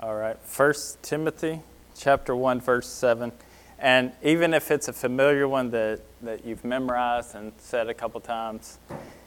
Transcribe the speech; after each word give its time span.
All 0.00 0.14
right. 0.14 0.38
First 0.44 1.02
Timothy 1.02 1.60
chapter 1.96 2.36
1 2.36 2.60
verse 2.60 2.86
7. 2.86 3.32
And 3.80 4.12
even 4.22 4.54
if 4.54 4.70
it's 4.70 4.86
a 4.86 4.92
familiar 4.92 5.48
one 5.48 5.72
that, 5.72 6.02
that 6.22 6.44
you've 6.44 6.64
memorized 6.64 7.34
and 7.34 7.52
said 7.58 7.88
a 7.88 7.94
couple 7.94 8.20
times, 8.20 8.78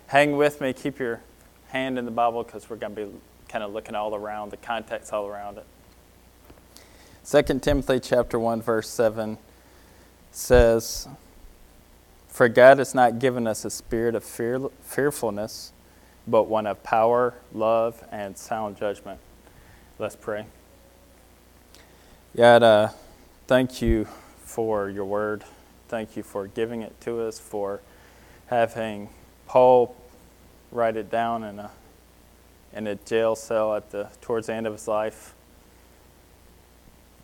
hang 0.07 0.37
with 0.37 0.61
me, 0.61 0.71
keep 0.71 0.97
your 0.97 1.19
hand 1.67 1.99
in 1.99 2.05
the 2.05 2.11
Bible 2.11 2.43
because 2.43 2.69
we're 2.69 2.77
going 2.77 2.95
to 2.95 3.05
be 3.05 3.11
kind 3.49 3.65
of 3.65 3.73
looking 3.73 3.95
all 3.95 4.15
around 4.15 4.51
the 4.51 4.57
context 4.57 5.11
all 5.11 5.27
around 5.27 5.57
it. 5.57 5.65
Second 7.21 7.61
Timothy 7.61 7.99
chapter 7.99 8.39
1 8.39 8.61
verse 8.61 8.89
7 8.89 9.37
says, 10.31 11.09
For 12.29 12.47
God 12.47 12.77
has 12.77 12.95
not 12.95 13.19
given 13.19 13.45
us 13.45 13.65
a 13.65 13.69
spirit 13.69 14.15
of 14.15 14.23
fear, 14.23 14.61
fearfulness, 14.83 15.73
but 16.25 16.43
one 16.43 16.65
of 16.65 16.81
power, 16.81 17.33
love, 17.53 18.05
and 18.09 18.37
sound 18.37 18.77
judgment. 18.77 19.19
Let's 19.99 20.15
pray. 20.15 20.45
God, 22.33 22.63
uh, 22.63 22.89
thank 23.47 23.81
you 23.81 24.07
for 24.45 24.89
your 24.89 25.03
word. 25.03 25.43
Thank 25.89 26.15
you 26.15 26.23
for 26.23 26.47
giving 26.47 26.81
it 26.81 26.95
to 27.01 27.19
us, 27.19 27.37
for 27.37 27.81
having 28.47 29.09
Paul 29.47 29.93
write 30.71 30.95
it 30.95 31.11
down 31.11 31.43
in 31.43 31.59
a, 31.59 31.71
in 32.71 32.87
a 32.87 32.95
jail 32.95 33.35
cell 33.35 33.75
at 33.75 33.91
the, 33.91 34.07
towards 34.21 34.47
the 34.47 34.53
end 34.53 34.65
of 34.65 34.71
his 34.71 34.87
life. 34.87 35.33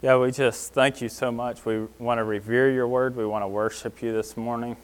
Yeah, 0.01 0.17
we 0.17 0.29
just 0.29 0.73
thank 0.73 0.99
you 0.99 1.07
so 1.07 1.31
much. 1.31 1.63
We 1.63 1.87
want 1.99 2.17
to 2.17 2.25
revere 2.25 2.69
your 2.69 2.89
word. 2.89 3.15
We 3.15 3.25
want 3.25 3.43
to 3.43 3.47
worship 3.47 4.01
you 4.01 4.11
this 4.11 4.35
morning. 4.35 4.75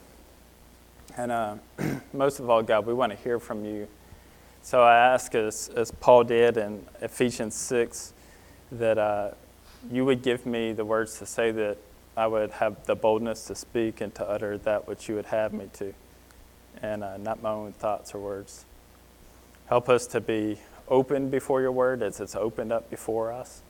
And 1.18 1.32
uh, 1.32 1.56
most 2.14 2.40
of 2.40 2.48
all, 2.48 2.62
God, 2.62 2.86
we 2.86 2.94
want 2.94 3.12
to 3.12 3.18
hear 3.18 3.38
from 3.38 3.66
you. 3.66 3.88
So 4.62 4.82
I 4.82 4.96
ask, 4.96 5.34
as, 5.34 5.70
as 5.76 5.90
Paul 5.90 6.24
did 6.24 6.56
in 6.56 6.86
Ephesians 7.02 7.54
6, 7.56 8.14
that 8.72 8.96
uh, 8.96 9.32
you 9.90 10.04
would 10.04 10.22
give 10.22 10.46
me 10.46 10.72
the 10.72 10.84
words 10.84 11.18
to 11.18 11.26
say 11.26 11.50
that 11.50 11.78
I 12.16 12.26
would 12.26 12.50
have 12.52 12.84
the 12.86 12.94
boldness 12.94 13.46
to 13.46 13.54
speak 13.54 14.00
and 14.00 14.14
to 14.14 14.28
utter 14.28 14.56
that 14.58 14.86
which 14.86 15.08
you 15.08 15.16
would 15.16 15.26
have 15.26 15.52
me 15.52 15.68
to, 15.74 15.94
and 16.80 17.02
uh, 17.02 17.16
not 17.16 17.42
my 17.42 17.50
own 17.50 17.72
thoughts 17.72 18.14
or 18.14 18.20
words. 18.20 18.64
Help 19.66 19.88
us 19.88 20.06
to 20.08 20.20
be 20.20 20.58
open 20.88 21.30
before 21.30 21.60
your 21.60 21.72
word 21.72 22.02
as 22.02 22.20
it's 22.20 22.36
opened 22.36 22.72
up 22.72 22.88
before 22.90 23.32
us, 23.32 23.62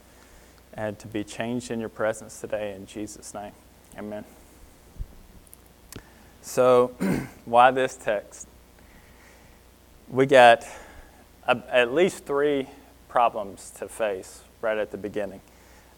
and 0.74 0.98
to 0.98 1.06
be 1.06 1.24
changed 1.24 1.70
in 1.70 1.80
your 1.80 1.88
presence 1.88 2.40
today 2.40 2.74
in 2.74 2.86
Jesus' 2.86 3.32
name. 3.32 3.52
Amen. 3.96 4.24
So, 6.42 6.88
why 7.44 7.70
this 7.70 7.96
text? 7.96 8.46
We 10.08 10.26
got 10.26 10.66
at 11.46 11.94
least 11.94 12.26
three 12.26 12.68
problems 13.08 13.70
to 13.78 13.88
face 13.88 14.42
right 14.60 14.76
at 14.76 14.90
the 14.90 14.98
beginning. 14.98 15.40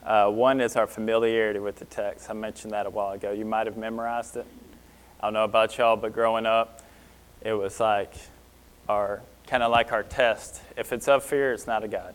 Uh, 0.06 0.30
one 0.30 0.60
is 0.60 0.76
our 0.76 0.86
familiarity 0.86 1.58
with 1.58 1.76
the 1.76 1.84
text. 1.84 2.30
I 2.30 2.32
mentioned 2.32 2.72
that 2.72 2.86
a 2.86 2.90
while 2.90 3.10
ago. 3.12 3.32
You 3.32 3.44
might 3.44 3.66
have 3.66 3.76
memorized 3.76 4.36
it. 4.36 4.46
I 5.20 5.26
don't 5.26 5.32
know 5.32 5.42
about 5.42 5.76
y'all, 5.76 5.96
but 5.96 6.12
growing 6.12 6.46
up, 6.46 6.80
it 7.42 7.52
was 7.52 7.80
like 7.80 8.14
our 8.88 9.20
kind 9.48 9.64
of 9.64 9.72
like 9.72 9.90
our 9.90 10.04
test. 10.04 10.62
If 10.76 10.92
it's 10.92 11.08
of 11.08 11.24
fear, 11.24 11.52
it's 11.52 11.66
not 11.66 11.82
a 11.82 11.88
God, 11.88 12.14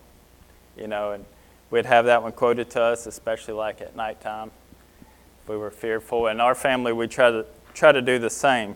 you 0.74 0.86
know. 0.86 1.12
And 1.12 1.26
we'd 1.70 1.84
have 1.84 2.06
that 2.06 2.22
one 2.22 2.32
quoted 2.32 2.70
to 2.70 2.80
us, 2.80 3.06
especially 3.06 3.54
like 3.54 3.82
at 3.82 3.94
nighttime. 3.94 4.50
If 5.42 5.50
we 5.50 5.58
were 5.58 5.70
fearful. 5.70 6.28
In 6.28 6.40
our 6.40 6.54
family, 6.54 6.94
we 6.94 7.08
try 7.08 7.30
to 7.30 7.44
try 7.74 7.92
to 7.92 8.00
do 8.00 8.18
the 8.18 8.30
same. 8.30 8.74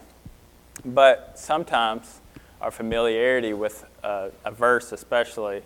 But 0.85 1.39
sometimes 1.39 2.21
our 2.61 2.71
familiarity 2.71 3.55
with 3.55 3.87
uh, 4.05 4.29
a 4.45 4.51
verse, 4.51 4.93
especially, 4.93 5.63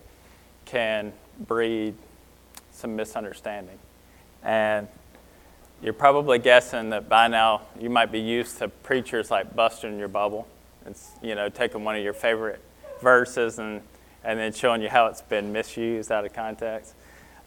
can 0.67 1.13
breed 1.41 1.97
some 2.81 2.97
misunderstanding. 2.97 3.79
And 4.43 4.89
you're 5.83 5.93
probably 5.93 6.39
guessing 6.39 6.91
that 6.91 7.09
by 7.09 7.29
now 7.29 7.63
you 7.79 7.91
might 7.91 8.11
be 8.11 8.21
used 8.21 8.59
to 8.59 8.69
preachers 8.69 9.31
like 9.31 9.55
busting 9.55 9.99
your 9.99 10.09
bubble. 10.09 10.49
It's, 10.87 11.11
you 11.23 11.35
know, 11.35 11.49
taking 11.49 11.85
one 11.85 11.97
of 11.97 12.03
your 12.03 12.13
favorite 12.13 12.61
verses 13.01 13.59
and, 13.59 13.83
and 14.25 14.39
then 14.39 14.53
showing 14.53 14.83
you 14.83 14.89
how 14.89 15.07
it's 15.07 15.23
been 15.23 15.53
misused 15.53 16.11
out 16.11 16.25
of 16.25 16.33
context. 16.33 16.95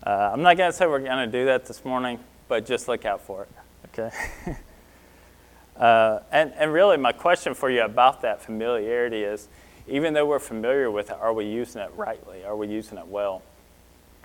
Uh, 0.06 0.32
I'm 0.34 0.42
not 0.42 0.58
going 0.58 0.72
to 0.72 0.78
say 0.78 0.86
we're 0.86 1.00
going 1.00 1.30
to 1.30 1.40
do 1.40 1.46
that 1.46 1.66
this 1.66 1.84
morning, 1.84 2.20
but 2.48 2.66
just 2.66 2.88
look 2.88 3.06
out 3.06 3.22
for 3.22 3.44
it, 3.44 3.50
okay? 3.88 4.16
uh, 5.78 6.20
and, 6.32 6.54
and 6.58 6.74
really, 6.74 6.98
my 6.98 7.12
question 7.12 7.54
for 7.54 7.70
you 7.70 7.84
about 7.84 8.22
that 8.22 8.42
familiarity 8.42 9.24
is 9.24 9.48
even 9.88 10.14
though 10.14 10.26
we're 10.26 10.40
familiar 10.40 10.90
with 10.92 11.10
it, 11.10 11.18
are 11.20 11.34
we 11.34 11.46
using 11.46 11.82
it 11.82 11.92
rightly? 11.96 12.44
Are 12.44 12.56
we 12.56 12.68
using 12.68 12.98
it 12.98 13.08
well? 13.08 13.42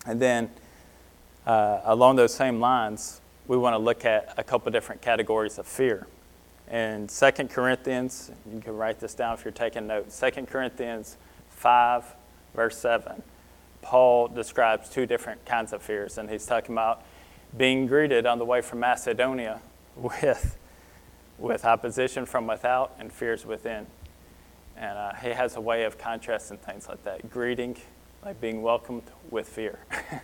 And 0.06 0.20
then 0.20 0.50
uh, 1.48 1.80
along 1.86 2.16
those 2.16 2.34
same 2.34 2.60
lines, 2.60 3.22
we 3.46 3.56
want 3.56 3.72
to 3.72 3.78
look 3.78 4.04
at 4.04 4.34
a 4.36 4.44
couple 4.44 4.70
different 4.70 5.00
categories 5.00 5.58
of 5.58 5.66
fear. 5.66 6.06
In 6.70 7.08
2 7.08 7.30
Corinthians, 7.48 8.30
you 8.52 8.60
can 8.60 8.76
write 8.76 9.00
this 9.00 9.14
down 9.14 9.32
if 9.32 9.44
you're 9.46 9.52
taking 9.52 9.86
notes. 9.86 10.20
2 10.20 10.42
Corinthians 10.42 11.16
5, 11.48 12.04
verse 12.54 12.76
7, 12.76 13.22
Paul 13.80 14.28
describes 14.28 14.90
two 14.90 15.06
different 15.06 15.46
kinds 15.46 15.72
of 15.72 15.80
fears, 15.80 16.18
and 16.18 16.28
he's 16.28 16.44
talking 16.44 16.74
about 16.74 17.02
being 17.56 17.86
greeted 17.86 18.26
on 18.26 18.38
the 18.38 18.44
way 18.44 18.60
from 18.60 18.80
Macedonia 18.80 19.62
with, 19.96 20.58
with 21.38 21.64
opposition 21.64 22.26
from 22.26 22.46
without 22.46 22.94
and 22.98 23.10
fears 23.10 23.46
within. 23.46 23.86
And 24.76 24.98
uh, 24.98 25.14
he 25.14 25.30
has 25.30 25.56
a 25.56 25.62
way 25.62 25.84
of 25.84 25.96
contrasting 25.96 26.58
things 26.58 26.90
like 26.90 27.02
that 27.04 27.30
greeting, 27.30 27.78
like 28.22 28.38
being 28.38 28.60
welcomed 28.60 29.10
with 29.30 29.48
fear. 29.48 29.78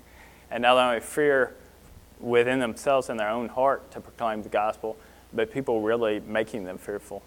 and 0.50 0.62
not 0.62 0.77
only 0.77 1.00
fear 1.00 1.55
within 2.21 2.59
themselves 2.59 3.09
in 3.09 3.16
their 3.16 3.28
own 3.28 3.49
heart 3.49 3.91
to 3.91 4.00
proclaim 4.00 4.43
the 4.43 4.49
gospel, 4.49 4.97
but 5.32 5.53
people 5.53 5.81
really 5.81 6.21
making 6.21 6.65
them 6.65 6.78
fearful. 6.78 7.22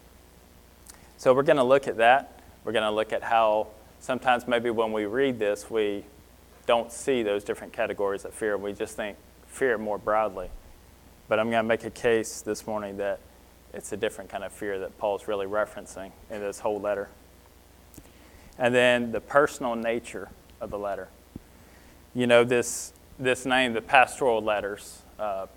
So 1.18 1.34
we're 1.34 1.44
going 1.44 1.58
to 1.58 1.64
look 1.64 1.88
at 1.88 1.98
that. 1.98 2.42
We're 2.64 2.72
going 2.72 2.84
to 2.84 2.92
look 2.92 3.12
at 3.14 3.24
how 3.24 3.68
sometimes 4.00 4.48
maybe 4.48 4.70
when 4.70 4.92
we 4.92 5.06
read 5.06 5.40
this, 5.40 5.70
we 5.70 6.06
don't 6.66 6.92
see 6.92 7.24
those 7.24 7.44
different 7.44 7.74
categories 7.74 8.26
of 8.26 8.34
fear. 8.34 8.58
We 8.58 8.74
just 8.74 8.96
think 8.96 9.18
fear 9.48 9.78
more 9.78 9.98
broadly. 9.98 10.50
But 11.28 11.40
I'm 11.40 11.50
going 11.50 11.64
to 11.64 11.68
make 11.68 11.84
a 11.84 11.90
case 11.90 12.42
this 12.42 12.68
morning 12.68 12.98
that 12.98 13.20
it's 13.74 13.92
a 13.92 13.98
different 13.98 14.30
kind 14.30 14.44
of 14.44 14.52
fear 14.52 14.80
that 14.80 14.98
Paul's 14.98 15.28
really 15.28 15.46
referencing 15.46 16.12
in 16.30 16.40
this 16.40 16.60
whole 16.60 16.80
letter. 16.80 17.10
And 18.58 18.74
then 18.74 19.12
the 19.12 19.22
personal 19.22 19.76
nature 19.76 20.30
of 20.62 20.70
the 20.70 20.80
letter. 20.80 21.10
You 22.14 22.28
know, 22.28 22.44
this 22.44 22.94
this 23.20 23.46
name, 23.46 23.74
the 23.74 23.82
pastoral 23.82 24.42
letters, 24.42 25.02
uh, 25.20 25.48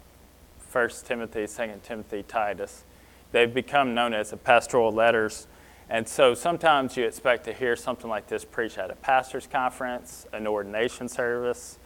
1 0.72 0.88
Timothy, 1.04 1.47
2 1.47 1.81
Timothy, 1.82 2.22
Titus, 2.22 2.84
they've 3.32 3.53
become 3.53 3.94
known 3.94 4.15
as 4.15 4.31
the 4.31 4.37
pastoral 4.37 4.93
letters. 4.93 5.47
And 5.88 6.09
so 6.09 6.34
sometimes 6.34 6.97
you 6.97 7.04
expect 7.04 7.44
to 7.44 7.53
hear 7.53 7.76
something 7.76 8.09
like 8.09 8.28
this 8.28 8.44
preached 8.44 8.78
at 8.78 8.91
a 8.91 8.94
pastor's 8.94 9.47
conference, 9.47 10.26
an 10.32 10.47
ordination 10.47 11.09
service, 11.09 11.78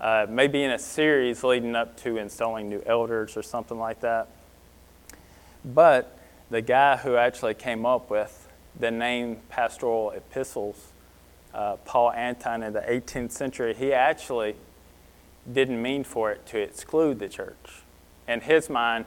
uh, 0.00 0.26
maybe 0.28 0.62
in 0.62 0.70
a 0.70 0.78
series 0.78 1.44
leading 1.44 1.76
up 1.76 1.96
to 1.98 2.16
installing 2.16 2.68
new 2.68 2.82
elders 2.86 3.36
or 3.36 3.42
something 3.42 3.78
like 3.78 4.00
that. 4.00 4.28
But 5.64 6.18
the 6.48 6.62
guy 6.62 6.96
who 6.96 7.16
actually 7.16 7.54
came 7.54 7.84
up 7.84 8.10
with 8.10 8.48
the 8.78 8.90
name 8.90 9.40
pastoral 9.50 10.10
epistles, 10.12 10.92
uh, 11.52 11.76
Paul 11.84 12.12
Anton 12.12 12.62
in 12.62 12.72
the 12.72 12.80
18th 12.80 13.32
century, 13.32 13.74
he 13.74 13.92
actually 13.92 14.56
didn't 15.50 15.80
mean 15.80 16.04
for 16.04 16.30
it 16.30 16.46
to 16.46 16.58
exclude 16.58 17.18
the 17.18 17.28
church. 17.28 17.82
In 18.28 18.42
his 18.42 18.70
mind, 18.70 19.06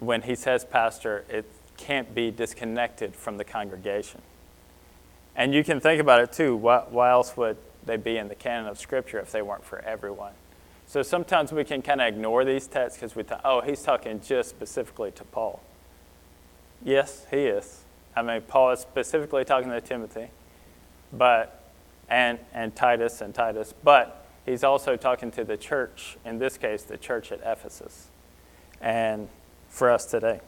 when 0.00 0.22
he 0.22 0.34
says 0.34 0.64
pastor, 0.64 1.24
it 1.28 1.44
can't 1.76 2.14
be 2.14 2.30
disconnected 2.30 3.14
from 3.14 3.36
the 3.36 3.44
congregation. 3.44 4.22
And 5.34 5.52
you 5.52 5.62
can 5.62 5.80
think 5.80 6.00
about 6.00 6.20
it 6.20 6.32
too. 6.32 6.56
Why, 6.56 6.84
why 6.88 7.10
else 7.10 7.36
would 7.36 7.56
they 7.84 7.96
be 7.96 8.16
in 8.16 8.28
the 8.28 8.34
canon 8.34 8.68
of 8.68 8.78
Scripture 8.78 9.18
if 9.20 9.30
they 9.30 9.42
weren't 9.42 9.64
for 9.64 9.80
everyone? 9.80 10.32
So 10.86 11.02
sometimes 11.02 11.52
we 11.52 11.64
can 11.64 11.82
kind 11.82 12.00
of 12.00 12.06
ignore 12.06 12.44
these 12.44 12.66
texts 12.66 12.98
because 12.98 13.16
we 13.16 13.22
think, 13.22 13.40
oh, 13.44 13.60
he's 13.60 13.82
talking 13.82 14.20
just 14.20 14.50
specifically 14.50 15.10
to 15.12 15.24
Paul. 15.24 15.60
Yes, 16.84 17.26
he 17.30 17.38
is. 17.38 17.82
I 18.14 18.22
mean, 18.22 18.40
Paul 18.42 18.70
is 18.70 18.80
specifically 18.80 19.44
talking 19.44 19.70
to 19.70 19.80
Timothy, 19.80 20.28
but 21.12 21.64
and 22.08 22.38
and 22.54 22.74
Titus 22.74 23.20
and 23.20 23.34
Titus, 23.34 23.74
but 23.82 24.25
he's 24.46 24.64
also 24.64 24.96
talking 24.96 25.30
to 25.32 25.44
the 25.44 25.56
church, 25.56 26.16
in 26.24 26.38
this 26.38 26.56
case, 26.56 26.82
the 26.82 26.96
church 26.96 27.30
at 27.30 27.40
Ephesus, 27.44 28.06
and 28.80 29.28
for 29.68 29.90
us 29.90 30.06
today. 30.06 30.40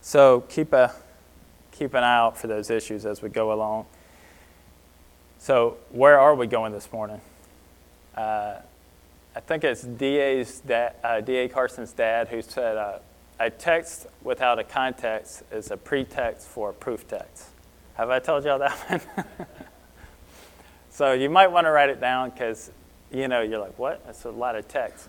So 0.00 0.42
keep, 0.42 0.72
a, 0.72 0.94
keep 1.72 1.94
an 1.94 2.04
eye 2.04 2.16
out 2.16 2.38
for 2.38 2.46
those 2.46 2.70
issues 2.70 3.04
as 3.04 3.22
we 3.22 3.28
go 3.28 3.52
along. 3.52 3.86
So, 5.38 5.76
where 5.90 6.18
are 6.18 6.34
we 6.34 6.46
going 6.46 6.72
this 6.72 6.92
morning? 6.92 7.20
Uh, 8.16 8.56
I 9.34 9.40
think 9.40 9.64
it's 9.64 9.82
DA's 9.82 10.60
da- 10.60 10.92
uh, 11.04 11.20
DA 11.20 11.48
Carson's 11.48 11.92
dad 11.92 12.28
who 12.28 12.40
said 12.40 12.76
uh, 12.76 12.98
a 13.38 13.50
text 13.50 14.06
without 14.22 14.58
a 14.58 14.64
context 14.64 15.42
is 15.52 15.70
a 15.70 15.76
pretext 15.76 16.48
for 16.48 16.70
a 16.70 16.72
proof 16.72 17.06
text. 17.06 17.48
Have 17.94 18.10
I 18.10 18.18
told 18.18 18.44
y'all 18.44 18.58
that 18.58 18.72
one? 18.88 19.46
So 20.96 21.12
you 21.12 21.28
might 21.28 21.48
want 21.48 21.66
to 21.66 21.70
write 21.70 21.90
it 21.90 22.00
down 22.00 22.30
because 22.30 22.70
you 23.12 23.28
know, 23.28 23.42
you're 23.42 23.58
like, 23.58 23.78
what? 23.78 24.02
That's 24.06 24.24
a 24.24 24.30
lot 24.30 24.56
of 24.56 24.66
text. 24.66 25.08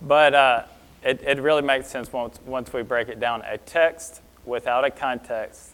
But 0.00 0.34
uh, 0.34 0.62
it, 1.02 1.20
it 1.20 1.40
really 1.40 1.62
makes 1.62 1.88
sense 1.88 2.12
once, 2.12 2.38
once 2.46 2.72
we 2.72 2.82
break 2.82 3.08
it 3.08 3.18
down. 3.18 3.42
A 3.44 3.58
text 3.58 4.20
without 4.44 4.84
a 4.84 4.90
context 4.92 5.70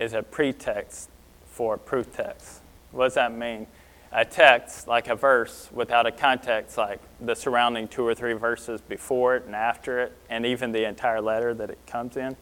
is 0.00 0.12
a 0.12 0.24
pretext 0.24 1.08
for 1.46 1.78
proof 1.78 2.12
text. 2.12 2.62
What 2.90 3.04
does 3.04 3.14
that 3.14 3.32
mean? 3.32 3.68
A 4.10 4.24
text, 4.24 4.88
like 4.88 5.06
a 5.06 5.14
verse, 5.14 5.68
without 5.72 6.04
a 6.06 6.10
context, 6.10 6.76
like 6.76 6.98
the 7.20 7.36
surrounding 7.36 7.86
two 7.86 8.04
or 8.04 8.12
three 8.12 8.32
verses 8.32 8.80
before 8.80 9.36
it 9.36 9.44
and 9.44 9.54
after 9.54 10.00
it, 10.00 10.12
and 10.28 10.44
even 10.44 10.72
the 10.72 10.84
entire 10.84 11.20
letter 11.20 11.54
that 11.54 11.70
it 11.70 11.78
comes 11.86 12.16
in, 12.16 12.36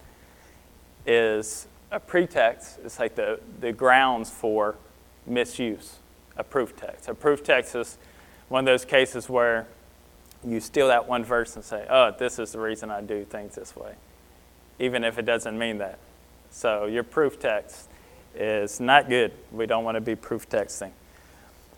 is 1.05 1.67
a 1.91 2.01
pretext. 2.01 2.79
It's 2.83 2.99
like 2.99 3.17
the, 3.17 3.39
the 3.61 3.73
grounds 3.73 4.31
for 4.31 4.77
misuse, 5.27 5.99
a 6.37 6.45
proof 6.45 6.77
text. 6.77 7.09
A 7.09 7.15
proof 7.15 7.43
text 7.43 7.75
is 7.75 7.99
one 8.49 8.61
of 8.61 8.67
those 8.67 8.85
cases 8.85 9.29
where 9.29 9.67
you 10.45 10.61
steal 10.61 10.89
that 10.89 11.09
one 11.09 11.25
verse 11.25 11.57
and 11.57 11.65
say, 11.65 11.87
oh, 11.89 12.13
this 12.19 12.39
is 12.39 12.53
the 12.53 12.61
reason 12.61 12.91
I 12.91 13.01
do 13.01 13.25
things 13.25 13.55
this 13.55 13.77
way, 13.77 13.95
even 14.79 15.05
if 15.05 15.19
it 15.19 15.25
doesn't 15.25 15.59
mean 15.59 15.79
that. 15.79 15.99
So 16.51 16.87
your 16.87 17.05
proof 17.05 17.39
text 17.39 17.89
is 18.35 18.81
not 18.81 19.09
good. 19.09 19.33
We 19.51 19.67
don't 19.67 19.85
want 19.85 19.97
to 19.97 20.01
be 20.01 20.15
proof 20.17 20.49
texting. 20.49 20.91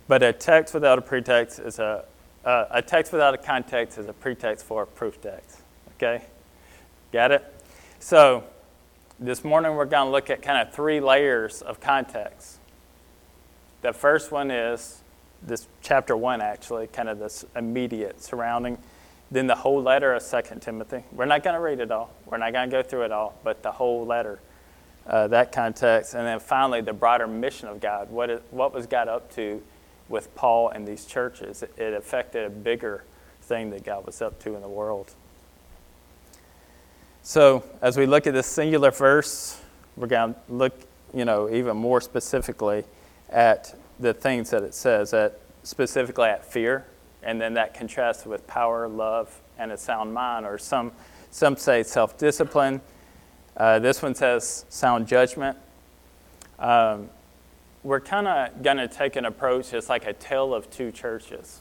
But 0.09 0.23
a 0.23 0.33
text 0.33 0.75
without 0.75 0.99
a 0.99 1.03
pretext 1.03 1.59
is 1.59 1.79
a, 1.79 2.05
uh, 2.45 2.67
a 2.71 2.83
text 2.83 3.13
without 3.13 3.35
a 3.35 3.39
context 3.39 3.99
is 3.99 4.09
a 4.09 4.13
pretext 4.13 4.65
for 4.65 4.83
a 4.83 4.87
proof 4.87 5.21
text. 5.21 5.61
Okay? 5.97 6.25
Got 7.13 7.33
it? 7.33 7.55
So 8.01 8.45
this 9.19 9.45
morning 9.45 9.75
we're 9.77 9.85
going 9.85 10.07
to 10.07 10.11
look 10.11 10.31
at 10.31 10.43
kind 10.43 10.67
of 10.67 10.75
three 10.75 11.01
layers 11.01 11.63
of 11.63 11.81
context. 11.81 12.59
The 13.85 13.93
first 13.93 14.33
one 14.33 14.51
is 14.51 15.03
this 15.43 15.69
chapter 15.83 16.17
one, 16.17 16.41
actually, 16.41 16.87
kind 16.87 17.07
of 17.07 17.19
this 17.19 17.45
immediate 17.55 18.19
surrounding. 18.19 18.79
Then 19.31 19.47
the 19.47 19.57
whole 19.57 19.83
letter 19.83 20.15
of 20.15 20.23
Second 20.23 20.63
Timothy. 20.63 21.05
We're 21.13 21.27
not 21.27 21.43
going 21.43 21.53
to 21.53 21.61
read 21.61 21.81
it 21.81 21.91
all. 21.91 22.11
We're 22.25 22.39
not 22.39 22.55
going 22.55 22.71
to 22.71 22.75
go 22.75 22.83
through 22.83 23.03
it 23.03 23.13
all, 23.13 23.39
but 23.45 23.63
the 23.63 23.73
whole 23.73 24.07
letter, 24.07 24.41
uh, 25.07 25.29
that 25.29 25.53
context. 25.53 26.15
And 26.15 26.27
then 26.27 26.41
finally, 26.41 26.81
the 26.81 26.95
broader 26.95 27.27
mission 27.27 27.69
of 27.69 27.83
God. 27.83 28.09
What, 28.09 28.31
is, 28.31 28.41
what 28.51 28.73
was 28.73 28.87
God 28.87 29.07
up 29.07 29.31
to 29.35 29.63
with 30.09 30.35
Paul 30.35 30.71
and 30.71 30.89
these 30.89 31.05
churches? 31.05 31.63
It, 31.63 31.75
it 31.77 31.93
affected 31.93 32.47
a 32.47 32.51
bigger 32.51 33.05
thing 33.43 33.69
that 33.69 33.85
God 33.85 34.07
was 34.07 34.23
up 34.23 34.43
to 34.45 34.55
in 34.55 34.63
the 34.63 34.69
world. 34.69 35.13
So, 37.23 37.65
as 37.83 37.99
we 37.99 38.07
look 38.07 38.27
at 38.27 38.33
this 38.33 38.47
singular 38.47 38.91
verse, 38.91 39.61
we're 39.95 40.07
going 40.07 40.33
to 40.33 40.41
look, 40.49 40.73
you 41.13 41.27
know, 41.27 41.51
even 41.51 41.77
more 41.77 42.01
specifically 42.01 42.85
at 43.31 43.75
the 44.01 44.15
things 44.15 44.51
that 44.51 44.63
it 44.63 44.75
says, 44.75 45.15
at 45.15 45.41
specifically 45.63 46.29
at 46.29 46.45
fear, 46.45 46.87
and 47.23 47.41
then 47.41 47.55
that 47.55 47.75
contrasts 47.75 48.27
with 48.27 48.47
power, 48.47 48.87
love, 48.89 49.41
and 49.59 49.73
a 49.73 49.77
sound 49.77 50.13
mind, 50.13 50.47
or 50.47 50.59
some 50.59 50.93
some 51.31 51.57
say 51.57 51.83
self-discipline. 51.83 52.81
Uh, 53.57 53.79
this 53.79 54.03
one 54.03 54.15
says 54.15 54.65
sound 54.69 55.09
judgment. 55.09 55.57
Um, 56.59 57.09
we're 57.83 58.01
kind 58.01 58.27
of 58.29 58.63
going 58.63 58.77
to 58.77 58.89
take 58.89 59.17
an 59.17 59.25
approach 59.25 59.75
It's 59.75 59.89
like 59.89 60.07
a 60.07 60.13
tale 60.13 60.55
of 60.55 60.71
two 60.71 60.91
churches. 60.91 61.61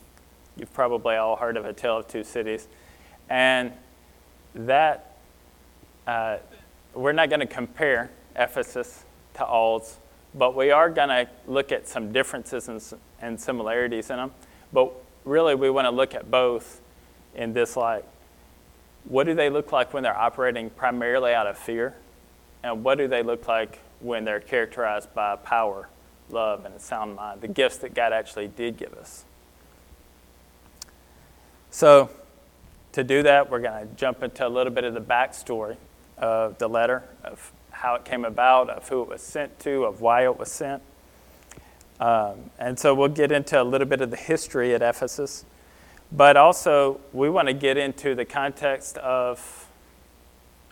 You've 0.56 0.74
probably 0.74 1.16
all 1.16 1.36
heard 1.36 1.58
of 1.58 1.66
a 1.66 1.74
tale 1.74 1.98
of 1.98 2.08
two 2.08 2.24
cities, 2.24 2.68
and 3.30 3.74
that 4.54 5.18
uh, 6.06 6.38
we're 6.94 7.12
not 7.12 7.30
going 7.30 7.40
to 7.40 7.48
compare 7.48 8.12
Ephesus 8.36 9.04
to 9.36 9.46
Ald's, 9.46 9.98
but 10.36 10.56
we 10.56 10.72
are 10.72 10.90
going 10.90 11.10
to 11.10 11.28
look 11.48 11.72
at 11.72 11.88
some 11.88 12.12
differences 12.12 12.94
and, 13.22 13.40
similarities 13.40 14.10
in 14.10 14.18
them. 14.18 14.32
But 14.72 14.92
really, 15.26 15.56
we 15.56 15.70
want 15.70 15.86
to 15.86 15.92
look 15.92 16.16
at 16.16 16.30
both 16.30 16.82
in 17.36 17.54
this 17.54 17.78
light. 17.78 18.06
What 19.06 19.26
do 19.26 19.36
they 19.36 19.50
look 19.50 19.72
like 19.72 19.94
when 19.94 20.04
they're 20.04 20.18
operating 20.18 20.70
primarily 20.70 21.34
out 21.34 21.48
of 21.48 21.58
fear? 21.58 21.96
And 22.64 22.84
what 22.84 22.98
do 22.98 23.08
they 23.08 23.24
look 23.24 23.48
like 23.48 23.80
when 24.00 24.26
they're 24.26 24.40
characterized 24.40 25.14
by 25.14 25.36
power, 25.36 25.90
love, 26.30 26.66
and 26.66 26.74
a 26.74 26.80
sound 26.80 27.16
mind, 27.16 27.42
the 27.42 27.48
gifts 27.48 27.78
that 27.78 27.94
God 27.94 28.14
actually 28.14 28.48
did 28.48 28.78
give 28.78 28.94
us? 28.94 29.26
So, 31.70 32.10
to 32.94 33.04
do 33.04 33.24
that, 33.24 33.50
we're 33.50 33.60
going 33.60 33.88
to 33.88 33.96
jump 33.96 34.24
into 34.24 34.48
a 34.48 34.50
little 34.50 34.72
bit 34.72 34.84
of 34.84 34.94
the 34.94 35.02
backstory 35.02 35.76
of 36.18 36.58
the 36.60 36.70
letter, 36.70 37.04
of 37.24 37.52
how 37.84 37.96
it 37.96 38.06
came 38.06 38.24
about, 38.24 38.70
of 38.70 38.88
who 38.88 39.02
it 39.02 39.10
was 39.10 39.22
sent 39.22 39.60
to, 39.60 39.84
of 39.84 40.00
why 40.00 40.24
it 40.24 40.40
was 40.40 40.50
sent. 40.50 40.82
Um, 42.00 42.50
and 42.58 42.80
so 42.80 42.96
we'll 42.96 43.10
get 43.10 43.30
into 43.30 43.62
a 43.62 43.66
little 43.66 43.86
bit 43.86 44.00
of 44.00 44.10
the 44.10 44.16
history 44.16 44.74
at 44.74 44.82
Ephesus. 44.82 45.44
But 46.10 46.38
also, 46.38 47.02
we 47.12 47.30
want 47.30 47.50
to 47.50 47.54
get 47.54 47.76
into 47.76 48.16
the 48.16 48.24
context 48.24 48.98
of 49.00 49.68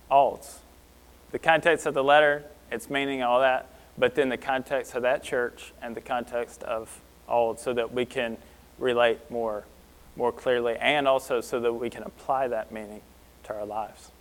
Alds. 0.10 0.60
The 1.34 1.40
context 1.40 1.86
of 1.86 1.94
the 1.94 2.04
letter, 2.04 2.46
its 2.72 2.90
meaning, 2.90 3.22
all 3.24 3.42
that, 3.42 3.68
but 3.98 4.16
then 4.16 4.30
the 4.30 4.38
context 4.38 4.96
of 4.96 5.02
that 5.02 5.22
church 5.22 5.74
and 5.82 5.94
the 5.96 6.02
context 6.02 6.64
of 6.64 7.02
Alds 7.28 7.62
so 7.62 7.74
that 7.74 7.94
we 7.94 8.06
can 8.06 8.38
relate 8.80 9.20
more, 9.30 9.66
more 10.16 10.32
clearly 10.32 10.78
and 10.78 11.10
also 11.10 11.42
so 11.42 11.60
that 11.60 11.74
we 11.74 11.90
can 11.90 12.04
apply 12.04 12.48
that 12.48 12.72
meaning 12.72 13.02
to 13.44 13.54
our 13.54 13.66
lives. 13.66 14.12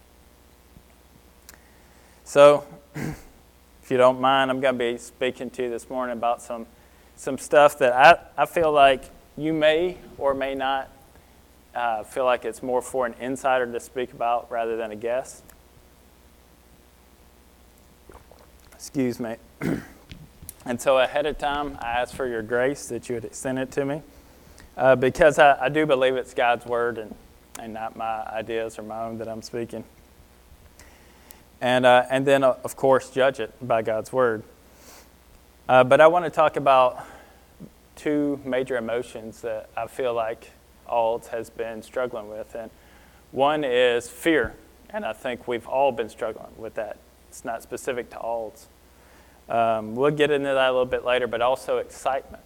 So, 2.30 2.64
if 2.94 3.90
you 3.90 3.96
don't 3.96 4.20
mind, 4.20 4.52
I'm 4.52 4.60
going 4.60 4.78
to 4.78 4.92
be 4.92 4.98
speaking 4.98 5.50
to 5.50 5.64
you 5.64 5.68
this 5.68 5.90
morning 5.90 6.16
about 6.16 6.40
some, 6.40 6.64
some 7.16 7.36
stuff 7.38 7.76
that 7.80 7.92
I, 7.92 8.42
I 8.42 8.46
feel 8.46 8.70
like 8.70 9.02
you 9.36 9.52
may 9.52 9.96
or 10.16 10.32
may 10.32 10.54
not 10.54 10.90
uh, 11.74 12.04
feel 12.04 12.24
like 12.24 12.44
it's 12.44 12.62
more 12.62 12.82
for 12.82 13.04
an 13.04 13.14
insider 13.14 13.66
to 13.72 13.80
speak 13.80 14.12
about 14.12 14.48
rather 14.48 14.76
than 14.76 14.92
a 14.92 14.94
guest. 14.94 15.42
Excuse 18.74 19.18
me. 19.18 19.34
and 20.64 20.80
so, 20.80 20.98
ahead 20.98 21.26
of 21.26 21.36
time, 21.36 21.76
I 21.82 21.94
ask 21.94 22.14
for 22.14 22.28
your 22.28 22.42
grace 22.42 22.86
that 22.90 23.08
you 23.08 23.16
would 23.16 23.24
extend 23.24 23.58
it 23.58 23.72
to 23.72 23.84
me 23.84 24.02
uh, 24.76 24.94
because 24.94 25.40
I, 25.40 25.64
I 25.64 25.68
do 25.68 25.84
believe 25.84 26.14
it's 26.14 26.32
God's 26.32 26.64
word 26.64 26.98
and, 26.98 27.12
and 27.58 27.74
not 27.74 27.96
my 27.96 28.22
ideas 28.26 28.78
or 28.78 28.82
my 28.82 29.02
own 29.02 29.18
that 29.18 29.26
I'm 29.26 29.42
speaking 29.42 29.82
and, 31.60 31.84
uh, 31.84 32.06
and 32.10 32.26
then, 32.26 32.42
uh, 32.42 32.56
of 32.64 32.76
course, 32.76 33.10
judge 33.10 33.40
it 33.40 33.52
by 33.66 33.82
God's 33.82 34.12
word. 34.12 34.42
Uh, 35.68 35.84
but 35.84 36.00
I 36.00 36.06
want 36.06 36.24
to 36.24 36.30
talk 36.30 36.56
about 36.56 37.04
two 37.96 38.40
major 38.44 38.76
emotions 38.76 39.42
that 39.42 39.68
I 39.76 39.86
feel 39.86 40.14
like 40.14 40.50
Alds 40.88 41.28
has 41.28 41.50
been 41.50 41.82
struggling 41.82 42.28
with. 42.28 42.54
And 42.54 42.70
one 43.30 43.62
is 43.62 44.08
fear, 44.08 44.54
and 44.88 45.04
I 45.04 45.12
think 45.12 45.46
we've 45.46 45.66
all 45.66 45.92
been 45.92 46.08
struggling 46.08 46.52
with 46.56 46.74
that. 46.74 46.96
It's 47.28 47.44
not 47.44 47.62
specific 47.62 48.10
to 48.10 48.16
Alds. 48.16 48.66
Um, 49.48 49.94
we'll 49.94 50.10
get 50.12 50.30
into 50.30 50.48
that 50.48 50.68
a 50.68 50.72
little 50.72 50.86
bit 50.86 51.04
later, 51.04 51.26
but 51.26 51.40
also 51.40 51.78
excitement. 51.78 52.42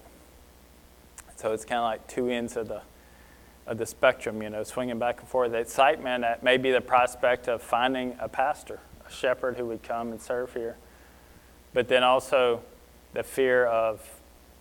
So 1.36 1.52
it's 1.52 1.64
kind 1.64 1.78
of 1.78 1.84
like 1.84 2.06
two 2.08 2.28
ends 2.28 2.56
of 2.56 2.68
the 2.68 2.82
of 3.66 3.78
the 3.78 3.86
spectrum, 3.86 4.42
you 4.42 4.50
know, 4.50 4.62
swinging 4.62 4.98
back 4.98 5.20
and 5.20 5.28
forth. 5.28 5.52
The 5.52 5.58
excitement 5.58 6.22
at 6.22 6.42
maybe 6.42 6.70
the 6.70 6.82
prospect 6.82 7.48
of 7.48 7.62
finding 7.62 8.14
a 8.20 8.28
pastor 8.28 8.78
a 9.06 9.12
shepherd 9.12 9.56
who 9.56 9.66
would 9.66 9.82
come 9.82 10.10
and 10.10 10.20
serve 10.20 10.52
here. 10.54 10.76
But 11.72 11.88
then 11.88 12.02
also 12.02 12.62
the 13.12 13.22
fear 13.22 13.66
of 13.66 14.00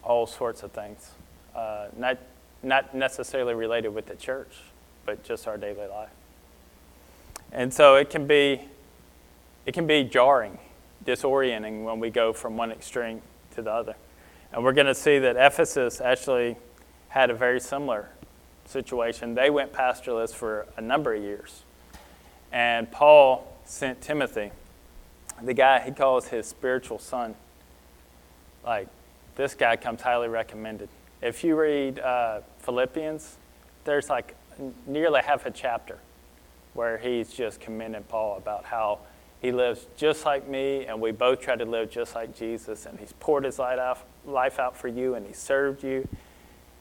all 0.03 0.25
sorts 0.25 0.63
of 0.63 0.71
things, 0.71 1.11
uh, 1.55 1.87
not, 1.97 2.17
not 2.61 2.93
necessarily 2.93 3.53
related 3.53 3.89
with 3.89 4.05
the 4.05 4.15
church, 4.15 4.55
but 5.05 5.23
just 5.23 5.47
our 5.47 5.57
daily 5.57 5.87
life. 5.87 6.09
And 7.51 7.73
so 7.73 7.95
it 7.95 8.09
can 8.09 8.25
be, 8.25 8.61
it 9.65 9.73
can 9.73 9.85
be 9.85 10.03
jarring, 10.03 10.57
disorienting 11.05 11.83
when 11.83 11.99
we 11.99 12.09
go 12.09 12.33
from 12.33 12.57
one 12.57 12.71
extreme 12.71 13.21
to 13.55 13.61
the 13.61 13.71
other. 13.71 13.95
And 14.51 14.63
we're 14.63 14.73
going 14.73 14.87
to 14.87 14.95
see 14.95 15.19
that 15.19 15.35
Ephesus 15.35 16.01
actually 16.01 16.57
had 17.09 17.29
a 17.29 17.35
very 17.35 17.59
similar 17.59 18.09
situation. 18.65 19.35
They 19.35 19.49
went 19.49 19.71
pastorless 19.71 20.33
for 20.33 20.67
a 20.77 20.81
number 20.81 21.13
of 21.13 21.21
years. 21.21 21.63
And 22.51 22.91
Paul 22.91 23.52
sent 23.65 24.01
Timothy, 24.01 24.51
the 25.41 25.53
guy 25.53 25.79
he 25.79 25.91
calls 25.91 26.27
his 26.27 26.47
spiritual 26.47 26.99
son. 26.99 27.35
Like, 28.63 28.87
this 29.35 29.55
guy 29.55 29.75
comes 29.75 30.01
highly 30.01 30.27
recommended. 30.27 30.89
If 31.21 31.43
you 31.43 31.59
read 31.59 31.99
uh, 31.99 32.41
Philippians, 32.59 33.37
there's 33.83 34.09
like 34.09 34.35
nearly 34.85 35.21
half 35.21 35.45
a 35.45 35.51
chapter 35.51 35.97
where 36.73 36.97
he's 36.97 37.33
just 37.33 37.59
commending 37.59 38.03
Paul 38.03 38.37
about 38.37 38.65
how 38.65 38.99
he 39.41 39.51
lives 39.51 39.85
just 39.97 40.25
like 40.25 40.47
me, 40.47 40.85
and 40.85 41.01
we 41.01 41.11
both 41.11 41.41
try 41.41 41.55
to 41.55 41.65
live 41.65 41.89
just 41.89 42.15
like 42.15 42.35
Jesus, 42.35 42.85
and 42.85 42.97
he's 42.99 43.13
poured 43.19 43.43
his 43.43 43.59
life 43.59 44.59
out 44.59 44.77
for 44.77 44.87
you, 44.87 45.15
and 45.15 45.27
he 45.27 45.33
served 45.33 45.83
you. 45.83 46.07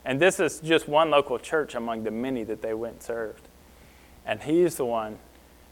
And 0.04 0.20
this 0.20 0.38
is 0.38 0.60
just 0.60 0.88
one 0.88 1.10
local 1.10 1.38
church 1.38 1.74
among 1.74 2.04
the 2.04 2.10
many 2.10 2.44
that 2.44 2.62
they 2.62 2.74
went 2.74 2.94
and 2.94 3.02
served. 3.02 3.48
And 4.24 4.42
he's 4.42 4.76
the 4.76 4.84
one 4.84 5.18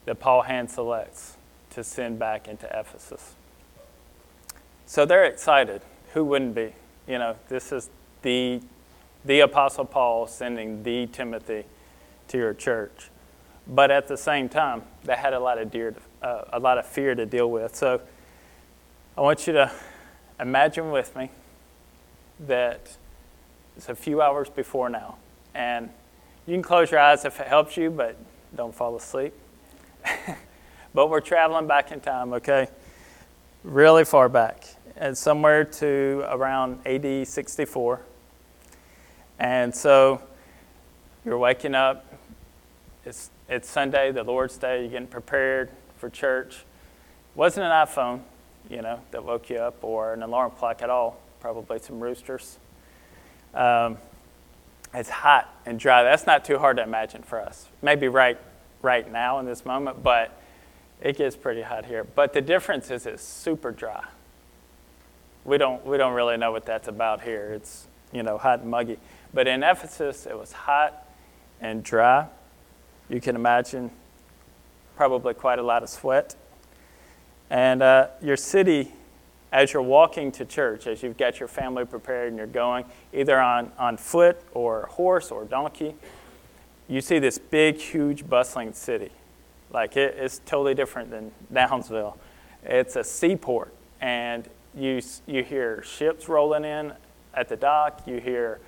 that 0.05 0.21
Paul 0.21 0.43
hand 0.43 0.71
selects 0.71 1.37
to 1.71 1.85
send 1.85 2.19
back 2.19 2.49
into 2.49 2.67
Ephesus. 2.67 3.35
So 4.87 5.05
they're 5.05 5.25
excited. 5.25 5.83
Who 6.15 6.25
wouldn't 6.25 6.55
be? 6.55 6.75
You 7.07 7.19
know, 7.19 7.37
this 7.49 7.73
is 7.73 7.91
the 8.23 8.61
the 9.25 9.41
Apostle 9.41 9.85
Paul 9.85 10.27
sending 10.27 10.83
the 10.83 11.07
Timothy 11.07 11.65
to 12.29 12.39
your 12.39 12.55
church. 12.55 13.11
But 13.67 13.91
at 13.91 14.09
the 14.09 14.17
same 14.17 14.49
time, 14.49 14.83
they 15.05 15.15
had 15.15 15.35
a 15.35 15.39
lot 15.39 15.59
of, 15.59 15.71
dear, 15.71 15.95
uh, 16.23 16.45
a 16.53 16.59
lot 16.59 16.79
of 16.79 16.87
fear 16.87 17.15
to 17.15 17.27
deal 17.27 17.51
with. 17.51 17.77
So 17.77 18.01
I 19.17 19.21
want 19.21 19.47
you 19.47 19.53
to 19.53 19.71
imagine 20.39 20.91
with 20.91 21.15
me 21.15 21.31
that 22.47 22.97
it's 23.77 23.89
a 23.89 23.95
few 23.95 24.23
hours 24.23 24.49
before 24.49 24.89
now. 24.89 25.17
And 25.55 25.91
you 26.47 26.55
can 26.55 26.63
close 26.63 26.91
your 26.91 27.01
eyes 27.01 27.25
if 27.25 27.39
it 27.41 27.47
helps 27.47 27.77
you, 27.77 27.91
but 27.91 28.17
don't 28.57 28.75
fall 28.75 28.97
asleep. 28.97 29.35
but 30.95 31.11
we're 31.11 31.21
traveling 31.21 31.67
back 31.67 31.93
in 31.93 32.01
time, 32.01 32.33
okay? 32.35 32.69
Really 33.65 34.05
far 34.05 34.29
back. 34.29 34.65
And 34.97 35.17
somewhere 35.17 35.65
to 35.65 36.25
around 36.29 36.87
AD 36.87 37.27
64. 37.27 38.01
And 39.39 39.75
so 39.75 40.23
you're 41.25 41.39
waking 41.39 41.75
up. 41.75 42.07
It's, 43.05 43.31
it's 43.49 43.69
Sunday, 43.69 44.13
the 44.13 44.23
Lord's 44.23 44.57
Day. 44.57 44.83
You're 44.83 44.91
getting 44.91 45.07
prepared 45.07 45.71
for 45.97 46.11
church. 46.11 46.57
It 46.57 47.37
wasn't 47.39 47.67
an 47.67 47.73
iPhone, 47.73 48.21
you 48.69 48.83
know, 48.83 49.01
that 49.11 49.25
woke 49.25 49.49
you 49.51 49.57
up 49.57 49.83
or 49.83 50.13
an 50.13 50.23
alarm 50.23 50.53
clock 50.53 50.83
at 50.83 50.91
all. 50.91 51.19
Probably 51.41 51.79
some 51.79 52.01
roosters. 52.01 52.59
Um, 53.55 53.97
it's 54.93 55.09
hot 55.09 55.55
and 55.67 55.79
dry. 55.79 56.03
That's 56.03 56.27
not 56.27 56.45
too 56.45 56.59
hard 56.59 56.77
to 56.79 56.83
imagine 56.83 57.23
for 57.23 57.41
us. 57.41 57.67
Maybe 57.83 58.09
right, 58.09 58.39
right 58.83 59.11
now 59.11 59.39
in 59.39 59.47
this 59.47 59.65
moment, 59.65 60.03
but 60.03 60.41
it 61.01 61.17
gets 61.17 61.37
pretty 61.37 61.63
hot 61.63 61.87
here. 61.87 62.05
But 62.05 62.33
the 62.33 62.41
difference 62.41 62.91
is 62.91 63.07
it's 63.07 63.23
super 63.23 63.71
dry. 63.71 64.05
We 65.45 65.59
don't, 65.59 65.85
we 65.87 65.97
don't 65.97 66.13
really 66.13 66.37
know 66.37 66.53
what 66.53 66.67
that's 66.67 66.89
about 66.89 67.23
here. 67.23 67.53
It's, 67.55 67.87
you 68.13 68.23
know, 68.23 68.37
hot 68.37 68.61
and 68.61 68.71
muggy. 68.71 68.99
But 69.33 69.47
in 69.47 69.63
Ephesus, 69.63 70.27
it 70.27 70.39
was 70.39 70.53
hot 70.53 71.07
and 71.61 71.83
dry. 71.83 72.27
You 73.09 73.21
can 73.21 73.37
imagine 73.37 73.91
probably 74.97 75.35
quite 75.35 75.59
a 75.59 75.63
lot 75.63 75.83
of 75.83 75.89
sweat. 75.89 76.37
And 77.49 77.83
uh, 77.83 78.09
your 78.21 78.37
city, 78.37 78.93
as 79.51 79.73
you're 79.73 79.83
walking 79.83 80.31
to 80.33 80.45
church, 80.45 80.87
as 80.87 81.03
you've 81.03 81.17
got 81.17 81.41
your 81.41 81.49
family 81.49 81.85
prepared 81.85 82.29
and 82.29 82.37
you're 82.37 82.47
going 82.47 82.85
either 83.13 83.41
on, 83.41 83.73
on 83.79 83.97
foot 83.97 84.41
or 84.53 84.87
horse 84.87 85.31
or 85.31 85.45
donkey, 85.45 85.95
you 86.91 87.01
see 87.01 87.21
this 87.21 87.39
big, 87.39 87.77
huge, 87.77 88.29
bustling 88.29 88.73
city. 88.73 89.13
Like 89.73 89.97
it, 89.97 90.17
it's 90.19 90.41
totally 90.45 90.75
different 90.75 91.11
than 91.11 91.31
Downsville. 91.53 92.17
It's 92.65 92.97
a 92.97 93.05
seaport, 93.05 93.73
and 94.01 94.49
you, 94.75 95.01
you 95.27 95.45
hear 95.45 95.83
ships 95.85 96.29
rolling 96.29 96.65
in 96.65 96.93
at 97.33 97.49
the 97.49 97.57
dock. 97.57 98.03
You 98.07 98.19
hear 98.19 98.59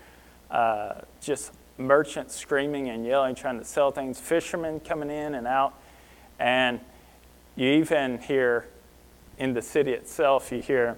uh, 0.50 1.00
just 1.20 1.52
merchants 1.78 2.36
screaming 2.36 2.88
and 2.88 3.04
yelling, 3.04 3.34
trying 3.34 3.58
to 3.58 3.64
sell 3.64 3.90
things, 3.90 4.20
fishermen 4.20 4.78
coming 4.80 5.10
in 5.10 5.34
and 5.34 5.46
out. 5.46 5.74
And 6.38 6.78
you 7.56 7.68
even 7.72 8.18
hear 8.18 8.68
in 9.36 9.52
the 9.52 9.62
city 9.62 9.92
itself, 9.92 10.52
you 10.52 10.62
hear 10.62 10.96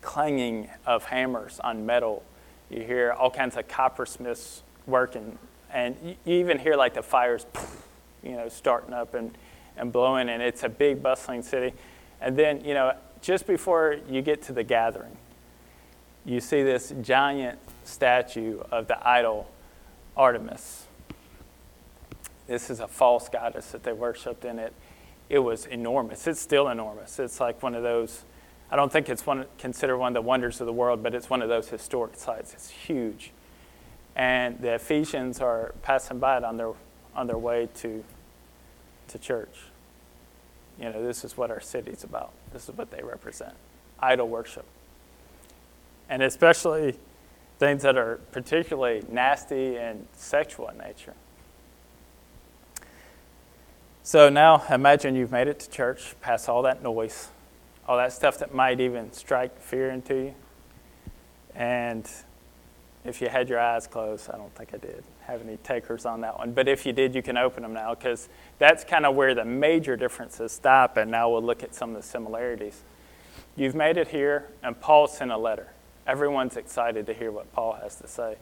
clanging 0.00 0.70
of 0.86 1.04
hammers 1.04 1.58
on 1.60 1.84
metal. 1.84 2.22
You 2.70 2.82
hear 2.82 3.12
all 3.12 3.30
kinds 3.30 3.56
of 3.56 3.66
coppersmiths 3.66 4.62
working. 4.86 5.38
And 5.72 5.96
you 6.02 6.16
even 6.24 6.58
hear 6.58 6.76
like 6.76 6.94
the 6.94 7.02
fires, 7.02 7.46
you 8.22 8.32
know, 8.32 8.48
starting 8.48 8.92
up 8.92 9.14
and, 9.14 9.36
and 9.76 9.92
blowing. 9.92 10.28
And 10.28 10.42
it's 10.42 10.62
a 10.62 10.68
big, 10.68 11.02
bustling 11.02 11.42
city. 11.42 11.74
And 12.20 12.36
then, 12.36 12.64
you 12.64 12.74
know, 12.74 12.94
just 13.20 13.46
before 13.46 13.96
you 14.08 14.22
get 14.22 14.42
to 14.42 14.52
the 14.52 14.64
gathering, 14.64 15.16
you 16.24 16.40
see 16.40 16.62
this 16.62 16.92
giant 17.00 17.58
statue 17.84 18.60
of 18.70 18.86
the 18.86 19.08
idol 19.08 19.50
Artemis. 20.16 20.86
This 22.46 22.68
is 22.68 22.80
a 22.80 22.88
false 22.88 23.28
goddess 23.28 23.70
that 23.72 23.84
they 23.84 23.92
worshiped 23.92 24.44
in 24.44 24.58
it. 24.58 24.74
It 25.28 25.38
was 25.38 25.66
enormous. 25.66 26.26
It's 26.26 26.40
still 26.40 26.68
enormous. 26.68 27.18
It's 27.18 27.40
like 27.40 27.62
one 27.62 27.74
of 27.74 27.82
those, 27.82 28.24
I 28.70 28.76
don't 28.76 28.90
think 28.90 29.08
it's 29.08 29.24
one, 29.24 29.46
considered 29.58 29.98
one 29.98 30.08
of 30.08 30.14
the 30.14 30.26
wonders 30.26 30.60
of 30.60 30.66
the 30.66 30.72
world, 30.72 31.02
but 31.02 31.14
it's 31.14 31.30
one 31.30 31.42
of 31.42 31.48
those 31.48 31.68
historic 31.68 32.16
sites. 32.16 32.52
It's 32.52 32.68
huge. 32.68 33.32
And 34.16 34.60
the 34.60 34.74
Ephesians 34.74 35.40
are 35.40 35.74
passing 35.82 36.18
by 36.18 36.38
it 36.38 36.44
on 36.44 36.56
their, 36.56 36.72
on 37.14 37.26
their 37.26 37.38
way 37.38 37.68
to, 37.76 38.04
to 39.08 39.18
church. 39.18 39.56
You 40.78 40.90
know, 40.90 41.04
this 41.04 41.24
is 41.24 41.36
what 41.36 41.50
our 41.50 41.60
city's 41.60 42.04
about. 42.04 42.32
This 42.52 42.68
is 42.68 42.76
what 42.76 42.90
they 42.90 43.02
represent 43.02 43.54
idol 44.00 44.28
worship. 44.28 44.64
And 46.08 46.22
especially 46.22 46.98
things 47.58 47.82
that 47.82 47.96
are 47.96 48.18
particularly 48.32 49.04
nasty 49.10 49.76
and 49.76 50.06
sexual 50.14 50.68
in 50.68 50.78
nature. 50.78 51.14
So 54.02 54.30
now 54.30 54.64
imagine 54.70 55.14
you've 55.14 55.30
made 55.30 55.46
it 55.46 55.60
to 55.60 55.70
church, 55.70 56.14
past 56.22 56.48
all 56.48 56.62
that 56.62 56.82
noise, 56.82 57.28
all 57.86 57.98
that 57.98 58.12
stuff 58.12 58.38
that 58.38 58.54
might 58.54 58.80
even 58.80 59.12
strike 59.12 59.60
fear 59.60 59.90
into 59.90 60.14
you. 60.14 60.34
And 61.54 62.10
if 63.04 63.20
you 63.20 63.28
had 63.28 63.48
your 63.48 63.58
eyes 63.58 63.86
closed, 63.86 64.28
I 64.30 64.36
don't 64.36 64.54
think 64.54 64.74
I 64.74 64.78
did 64.78 65.02
have 65.26 65.40
any 65.42 65.56
takers 65.58 66.04
on 66.04 66.20
that 66.22 66.38
one. 66.38 66.52
But 66.52 66.68
if 66.68 66.84
you 66.84 66.92
did, 66.92 67.14
you 67.14 67.22
can 67.22 67.36
open 67.36 67.62
them 67.62 67.72
now 67.72 67.94
because 67.94 68.28
that's 68.58 68.84
kind 68.84 69.06
of 69.06 69.14
where 69.14 69.34
the 69.34 69.44
major 69.44 69.96
differences 69.96 70.52
stop. 70.52 70.96
And 70.96 71.10
now 71.10 71.30
we'll 71.30 71.42
look 71.42 71.62
at 71.62 71.74
some 71.74 71.90
of 71.90 71.96
the 71.96 72.02
similarities. 72.02 72.82
You've 73.56 73.74
made 73.74 73.96
it 73.96 74.08
here, 74.08 74.48
and 74.62 74.78
Paul 74.80 75.06
sent 75.06 75.30
a 75.30 75.36
letter 75.36 75.68
everyone's 76.10 76.56
excited 76.56 77.06
to 77.06 77.14
hear 77.14 77.30
what 77.30 77.52
Paul 77.52 77.74
has 77.74 77.94
to 77.96 78.08
say. 78.08 78.36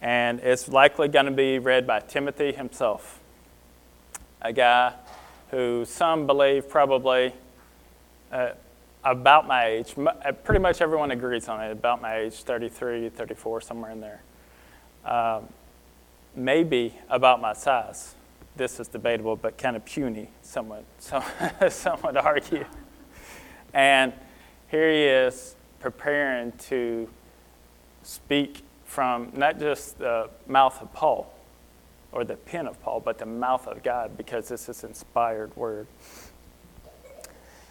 And 0.00 0.40
it's 0.40 0.66
likely 0.66 1.08
going 1.08 1.26
to 1.26 1.32
be 1.32 1.58
read 1.58 1.86
by 1.86 2.00
Timothy 2.00 2.52
himself, 2.52 3.20
a 4.40 4.52
guy 4.52 4.94
who 5.50 5.84
some 5.84 6.26
believe 6.26 6.68
probably 6.68 7.34
uh, 8.32 8.50
about 9.06 9.46
my 9.46 9.66
age. 9.66 9.94
Uh, 9.96 10.32
pretty 10.32 10.60
much 10.60 10.80
everyone 10.80 11.12
agrees 11.12 11.48
on 11.48 11.62
it, 11.62 11.70
about 11.70 12.02
my 12.02 12.18
age, 12.18 12.34
33, 12.34 13.08
34, 13.08 13.60
somewhere 13.60 13.92
in 13.92 14.00
there. 14.00 14.22
Um, 15.04 15.48
maybe 16.34 16.92
about 17.08 17.40
my 17.40 17.52
size. 17.52 18.14
This 18.56 18.80
is 18.80 18.88
debatable, 18.88 19.36
but 19.36 19.58
kind 19.58 19.76
of 19.76 19.84
puny, 19.84 20.28
someone, 20.42 20.84
some, 20.98 21.22
some 21.70 22.00
would 22.02 22.16
argue. 22.16 22.64
And 23.72 24.12
here 24.68 24.90
he 24.90 25.04
is 25.04 25.54
preparing 25.78 26.50
to 26.52 27.08
speak 28.02 28.62
from 28.84 29.30
not 29.34 29.60
just 29.60 29.98
the 29.98 30.30
mouth 30.48 30.82
of 30.82 30.92
Paul 30.92 31.32
or 32.10 32.24
the 32.24 32.36
pen 32.36 32.66
of 32.66 32.82
Paul, 32.82 33.00
but 33.00 33.18
the 33.18 33.26
mouth 33.26 33.68
of 33.68 33.82
God 33.84 34.16
because 34.16 34.48
this 34.48 34.68
is 34.68 34.82
inspired 34.82 35.54
word. 35.56 35.86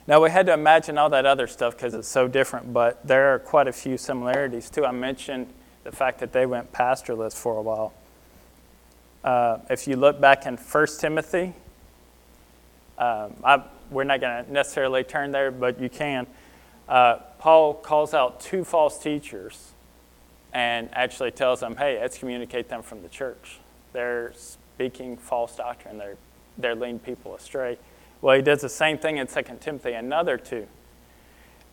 Now, 0.08 0.22
we 0.22 0.30
had 0.30 0.46
to 0.46 0.54
imagine 0.54 1.00
all 1.00 1.10
that 1.10 1.26
other 1.26 1.48
stuff 1.48 1.76
because 1.76 1.96
it's 1.96 2.08
so 2.08 2.28
different, 2.28 2.72
but 2.72 3.06
there 3.08 3.34
are 3.34 3.40
quite 3.40 3.68
a 3.68 3.74
few 3.74 3.98
similarities 3.98 4.70
too. 4.70 4.86
I 4.86 4.92
mentioned 4.92 5.48
the 5.84 5.92
fact 5.92 6.20
that 6.20 6.32
they 6.32 6.46
went 6.46 6.72
pastorless 6.72 7.34
for 7.34 7.58
a 7.58 7.62
while. 7.62 7.94
Uh, 9.24 9.58
if 9.72 9.88
you 9.88 9.96
look 9.96 10.22
back 10.22 10.46
in 10.46 10.58
1 10.58 10.88
Timothy, 11.00 11.54
um, 13.00 13.34
I, 13.44 13.64
we're 13.90 14.04
not 14.04 14.22
going 14.22 14.46
to 14.46 14.52
necessarily 14.52 15.04
turn 15.04 15.32
there, 15.32 15.50
but 15.50 15.82
you 15.82 15.90
can. 15.90 16.28
Uh, 16.88 17.18
Paul 17.40 17.74
calls 17.74 18.14
out 18.14 18.40
two 18.40 18.64
false 18.64 19.00
teachers 19.00 19.72
and 20.54 20.88
actually 20.94 21.32
tells 21.32 21.60
them, 21.60 21.76
hey, 21.76 21.98
excommunicate 21.98 22.70
them 22.70 22.84
from 22.84 23.02
the 23.02 23.10
church. 23.10 23.58
They're 23.92 24.34
speaking 24.36 25.18
false 25.18 25.56
doctrine, 25.56 25.98
they're, 25.98 26.18
they're 26.60 26.76
leading 26.76 27.00
people 27.00 27.36
astray. 27.36 27.80
Well, 28.26 28.36
he 28.36 28.42
does 28.42 28.62
the 28.62 28.70
same 28.70 28.98
thing 28.98 29.18
in 29.18 29.28
2 29.28 29.44
Timothy, 29.60 29.92
another 29.92 30.36
two. 30.36 30.66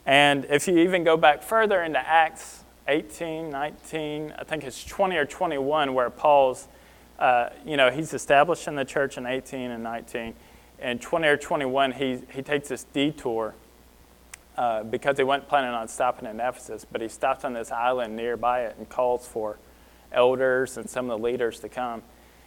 And 0.05 0.45
if 0.51 0.69
you 0.69 0.77
even 0.81 1.03
go 1.03 1.17
back 1.17 1.43
further 1.43 1.83
into 1.83 1.99
Acts 1.99 2.65
18, 2.89 3.49
19, 3.49 4.35
I 4.39 4.45
think 4.45 4.63
it's 4.65 4.85
20 4.85 5.17
or 5.17 5.25
21, 5.25 5.95
where 5.95 6.11
Paul's, 6.11 6.69
uh, 7.19 7.49
you 7.65 7.79
know, 7.79 7.91
he's 7.91 8.13
establishing 8.13 8.75
the 8.75 8.85
church 8.85 9.17
in 9.17 9.25
18 9.25 9.71
and 9.71 9.83
19. 9.83 10.35
And 10.79 11.01
20 11.01 11.27
or 11.27 11.39
21, 11.39 11.93
he, 11.93 12.19
he 12.35 12.43
takes 12.43 12.69
this 12.69 12.85
detour 12.85 13.55
uh, 14.59 14.83
because 14.83 15.17
he 15.17 15.25
wasn't 15.25 15.49
planning 15.49 15.71
on 15.71 15.89
stopping 15.89 16.29
in 16.29 16.39
Ephesus, 16.39 16.85
but 16.85 17.01
he 17.01 17.09
stops 17.09 17.47
on 17.47 17.55
this 17.55 17.71
island 17.71 18.15
nearby 18.15 18.65
it 18.65 18.77
and 18.77 18.87
calls 18.91 19.27
for 19.27 19.57
elders 20.13 20.77
and 20.77 20.91
some 20.91 21.09
of 21.09 21.19
the 21.19 21.25
leaders 21.25 21.61
to 21.61 21.71
come. 21.71 22.03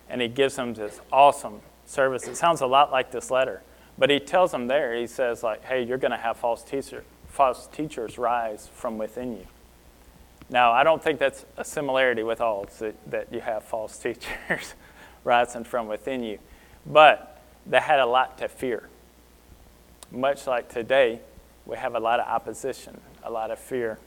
And 0.08 0.22
he 0.22 0.28
gives 0.28 0.58
them 0.58 0.76
this 0.76 1.02
awesome 1.12 1.62
service. 1.88 2.28
It 2.28 2.38
sounds 2.38 2.62
a 2.62 2.68
lot 2.68 2.92
like 2.92 3.10
this 3.10 3.32
letter, 3.32 3.64
but 3.98 4.10
he 4.10 4.20
tells 4.20 4.52
them 4.52 4.68
there, 4.68 4.96
he 4.96 5.08
says, 5.08 5.44
like, 5.44 5.64
hey, 5.64 5.84
you're 5.84 5.98
going 5.98 6.12
to 6.12 6.18
have 6.18 6.38
false, 6.38 6.64
teacher, 6.64 7.04
false 7.28 7.68
teachers 7.68 8.18
rise 8.18 8.70
from 8.74 8.98
within 8.98 9.34
you. 9.34 9.48
Now, 10.50 10.72
I 10.72 10.84
don't 10.84 11.02
think 11.02 11.20
that's 11.20 11.46
a 11.58 11.66
similarity 11.66 12.22
with 12.22 12.42
all 12.42 12.68
that, 12.80 12.96
that 13.10 13.34
you 13.34 13.42
have 13.42 13.64
false 13.64 13.98
teachers 14.00 14.74
rising 15.24 15.64
from 15.64 15.88
within 15.88 16.24
you, 16.24 16.40
but 16.86 17.42
they 17.66 17.80
had 17.80 18.00
a 18.00 18.06
lot 18.06 18.38
to 18.40 18.48
fear. 18.48 18.90
Much 20.12 20.46
like 20.46 20.70
today, 20.70 21.20
we 21.66 21.78
have 21.78 21.96
a 21.96 22.00
lot 22.00 22.20
of 22.20 22.28
opposition, 22.28 23.00
a 23.24 23.32
lot 23.32 23.50
of 23.50 23.58
fear. 23.58 23.98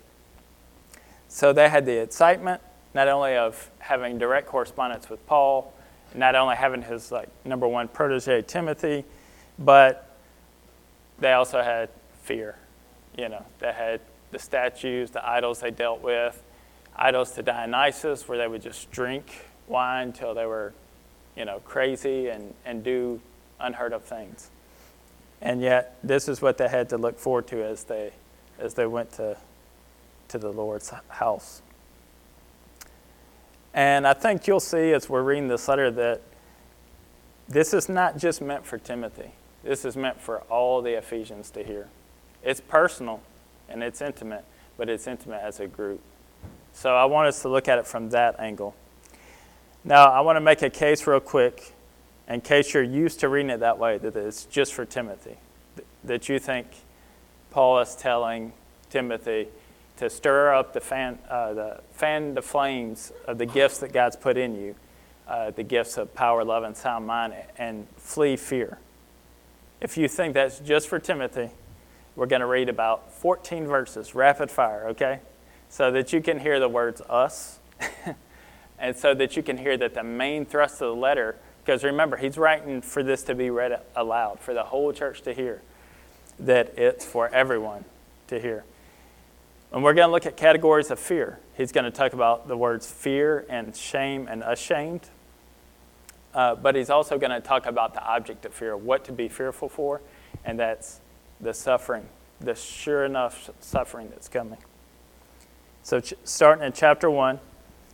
So 1.29 1.53
they 1.53 1.69
had 1.69 1.85
the 1.87 2.01
excitement. 2.01 2.63
not 2.95 3.09
only 3.09 3.37
of 3.37 3.71
having 3.81 4.19
direct 4.19 4.47
correspondence 4.47 5.11
with 5.11 5.25
Paul, 5.27 5.73
not 6.15 6.35
only 6.35 6.57
having 6.57 6.83
his 6.83 7.13
like 7.13 7.29
number 7.45 7.69
one 7.69 7.89
protege 7.89 8.43
Timothy, 8.43 9.05
but 9.59 10.17
they 11.19 11.33
also 11.33 11.63
had 11.63 11.89
fear. 12.23 12.57
You 13.17 13.29
know, 13.29 13.45
they 13.59 13.73
had 13.73 14.01
the 14.31 14.39
statues, 14.39 15.11
the 15.11 15.27
idols 15.29 15.61
they 15.61 15.71
dealt 15.71 16.03
with, 16.03 16.43
idols 16.95 17.33
to 17.33 17.43
Dionysus, 17.43 18.29
where 18.29 18.39
they 18.39 18.47
would 18.47 18.63
just 18.63 18.91
drink 18.91 19.47
wine 19.67 20.13
till 20.13 20.35
they 20.35 20.47
were, 20.47 20.73
you 21.37 21.45
know, 21.45 21.61
crazy 21.61 22.29
and, 22.29 22.55
and 22.65 22.85
do 22.85 23.21
unheard 23.61 23.93
of 23.93 24.05
things. 24.05 24.51
And 25.41 25.61
yet, 25.61 25.99
this 26.03 26.29
is 26.29 26.43
what 26.43 26.59
they 26.59 26.69
had 26.69 26.89
to 26.91 26.99
look 26.99 27.19
forward 27.19 27.47
to 27.49 27.65
as 27.65 27.85
they, 27.85 28.13
as 28.59 28.75
they 28.75 28.87
went 28.87 29.13
to, 29.13 29.37
to 30.29 30.39
the 30.39 30.53
Lord's 30.53 30.93
house. 31.09 31.63
And 33.73 34.07
I 34.07 34.15
think 34.15 34.47
you'll 34.47 34.61
see 34.61 34.93
as 34.93 35.09
we're 35.09 35.23
reading 35.23 35.49
this 35.49 35.69
letter 35.69 35.91
that 35.93 36.23
this 37.49 37.73
is 37.73 37.89
not 37.89 38.19
just 38.19 38.41
meant 38.41 38.67
for 38.67 38.79
Timothy. 38.79 39.31
This 39.69 39.85
is 39.85 39.99
meant 39.99 40.19
for 40.19 40.39
all 40.49 40.81
the 40.81 40.97
Ephesians 40.97 41.51
to 41.51 41.63
hear. 41.63 41.89
It's 42.43 42.59
personal 42.59 43.21
and 43.69 43.83
it's 43.83 44.01
intimate, 44.01 44.47
but 44.79 44.89
it's 44.89 45.07
intimate 45.07 45.43
as 45.43 45.61
a 45.61 45.67
group. 45.67 46.01
So 46.73 46.97
I 46.97 47.05
want 47.05 47.29
us 47.29 47.43
to 47.43 47.51
look 47.51 47.69
at 47.69 47.79
it 47.79 47.87
from 47.87 48.09
that 48.09 48.41
angle. 48.41 48.75
Now, 49.85 50.07
I 50.07 50.21
want 50.23 50.37
to 50.37 50.41
make 50.41 50.63
a 50.63 50.71
case 50.71 51.07
real 51.07 51.21
quick, 51.21 51.75
in 52.27 52.41
case 52.41 52.73
you're 52.73 52.83
used 52.83 53.21
to 53.21 53.29
reading 53.29 53.51
it 53.51 53.61
that 53.61 53.79
way, 53.79 53.99
that 53.99 54.17
it's 54.17 54.47
just 54.47 54.73
for 54.73 54.87
Timothy. 54.87 55.37
That 56.03 56.31
you 56.31 56.39
think 56.39 56.69
Paul 57.51 57.79
is 57.81 57.95
telling 57.95 58.55
Timothy 58.89 59.49
to 59.99 60.09
stir 60.09 60.55
up 60.55 60.73
the 60.73 60.81
fan, 60.81 61.19
uh, 61.29 61.53
the 61.53 61.81
fan 61.93 62.33
the 62.33 62.41
flames 62.41 63.13
of 63.27 63.37
the 63.37 63.45
gifts 63.45 63.81
that 63.81 63.93
God's 63.93 64.17
put 64.17 64.39
in 64.39 64.57
you, 64.57 64.77
uh, 65.29 65.51
the 65.51 65.63
gifts 65.63 65.99
of 65.99 66.15
power, 66.15 66.43
love, 66.43 66.63
and 66.65 66.75
sound 66.75 67.07
mind, 67.07 67.35
and 67.59 67.87
flee 67.99 68.35
fear. 68.35 68.79
If 69.81 69.97
you 69.97 70.09
think 70.09 70.35
that's 70.35 70.59
just 70.59 70.89
for 70.89 70.99
Timothy, 70.99 71.51
we're 72.17 72.27
going 72.27 72.41
to 72.41 72.47
read 72.47 72.69
about 72.69 73.13
14 73.13 73.67
verses, 73.67 74.15
rapid 74.15 74.51
fire, 74.51 74.89
okay? 74.89 75.21
So 75.69 75.91
that 75.93 76.13
you 76.13 76.21
can 76.21 76.41
hear 76.41 76.59
the 76.59 76.69
words 76.69 77.01
us, 77.09 77.61
and 78.79 78.97
so 78.97 79.15
that 79.15 79.37
you 79.37 79.43
can 79.43 79.57
hear 79.57 79.77
that 79.77 79.95
the 79.95 80.03
main 80.03 80.45
thrust 80.45 80.75
of 80.83 80.89
the 80.89 81.01
letter, 81.01 81.37
because 81.65 81.85
remember, 81.85 82.17
he's 82.17 82.37
writing 82.37 82.83
for 82.83 83.05
this 83.05 83.23
to 83.25 83.37
be 83.37 83.51
read 83.51 83.81
aloud, 83.95 84.41
for 84.41 84.53
the 84.53 84.65
whole 84.65 84.93
church 84.93 85.23
to 85.23 85.33
hear, 85.33 85.63
that 86.41 86.77
it's 86.77 87.05
for 87.05 87.29
everyone 87.29 87.85
to 88.27 88.41
hear. 88.41 88.65
And 89.73 89.85
we're 89.85 89.95
going 89.95 90.09
to 90.09 90.13
look 90.13 90.27
at 90.27 90.37
categories 90.37 90.91
of 90.91 90.99
fear. 90.99 91.39
He's 91.57 91.71
going 91.71 91.85
to 91.85 91.91
talk 91.91 92.15
about 92.15 92.49
the 92.49 92.57
words 92.57 92.91
fear 92.91 93.45
and 93.49 93.77
shame 93.77 94.27
and 94.29 94.43
ashamed. 94.43 95.09
Uh, 96.39 96.55
but 96.55 96.77
he's 96.77 96.89
also 96.89 97.19
going 97.19 97.33
to 97.33 97.41
talk 97.41 97.67
about 97.67 97.95
the 97.95 98.05
object 98.05 98.45
of 98.47 98.55
fear, 98.55 98.77
what 98.77 99.05
to 99.05 99.11
be 99.11 99.29
fearful 99.29 99.69
for, 99.69 100.01
and 100.45 100.57
that's 100.57 101.01
the 101.41 101.53
suffering, 101.53 102.07
the 102.39 102.55
sure 102.55 103.05
enough 103.05 103.51
suffering 103.59 104.09
that's 104.09 104.29
coming. 104.29 104.59
So, 105.83 105.99
ch- 105.99 106.15
starting 106.23 106.65
in 106.65 106.73
chapter 106.73 107.11
1, 107.11 107.41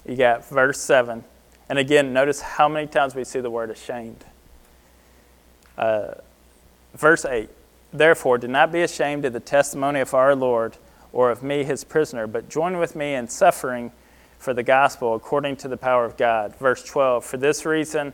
you 0.07 0.17
got 0.17 0.47
verse 0.47 0.79
7. 0.79 1.25
And 1.71 1.79
again, 1.79 2.13
notice 2.13 2.43
how 2.43 2.69
many 2.69 2.87
times 2.87 3.15
we 3.15 3.25
see 3.25 3.41
the 3.41 3.49
word 3.49 3.71
ashamed. 3.71 4.27
Uh, 5.79 6.13
verse 6.93 7.25
8 7.25 7.49
Therefore, 7.95 8.37
do 8.37 8.47
not 8.47 8.71
be 8.71 8.83
ashamed 8.83 9.25
of 9.25 9.33
the 9.33 9.41
testimony 9.41 10.01
of 10.01 10.13
our 10.13 10.37
Lord 10.37 10.77
or 11.15 11.31
of 11.31 11.43
me, 11.43 11.65
his 11.65 11.83
prisoner, 11.83 12.27
but 12.27 12.51
join 12.51 12.77
with 12.77 12.95
me 12.95 13.15
in 13.15 13.27
suffering 13.27 13.91
for 14.39 14.53
the 14.53 14.63
gospel 14.63 15.15
according 15.15 15.57
to 15.57 15.69
the 15.69 15.79
power 15.79 16.05
of 16.05 16.19
God. 16.19 16.55
Verse 16.57 16.85
12 16.85 17.25
For 17.25 17.39
this 17.39 17.65
reason 17.65 18.13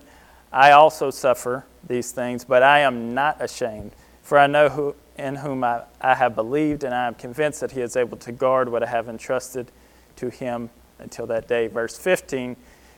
I 0.53 0.73
also 0.73 1.11
suffer 1.11 1.65
these 1.87 2.13
things, 2.13 2.45
but 2.45 2.63
I 2.63 2.81
am 2.81 3.15
not 3.15 3.41
ashamed, 3.41 3.93
for 4.23 4.39
I 4.39 4.47
know 4.47 4.69
who 4.69 4.95
in 5.21 5.37
whom 5.37 5.63
I, 5.63 5.83
I 6.01 6.15
have 6.15 6.35
believed, 6.35 6.83
and 6.83 6.95
I 6.95 7.07
am 7.07 7.15
convinced 7.15 7.61
that 7.61 7.73
he 7.73 7.83
is 7.83 7.95
able 7.95 8.17
to 8.19 8.33
guard 8.33 8.71
what 8.71 8.83
I 8.83 8.87
have 8.87 9.09
entrusted 9.09 9.71
to 10.17 10.31
him 10.31 10.71
until 10.99 11.27
that 11.27 11.47
day. 11.47 11.67
Verse 11.67 11.97
15 11.99 12.57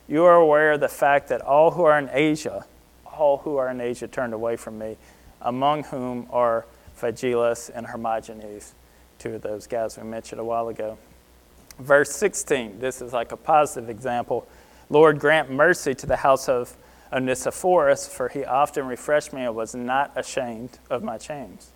You 0.08 0.24
are 0.24 0.36
aware 0.36 0.72
of 0.72 0.80
the 0.80 0.88
fact 0.88 1.28
that 1.28 1.40
all 1.40 1.72
who 1.72 1.84
are 1.84 1.98
in 1.98 2.08
Asia, 2.12 2.64
all 3.04 3.38
who 3.38 3.56
are 3.56 3.68
in 3.68 3.80
Asia 3.80 4.06
turned 4.06 4.32
away 4.32 4.56
from 4.56 4.78
me, 4.78 4.96
among 5.40 5.84
whom 5.84 6.28
are 6.30 6.64
Phygelus 6.96 7.70
and 7.74 7.86
Hermogenes, 7.86 8.72
two 9.18 9.34
of 9.34 9.42
those 9.42 9.66
guys 9.66 9.96
we 9.96 10.04
mentioned 10.04 10.40
a 10.40 10.44
while 10.44 10.68
ago. 10.68 10.96
Verse 11.78 12.10
16, 12.12 12.78
this 12.78 13.02
is 13.02 13.12
like 13.12 13.32
a 13.32 13.36
positive 13.36 13.90
example. 13.90 14.46
Lord, 14.90 15.18
grant 15.18 15.50
mercy 15.50 15.94
to 15.94 16.06
the 16.06 16.16
house 16.16 16.48
of 16.48 16.76
Onesiphorus, 17.12 18.08
for 18.08 18.28
he 18.28 18.44
often 18.44 18.86
refreshed 18.86 19.32
me 19.32 19.42
and 19.42 19.54
was 19.54 19.74
not 19.74 20.12
ashamed 20.16 20.78
of 20.88 21.02
my 21.02 21.18
chains. 21.18 21.70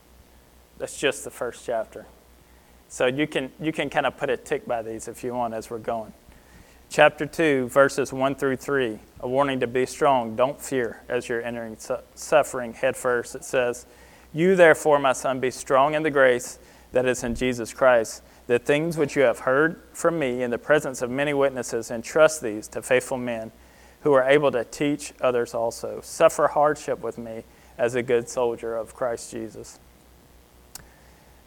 That's 0.78 0.98
just 0.98 1.24
the 1.24 1.30
first 1.30 1.64
chapter. 1.64 2.06
So 2.88 3.06
you 3.06 3.26
can, 3.26 3.50
you 3.60 3.72
can 3.72 3.90
kind 3.90 4.06
of 4.06 4.16
put 4.16 4.30
a 4.30 4.36
tick 4.36 4.66
by 4.66 4.82
these 4.82 5.08
if 5.08 5.24
you 5.24 5.34
want 5.34 5.54
as 5.54 5.70
we're 5.70 5.78
going. 5.78 6.12
Chapter 6.88 7.26
2, 7.26 7.68
verses 7.68 8.12
1 8.12 8.36
through 8.36 8.56
3, 8.56 8.98
a 9.20 9.28
warning 9.28 9.58
to 9.60 9.66
be 9.66 9.86
strong. 9.86 10.36
Don't 10.36 10.60
fear 10.60 11.02
as 11.08 11.28
you're 11.28 11.42
entering 11.42 11.76
su- 11.76 11.98
suffering 12.14 12.72
head 12.72 12.96
first. 12.96 13.34
It 13.34 13.44
says, 13.44 13.86
You 14.32 14.54
therefore, 14.54 15.00
my 15.00 15.12
son, 15.12 15.40
be 15.40 15.50
strong 15.50 15.94
in 15.94 16.04
the 16.04 16.12
grace 16.12 16.60
that 16.92 17.04
is 17.04 17.24
in 17.24 17.34
Jesus 17.34 17.74
Christ. 17.74 18.22
The 18.46 18.60
things 18.60 18.96
which 18.96 19.16
you 19.16 19.22
have 19.22 19.40
heard 19.40 19.82
from 19.92 20.18
me 20.18 20.44
in 20.44 20.50
the 20.50 20.58
presence 20.58 21.02
of 21.02 21.10
many 21.10 21.34
witnesses, 21.34 21.90
entrust 21.90 22.40
these 22.40 22.68
to 22.68 22.82
faithful 22.82 23.18
men 23.18 23.50
who 24.06 24.12
are 24.12 24.22
able 24.22 24.52
to 24.52 24.62
teach 24.62 25.12
others 25.20 25.52
also. 25.52 26.00
Suffer 26.00 26.46
hardship 26.46 27.00
with 27.00 27.18
me 27.18 27.42
as 27.76 27.96
a 27.96 28.04
good 28.04 28.28
soldier 28.28 28.76
of 28.76 28.94
Christ 28.94 29.32
Jesus. 29.32 29.80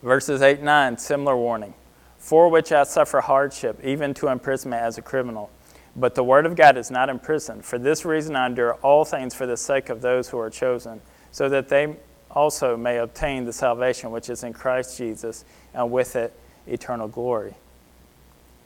Verses 0.03 0.41
8 0.41 0.61
9, 0.61 0.97
similar 0.97 1.37
warning. 1.37 1.73
For 2.17 2.49
which 2.49 2.73
I 2.73 2.83
suffer 2.83 3.21
hardship, 3.21 3.79
even 3.81 4.13
to 4.15 4.27
imprisonment 4.27 4.83
as 4.83 4.97
a 4.97 5.01
criminal. 5.01 5.49
But 5.95 6.15
the 6.15 6.23
word 6.25 6.45
of 6.45 6.57
God 6.57 6.75
is 6.75 6.91
not 6.91 7.07
imprisoned. 7.07 7.63
For 7.63 7.79
this 7.79 8.03
reason 8.03 8.35
I 8.35 8.47
endure 8.47 8.73
all 8.81 9.05
things 9.05 9.33
for 9.33 9.45
the 9.45 9.55
sake 9.55 9.87
of 9.87 10.01
those 10.01 10.27
who 10.27 10.37
are 10.37 10.49
chosen, 10.49 10.99
so 11.31 11.47
that 11.47 11.69
they 11.69 11.95
also 12.29 12.75
may 12.75 12.97
obtain 12.97 13.45
the 13.45 13.53
salvation 13.53 14.11
which 14.11 14.29
is 14.29 14.43
in 14.43 14.51
Christ 14.51 14.97
Jesus, 14.97 15.45
and 15.73 15.89
with 15.91 16.17
it 16.17 16.33
eternal 16.67 17.07
glory. 17.07 17.53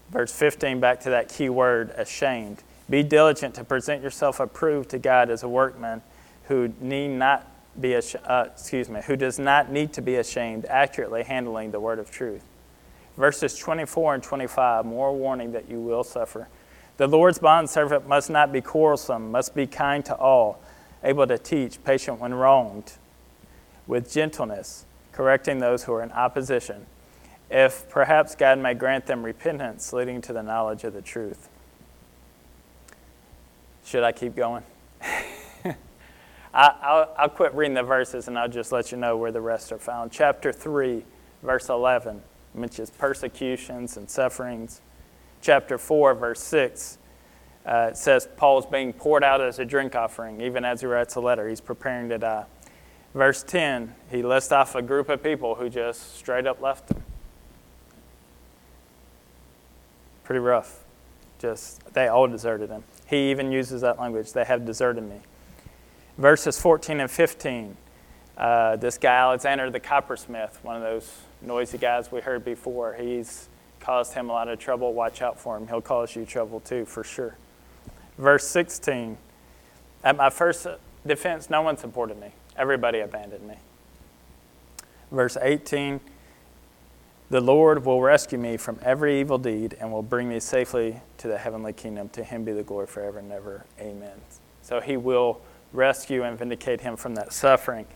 Verse 0.10 0.34
15, 0.34 0.80
back 0.80 1.02
to 1.02 1.12
that 1.12 1.30
key 1.30 1.50
word, 1.50 1.92
ashamed. 1.92 2.64
Be 2.90 3.04
diligent 3.04 3.56
to 3.56 3.64
present 3.64 4.04
yourself 4.04 4.40
approved 4.40 4.90
to 4.90 5.00
God 5.00 5.30
as 5.30 5.44
a 5.44 5.48
workman 5.48 6.02
who 6.46 6.74
need 6.82 7.10
not 7.10 7.50
be 7.80 7.96
uh, 7.96 8.46
excuse 8.52 8.90
me, 8.90 9.02
who 9.06 9.16
does 9.16 9.40
not 9.40 9.72
need 9.72 9.94
to 9.94 10.02
be 10.02 10.16
ashamed, 10.16 10.66
accurately 10.66 11.24
handling 11.24 11.72
the 11.72 11.80
word 11.80 12.00
of 12.00 12.12
truth. 12.12 12.44
Verses 13.18 13.56
24 13.58 14.16
and 14.16 14.24
25, 14.24 14.86
more 14.86 15.16
warning 15.16 15.52
that 15.54 15.70
you 15.70 15.80
will 15.80 16.04
suffer. 16.04 16.48
The 16.98 17.08
Lord's 17.08 17.40
bondservant 17.40 18.08
must 18.08 18.30
not 18.30 18.52
be 18.52 18.62
quarrelsome, 18.62 19.32
must 19.32 19.56
be 19.56 19.66
kind 19.66 20.06
to 20.06 20.16
all, 20.16 20.62
able 21.04 21.26
to 21.28 21.38
teach, 21.38 21.84
patient 21.84 22.20
when 22.20 22.34
wronged, 22.34 22.94
with 23.88 24.12
gentleness, 24.12 24.86
correcting 25.12 25.60
those 25.60 25.84
who 25.84 25.94
are 25.94 26.04
in 26.04 26.12
opposition, 26.12 26.86
if 27.50 27.88
perhaps 27.90 28.36
God 28.36 28.60
may 28.60 28.74
grant 28.74 29.06
them 29.06 29.24
repentance 29.24 29.94
leading 29.94 30.22
to 30.22 30.34
the 30.34 30.44
knowledge 30.44 30.84
of 30.84 30.94
the 30.94 31.02
truth. 31.02 31.50
Should 33.94 34.04
I 34.04 34.12
keep 34.12 34.36
going? 34.36 34.64
I, 36.52 37.06
will 37.22 37.30
quit 37.30 37.54
reading 37.54 37.76
the 37.76 37.84
verses 37.84 38.28
and 38.28 38.40
I'll 38.40 38.50
just 38.50 38.72
let 38.72 38.92
you 38.92 38.98
know 38.98 39.18
where 39.18 39.32
the 39.32 39.40
rest 39.40 39.72
are 39.72 39.78
found. 39.78 40.12
Chapter 40.12 40.52
3, 40.52 41.06
verse 41.44 41.70
11 41.70 42.20
mentions 42.56 42.90
persecutions 42.90 43.96
and 43.98 44.10
sufferings. 44.10 44.82
Chapter 45.44 45.78
4, 45.78 46.16
verse 46.16 46.40
6, 46.40 46.98
uh, 47.68 47.90
it 47.92 47.98
says 47.98 48.28
Paul's 48.36 48.66
being 48.66 48.94
poured 48.94 49.24
out 49.24 49.42
as 49.42 49.60
a 49.60 49.66
drink 49.66 49.94
offering, 49.96 50.42
even 50.42 50.66
as 50.66 50.82
he 50.82 50.88
writes 50.88 51.14
a 51.14 51.22
letter. 51.22 51.48
He's 51.48 51.62
preparing 51.62 52.10
to 52.10 52.18
die. 52.18 52.46
Verse 53.14 53.44
10, 53.44 53.94
he 54.10 54.24
lists 54.24 54.52
off 54.52 54.74
a 54.74 54.82
group 54.82 55.08
of 55.08 55.22
people 55.22 55.54
who 55.54 55.70
just 55.70 56.18
straight 56.18 56.48
up 56.48 56.60
left 56.64 56.90
him. 56.90 57.04
Pretty 60.24 60.40
rough. 60.40 60.80
Just, 61.38 61.94
they 61.94 62.08
all 62.08 62.26
deserted 62.26 62.72
him. 62.72 62.84
He 63.14 63.32
even 63.32 63.52
uses 63.52 63.82
that 63.82 64.00
language. 64.00 64.34
They 64.34 64.44
have 64.44 64.66
deserted 64.66 65.04
me 65.04 65.20
verses 66.18 66.60
14 66.60 67.00
and 67.00 67.12
15. 67.12 67.78
Uh, 68.38 68.76
this 68.78 68.98
guy, 68.98 69.16
Alexander 69.16 69.70
the 69.70 69.80
coppersmith, 69.80 70.64
one 70.64 70.76
of 70.76 70.82
those 70.82 71.12
noisy 71.42 71.78
guys 71.78 72.12
we 72.12 72.22
heard 72.22 72.44
before, 72.44 72.94
he's 72.94 73.48
caused 73.80 74.14
him 74.14 74.30
a 74.30 74.34
lot 74.34 74.48
of 74.48 74.60
trouble. 74.60 74.94
Watch 74.94 75.22
out 75.22 75.40
for 75.40 75.58
him. 75.58 75.68
He'll 75.68 75.82
cause 75.82 76.16
you 76.16 76.26
trouble 76.26 76.60
too, 76.60 76.86
for 76.86 77.04
sure. 77.04 77.38
Verse 78.18 78.48
16 78.48 79.18
At 80.04 80.16
my 80.16 80.30
first 80.30 80.66
defense, 81.06 81.50
no 81.50 81.62
one 81.62 81.78
supported 81.78 82.20
me, 82.20 82.32
everybody 82.58 83.00
abandoned 83.00 83.48
me. 83.48 83.56
Verse 85.12 85.38
18 85.40 86.00
The 87.30 87.42
Lord 87.42 87.86
will 87.86 88.02
rescue 88.02 88.38
me 88.38 88.58
from 88.58 88.80
every 88.84 89.20
evil 89.20 89.38
deed 89.38 89.76
and 89.80 89.92
will 89.92 90.04
bring 90.04 90.30
me 90.30 90.40
safely 90.40 91.02
to 91.18 91.28
the 91.28 91.38
heavenly 91.38 91.74
kingdom. 91.74 92.10
To 92.10 92.24
him 92.24 92.44
be 92.44 92.52
the 92.52 92.64
glory 92.64 92.88
forever 92.88 93.20
and 93.20 93.32
ever. 93.32 93.66
Amen. 93.80 94.22
So 94.62 94.80
he 94.82 94.98
will 94.98 95.42
rescue 95.72 96.24
and 96.24 96.38
vindicate 96.38 96.82
him 96.82 96.96
from 96.96 97.16
that 97.16 97.34
suffering. 97.34 97.88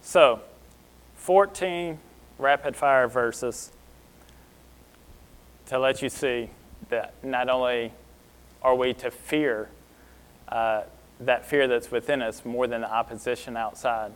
So, 0.00 0.40
14 1.16 1.98
rapid 2.38 2.76
fire 2.76 3.08
verses 3.08 3.72
to 5.66 5.78
let 5.78 6.00
you 6.00 6.08
see 6.08 6.50
that 6.88 7.14
not 7.22 7.48
only 7.48 7.92
are 8.62 8.74
we 8.74 8.94
to 8.94 9.10
fear 9.10 9.68
uh, 10.48 10.82
that 11.20 11.46
fear 11.46 11.66
that's 11.66 11.90
within 11.90 12.22
us 12.22 12.44
more 12.44 12.66
than 12.66 12.82
the 12.82 12.92
opposition 12.92 13.56
outside, 13.56 14.12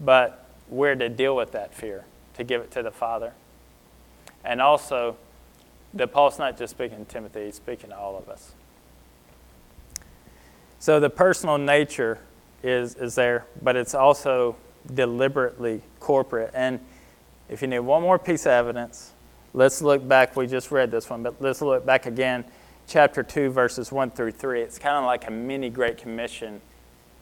but 0.00 0.46
we're 0.68 0.94
to 0.94 1.08
deal 1.08 1.36
with 1.36 1.52
that 1.52 1.74
fear, 1.74 2.04
to 2.34 2.44
give 2.44 2.60
it 2.60 2.70
to 2.72 2.82
the 2.82 2.90
Father. 2.90 3.32
And 4.44 4.60
also, 4.60 5.16
that 5.94 6.12
Paul's 6.12 6.38
not 6.38 6.58
just 6.58 6.72
speaking 6.72 7.04
to 7.04 7.04
Timothy, 7.04 7.46
he's 7.46 7.56
speaking 7.56 7.90
to 7.90 7.96
all 7.96 8.16
of 8.16 8.28
us. 8.28 8.52
So 10.78 10.98
the 10.98 11.10
personal 11.10 11.58
nature 11.58 12.18
is, 12.62 12.94
is 12.96 13.14
there, 13.14 13.46
but 13.60 13.76
it's 13.76 13.94
also 13.94 14.56
deliberately 14.94 15.82
corporate. 16.00 16.50
And 16.54 16.80
if 17.48 17.62
you 17.62 17.68
need 17.68 17.80
one 17.80 18.02
more 18.02 18.18
piece 18.18 18.46
of 18.46 18.52
evidence, 18.52 19.12
let's 19.52 19.82
look 19.82 20.06
back. 20.06 20.34
We 20.36 20.46
just 20.46 20.70
read 20.70 20.90
this 20.90 21.08
one, 21.08 21.22
but 21.22 21.40
let's 21.40 21.60
look 21.60 21.86
back 21.86 22.06
again, 22.06 22.44
chapter 22.88 23.22
2, 23.22 23.50
verses 23.50 23.92
1 23.92 24.10
through 24.10 24.32
3. 24.32 24.62
It's 24.62 24.78
kind 24.78 24.96
of 24.96 25.04
like 25.04 25.28
a 25.28 25.30
mini 25.30 25.70
Great 25.70 25.98
Commission 25.98 26.60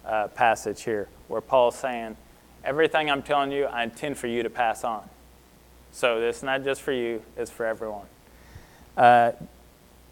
uh, 0.06 0.28
passage 0.28 0.82
here, 0.82 1.08
where 1.28 1.40
Paul's 1.40 1.76
saying, 1.76 2.16
Everything 2.62 3.10
I'm 3.10 3.22
telling 3.22 3.52
you, 3.52 3.64
I 3.64 3.84
intend 3.84 4.18
for 4.18 4.26
you 4.26 4.42
to 4.42 4.50
pass 4.50 4.84
on. 4.84 5.08
So 5.92 6.20
it's 6.20 6.42
not 6.42 6.64
just 6.64 6.82
for 6.82 6.92
you, 6.92 7.22
it's 7.36 7.50
for 7.50 7.66
everyone. 7.66 8.06
Uh, 8.96 9.32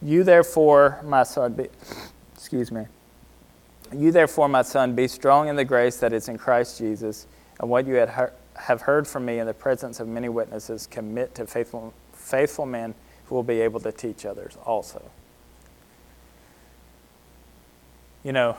you 0.02 0.24
therefore, 0.24 1.00
my 1.04 1.22
son, 1.22 1.54
be, 1.54 1.68
excuse 2.34 2.70
me. 2.70 2.86
You 3.92 4.12
therefore, 4.12 4.48
my 4.48 4.62
son, 4.62 4.94
be 4.94 5.08
strong 5.08 5.48
in 5.48 5.56
the 5.56 5.64
grace 5.64 5.96
that 5.98 6.12
is 6.12 6.28
in 6.28 6.38
Christ 6.38 6.78
Jesus, 6.78 7.26
and 7.58 7.70
what 7.70 7.86
you 7.86 7.94
had 7.94 8.32
have 8.58 8.82
heard 8.82 9.06
from 9.06 9.24
me 9.24 9.38
in 9.38 9.46
the 9.46 9.54
presence 9.54 10.00
of 10.00 10.08
many 10.08 10.28
witnesses, 10.28 10.86
commit 10.86 11.34
to 11.36 11.46
faithful, 11.46 11.94
faithful 12.12 12.66
men 12.66 12.94
who 13.26 13.34
will 13.34 13.42
be 13.42 13.60
able 13.60 13.80
to 13.80 13.92
teach 13.92 14.26
others 14.26 14.58
also. 14.64 15.02
You 18.24 18.32
know, 18.32 18.56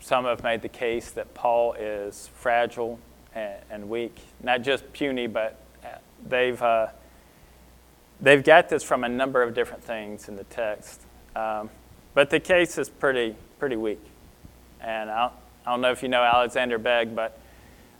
some 0.00 0.24
have 0.24 0.42
made 0.42 0.62
the 0.62 0.68
case 0.68 1.10
that 1.12 1.34
Paul 1.34 1.74
is 1.74 2.30
fragile 2.34 2.98
and, 3.34 3.54
and 3.70 3.88
weak, 3.90 4.16
not 4.42 4.62
just 4.62 4.90
puny, 4.92 5.26
but 5.26 5.61
they've, 6.28 6.60
uh, 6.60 6.88
they've 8.20 8.42
got 8.42 8.68
this 8.68 8.82
from 8.82 9.04
a 9.04 9.08
number 9.08 9.42
of 9.42 9.54
different 9.54 9.82
things 9.82 10.28
in 10.28 10.36
the 10.36 10.44
text. 10.44 11.00
Um, 11.34 11.70
but 12.14 12.30
the 12.30 12.40
case 12.40 12.78
is 12.78 12.88
pretty, 12.88 13.34
pretty 13.58 13.76
weak. 13.76 14.00
And 14.80 15.10
I 15.10 15.20
don't, 15.20 15.32
I 15.66 15.70
don't 15.70 15.80
know 15.80 15.92
if 15.92 16.02
you 16.02 16.08
know 16.08 16.22
Alexander 16.22 16.78
Begg, 16.78 17.14
but 17.14 17.38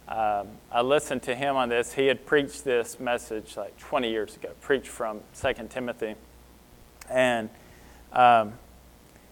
um, 0.09 0.49
I 0.71 0.83
listened 0.83 1.23
to 1.25 1.35
him 1.35 1.57
on 1.57 1.69
this. 1.69 1.93
He 1.93 2.07
had 2.07 2.27
preached 2.27 2.65
this 2.65 2.99
message 2.99 3.57
like 3.57 3.79
20 3.79 4.11
years 4.11 4.37
ago, 4.37 4.51
preached 4.61 4.89
from 4.89 5.21
2 5.41 5.55
Timothy. 5.71 6.15
And 7.09 7.49
um, 8.13 8.55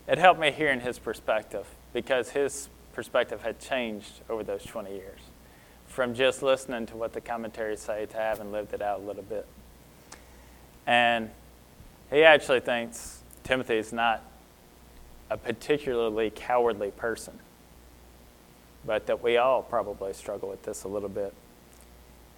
it 0.06 0.18
helped 0.18 0.40
me 0.40 0.50
hear 0.50 0.70
in 0.70 0.80
his 0.80 0.98
perspective 0.98 1.66
because 1.92 2.30
his 2.30 2.68
perspective 2.92 3.42
had 3.42 3.58
changed 3.58 4.20
over 4.28 4.42
those 4.42 4.64
20 4.64 4.90
years 4.90 5.20
from 5.90 6.14
just 6.14 6.40
listening 6.40 6.86
to 6.86 6.96
what 6.96 7.12
the 7.12 7.20
commentaries 7.20 7.80
say 7.80 8.06
to 8.06 8.16
having 8.16 8.52
lived 8.52 8.72
it 8.72 8.80
out 8.80 9.00
a 9.00 9.02
little 9.02 9.24
bit. 9.24 9.44
And 10.86 11.30
he 12.10 12.22
actually 12.22 12.60
thinks 12.60 13.22
Timothy 13.42 13.76
is 13.76 13.92
not 13.92 14.22
a 15.30 15.36
particularly 15.36 16.30
cowardly 16.30 16.92
person, 16.92 17.38
but 18.86 19.06
that 19.08 19.22
we 19.22 19.36
all 19.36 19.62
probably 19.62 20.12
struggle 20.12 20.48
with 20.48 20.62
this 20.62 20.84
a 20.84 20.88
little 20.88 21.08
bit. 21.08 21.34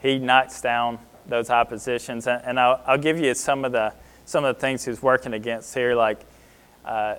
He 0.00 0.18
knocks 0.18 0.62
down 0.62 0.98
those 1.26 1.50
oppositions, 1.50 2.26
and 2.26 2.58
I'll, 2.58 2.80
I'll 2.86 2.98
give 2.98 3.20
you 3.20 3.34
some 3.34 3.64
of 3.64 3.72
the 3.72 3.92
some 4.24 4.44
of 4.44 4.54
the 4.54 4.60
things 4.60 4.84
he's 4.84 5.02
working 5.02 5.34
against 5.34 5.74
here. 5.74 5.94
Like, 5.94 6.20
uh, 6.84 7.16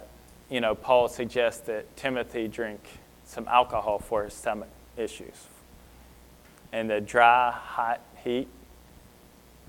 you 0.49 0.61
know, 0.61 0.73
Paul 0.73 1.07
suggests 1.09 1.61
that 1.67 1.95
Timothy 1.95 2.47
drink 2.47 2.81
some 3.25 3.47
alcohol 3.47 3.99
for 3.99 4.23
his 4.23 4.33
stomach 4.33 4.69
issues. 4.97 5.47
And 6.73 6.89
the 6.89 6.99
dry, 6.99 7.51
hot 7.51 8.01
heat, 8.23 8.47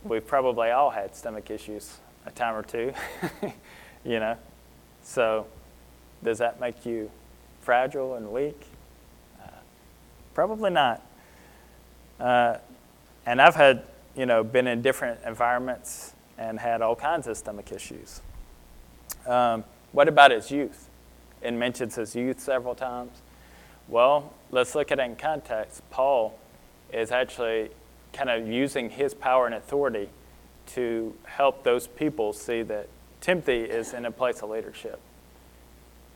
we've 0.03 0.27
probably 0.27 0.71
all 0.71 0.91
had 0.91 1.15
stomach 1.15 1.51
issues 1.51 1.99
a 2.27 2.31
time 2.31 2.55
or 2.55 2.63
two, 2.63 2.95
you 4.05 4.19
know. 4.19 4.37
So 5.03 5.47
does 6.23 6.39
that 6.39 6.61
make 6.61 6.87
you 6.87 7.11
fragile 7.61 8.15
and 8.15 8.33
weak? 8.33 8.59
Uh, 9.39 9.51
probably 10.33 10.71
not. 10.71 11.03
Uh, 12.19 12.57
and 13.27 13.41
I've 13.41 13.55
had, 13.55 13.83
you 14.17 14.25
know, 14.25 14.43
been 14.43 14.67
in 14.67 14.81
different 14.81 15.21
environments 15.27 16.15
and 16.39 16.59
had 16.59 16.81
all 16.81 16.97
kinds 16.97 17.27
of 17.27 17.37
stomach 17.37 17.71
issues. 17.71 18.23
Um, 19.27 19.65
what 19.93 20.09
about 20.09 20.31
his 20.31 20.51
youth? 20.51 20.89
It 21.43 21.53
mentions 21.53 21.97
his 21.97 22.17
youth 22.17 22.41
several 22.41 22.75
times. 22.75 23.21
Well, 23.89 24.33
let's 24.51 24.75
look 24.75 24.91
at 24.91 24.99
it 24.99 25.03
in 25.03 25.17
context. 25.17 25.83
Paul 25.91 26.39
is 26.95 27.11
actually 27.11 27.71
kind 28.13 28.31
of 28.31 28.47
using 28.49 28.89
his 28.89 29.13
power 29.13 29.47
and 29.47 29.55
authority 29.55 30.09
to 30.67 31.15
help 31.25 31.65
those 31.65 31.87
people 31.87 32.33
see 32.33 32.63
that 32.63 32.89
Timothy 33.21 33.61
is 33.61 33.93
in 33.93 34.07
a 34.07 34.11
place 34.11 34.41
of 34.43 34.51
leadership 34.51 35.01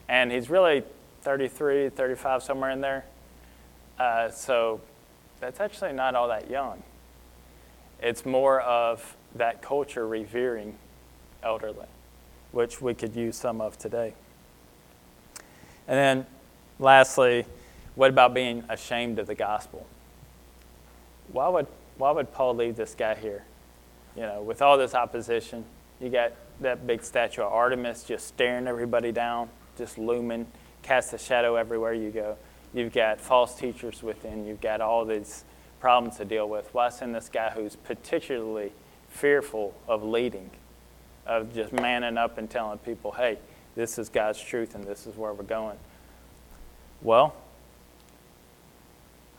and 0.09 0.33
he's 0.33 0.49
really 0.49 0.83
33, 1.23 1.91
35, 1.91 2.43
somewhere 2.43 2.71
in 2.71 2.81
there. 2.81 3.05
Uh, 3.99 4.31
so 4.31 4.81
that's 5.41 5.61
actually 5.61 5.93
not 5.93 6.14
all 6.14 6.29
that 6.29 6.51
young. 6.51 6.83
It's 8.01 8.25
more 8.25 8.61
of 8.61 9.17
that 9.35 9.61
culture 9.61 10.07
revering 10.07 10.77
elderly, 11.43 11.87
which 12.53 12.81
we 12.81 12.95
could 12.95 13.14
use 13.14 13.37
some 13.37 13.61
of 13.61 13.77
today. 13.77 14.14
And 15.87 15.97
then 15.97 16.27
lastly, 16.79 17.45
what 17.95 18.11
about 18.11 18.33
being 18.33 18.64
ashamed 18.69 19.19
of 19.19 19.27
the 19.27 19.35
gospel? 19.35 19.87
Why 21.33 21.49
would, 21.49 21.67
why 21.97 22.11
would 22.11 22.33
Paul 22.33 22.55
leave 22.55 22.77
this 22.77 22.95
guy 22.95 23.14
here? 23.14 23.45
You 24.17 24.23
know, 24.23 24.43
with 24.43 24.62
all 24.62 24.79
this 24.79 24.95
opposition, 24.95 25.64
you 26.01 26.09
got 26.09 26.33
that 26.61 26.87
big 26.87 27.05
statue 27.05 27.43
of 27.43 27.53
Artemis 27.53 28.05
just 28.05 28.27
staring 28.27 28.67
everybody 28.67 29.12
down 29.12 29.49
just 29.79 29.97
looming, 29.97 30.47
casts 30.83 31.12
a 31.14 31.19
shadow 31.19 31.55
everywhere 31.55 31.95
you 31.95 32.11
go. 32.11 32.37
You've 32.75 32.93
got 32.93 33.21
false 33.21 33.55
teachers 33.55 34.03
within, 34.03 34.45
you've 34.45 34.61
got 34.61 34.83
all 34.83 35.07
these 35.07 35.45
problems 35.81 36.19
to 36.19 36.25
deal 36.25 36.49
with. 36.49 36.69
Why 36.75 36.91
send 36.91 37.14
this 37.14 37.31
guy 37.31 37.51
who's 37.51 37.77
particularly 37.77 38.73
fearful 39.09 39.75
of 39.87 40.03
leading, 40.03 40.51
of 41.25 41.55
just 41.55 41.73
manning 41.73 42.19
up 42.19 42.37
and 42.37 42.51
telling 42.51 42.79
people, 42.79 43.12
hey, 43.12 43.38
this 43.75 43.97
is 43.99 44.09
God's 44.09 44.41
truth 44.41 44.75
and 44.75 44.85
this 44.85 45.07
is 45.07 45.17
where 45.17 45.33
we're 45.33 45.45
going? 45.45 45.79
Well, 47.01 47.35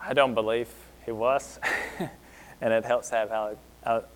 I 0.02 0.14
don't 0.14 0.34
believe 0.34 0.70
he 1.06 1.12
was. 1.12 1.60
and 2.62 2.74
it 2.74 2.86
helps 2.86 3.10
have 3.10 3.32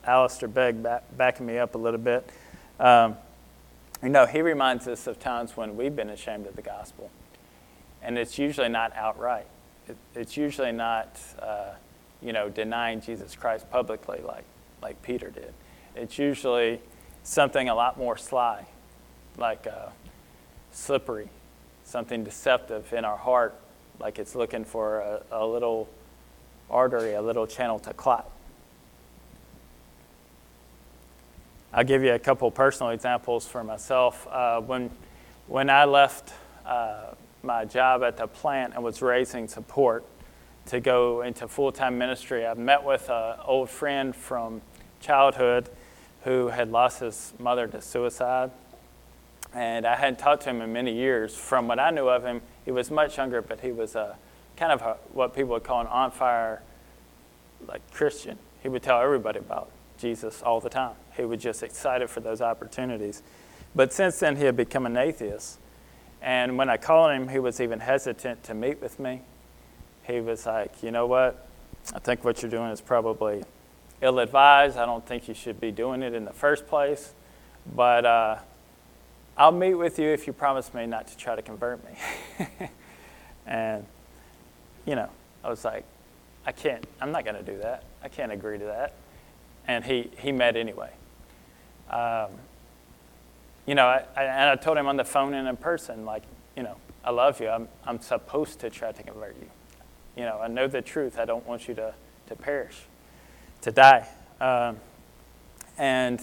Alistair 0.05 0.49
Begg 0.49 0.81
back, 0.83 1.03
backing 1.17 1.45
me 1.45 1.57
up 1.57 1.75
a 1.75 1.77
little 1.77 1.99
bit. 1.99 2.29
Um, 2.79 3.17
you 4.01 4.09
know, 4.09 4.25
he 4.25 4.41
reminds 4.41 4.87
us 4.87 5.07
of 5.07 5.19
times 5.19 5.55
when 5.55 5.77
we've 5.77 5.95
been 5.95 6.09
ashamed 6.09 6.45
of 6.45 6.55
the 6.55 6.61
gospel. 6.61 7.09
And 8.01 8.17
it's 8.17 8.37
usually 8.37 8.69
not 8.69 8.93
outright, 8.95 9.47
it, 9.87 9.95
it's 10.13 10.35
usually 10.35 10.73
not, 10.73 11.19
uh, 11.39 11.71
you 12.21 12.33
know, 12.33 12.49
denying 12.49 13.01
Jesus 13.01 13.35
Christ 13.35 13.69
publicly 13.71 14.19
like, 14.25 14.43
like 14.81 15.01
Peter 15.01 15.29
did. 15.29 15.53
It's 15.95 16.17
usually 16.17 16.81
something 17.23 17.69
a 17.69 17.75
lot 17.75 17.97
more 17.97 18.17
sly, 18.17 18.65
like 19.37 19.67
uh, 19.67 19.89
slippery, 20.71 21.29
something 21.85 22.23
deceptive 22.23 22.91
in 22.91 23.05
our 23.05 23.17
heart, 23.17 23.55
like 23.99 24.19
it's 24.19 24.35
looking 24.35 24.65
for 24.65 24.99
a, 24.99 25.21
a 25.31 25.45
little 25.45 25.87
artery, 26.69 27.13
a 27.13 27.21
little 27.21 27.47
channel 27.47 27.79
to 27.79 27.93
clot. 27.93 28.29
I'll 31.73 31.83
give 31.83 32.03
you 32.03 32.13
a 32.13 32.19
couple 32.19 32.51
personal 32.51 32.91
examples 32.91 33.47
for 33.47 33.63
myself. 33.63 34.27
Uh, 34.29 34.61
when, 34.61 34.91
when 35.47 35.71
I 35.71 35.85
left 35.85 36.31
uh, 36.65 37.15
my 37.41 37.65
job 37.65 38.03
at 38.03 38.17
the 38.17 38.27
plant 38.27 38.75
and 38.75 38.83
was 38.83 39.01
raising 39.01 39.47
support 39.47 40.05
to 40.67 40.79
go 40.79 41.23
into 41.23 41.47
full 41.47 41.71
time 41.71 41.97
ministry, 41.97 42.45
I 42.45 42.53
met 42.53 42.83
with 42.83 43.09
an 43.09 43.37
old 43.43 43.69
friend 43.69 44.15
from 44.15 44.61
childhood 45.01 45.67
who 46.23 46.49
had 46.49 46.71
lost 46.71 46.99
his 46.99 47.33
mother 47.39 47.67
to 47.67 47.81
suicide. 47.81 48.51
And 49.53 49.85
I 49.85 49.95
hadn't 49.95 50.19
talked 50.19 50.43
to 50.43 50.51
him 50.51 50.61
in 50.61 50.73
many 50.73 50.93
years. 50.93 51.35
From 51.35 51.67
what 51.67 51.79
I 51.79 51.89
knew 51.89 52.07
of 52.07 52.23
him, 52.23 52.41
he 52.65 52.71
was 52.71 52.89
much 52.89 53.17
younger, 53.17 53.41
but 53.41 53.59
he 53.59 53.71
was 53.71 53.95
a 53.95 54.15
kind 54.57 54.71
of 54.71 54.81
a, 54.81 54.97
what 55.11 55.35
people 55.35 55.51
would 55.51 55.63
call 55.63 55.81
an 55.81 55.87
on 55.87 56.11
fire 56.11 56.61
like 57.67 57.81
Christian. 57.91 58.37
He 58.61 58.69
would 58.69 58.83
tell 58.83 59.01
everybody 59.01 59.39
about 59.39 59.69
Jesus 59.97 60.41
all 60.41 60.59
the 60.59 60.69
time. 60.69 60.95
He 61.15 61.23
was 61.23 61.41
just 61.41 61.63
excited 61.63 62.09
for 62.09 62.19
those 62.19 62.41
opportunities. 62.41 63.23
But 63.75 63.93
since 63.93 64.19
then, 64.19 64.35
he 64.35 64.43
had 64.45 64.55
become 64.55 64.85
an 64.85 64.97
atheist. 64.97 65.59
And 66.21 66.57
when 66.57 66.69
I 66.69 66.77
called 66.77 67.11
him, 67.11 67.27
he 67.27 67.39
was 67.39 67.59
even 67.59 67.79
hesitant 67.79 68.43
to 68.43 68.53
meet 68.53 68.81
with 68.81 68.99
me. 68.99 69.21
He 70.03 70.19
was 70.19 70.45
like, 70.45 70.83
you 70.83 70.91
know 70.91 71.05
what? 71.05 71.47
I 71.93 71.99
think 71.99 72.23
what 72.23 72.41
you're 72.41 72.51
doing 72.51 72.69
is 72.69 72.81
probably 72.81 73.43
ill 74.01 74.19
advised. 74.19 74.77
I 74.77 74.85
don't 74.85 75.05
think 75.05 75.27
you 75.27 75.33
should 75.33 75.59
be 75.59 75.71
doing 75.71 76.01
it 76.01 76.13
in 76.13 76.25
the 76.25 76.33
first 76.33 76.67
place. 76.67 77.13
But 77.75 78.05
uh, 78.05 78.37
I'll 79.37 79.51
meet 79.51 79.73
with 79.73 79.99
you 79.99 80.09
if 80.09 80.27
you 80.27 80.33
promise 80.33 80.73
me 80.73 80.85
not 80.85 81.07
to 81.07 81.17
try 81.17 81.35
to 81.35 81.41
convert 81.41 81.83
me. 81.85 82.47
and, 83.47 83.85
you 84.85 84.95
know, 84.95 85.09
I 85.43 85.49
was 85.49 85.63
like, 85.65 85.85
I 86.45 86.51
can't, 86.51 86.85
I'm 86.99 87.11
not 87.11 87.23
going 87.25 87.37
to 87.37 87.43
do 87.43 87.57
that. 87.59 87.83
I 88.03 88.09
can't 88.09 88.31
agree 88.31 88.57
to 88.57 88.65
that. 88.65 88.93
And 89.67 89.83
he, 89.83 90.09
he 90.17 90.31
met 90.31 90.57
anyway. 90.57 90.91
Um, 91.89 92.31
you 93.65 93.75
know, 93.75 93.85
I, 93.85 94.03
I, 94.15 94.23
and 94.23 94.49
I 94.49 94.55
told 94.55 94.77
him 94.77 94.87
on 94.87 94.97
the 94.97 95.05
phone 95.05 95.33
and 95.33 95.47
in 95.47 95.55
person, 95.55 96.05
like, 96.05 96.23
you 96.57 96.63
know, 96.63 96.75
I 97.03 97.11
love 97.11 97.39
you. 97.39 97.49
I'm, 97.49 97.67
I'm 97.85 98.01
supposed 98.01 98.59
to 98.59 98.69
try 98.69 98.91
to 98.91 99.03
convert 99.03 99.35
you. 99.39 99.49
You 100.17 100.23
know, 100.25 100.39
I 100.41 100.47
know 100.47 100.67
the 100.67 100.81
truth. 100.81 101.17
I 101.17 101.25
don't 101.25 101.45
want 101.47 101.67
you 101.67 101.73
to, 101.75 101.93
to 102.27 102.35
perish, 102.35 102.81
to 103.61 103.71
die. 103.71 104.07
Um, 104.41 104.77
and, 105.77 106.21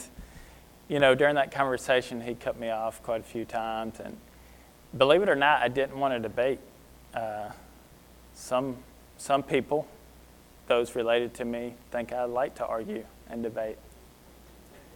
you 0.89 0.99
know, 0.99 1.15
during 1.15 1.35
that 1.37 1.51
conversation, 1.51 2.21
he 2.21 2.35
cut 2.35 2.59
me 2.59 2.71
off 2.71 3.03
quite 3.03 3.21
a 3.21 3.25
few 3.25 3.45
times. 3.45 4.01
And 4.01 4.17
believe 4.97 5.23
it 5.23 5.29
or 5.29 5.35
not, 5.35 5.63
I 5.63 5.69
didn't 5.69 5.99
want 5.99 6.15
to 6.15 6.21
debate. 6.21 6.61
Uh, 7.15 7.51
some, 8.41 8.77
some 9.19 9.43
people, 9.43 9.87
those 10.67 10.97
related 10.97 11.35
to 11.35 11.45
me, 11.45 11.75
think 11.91 12.13
I 12.13 12.25
like 12.25 12.55
to 12.57 12.67
argue 12.67 13.05
and 13.29 13.43
debate. 13.43 13.77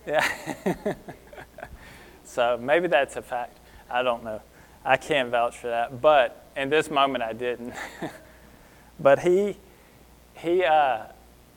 Yeah. 0.06 0.26
so 2.24 2.58
maybe 2.60 2.88
that's 2.88 3.16
a 3.16 3.22
fact. 3.22 3.58
I 3.90 4.02
don't 4.02 4.24
know. 4.24 4.40
I 4.84 4.96
can't 4.96 5.30
vouch 5.30 5.56
for 5.58 5.68
that. 5.68 6.00
But 6.00 6.44
in 6.56 6.70
this 6.70 6.90
moment, 6.90 7.22
I 7.22 7.32
didn't. 7.32 7.74
but 9.00 9.20
he, 9.20 9.56
he, 10.34 10.64
uh, 10.64 11.04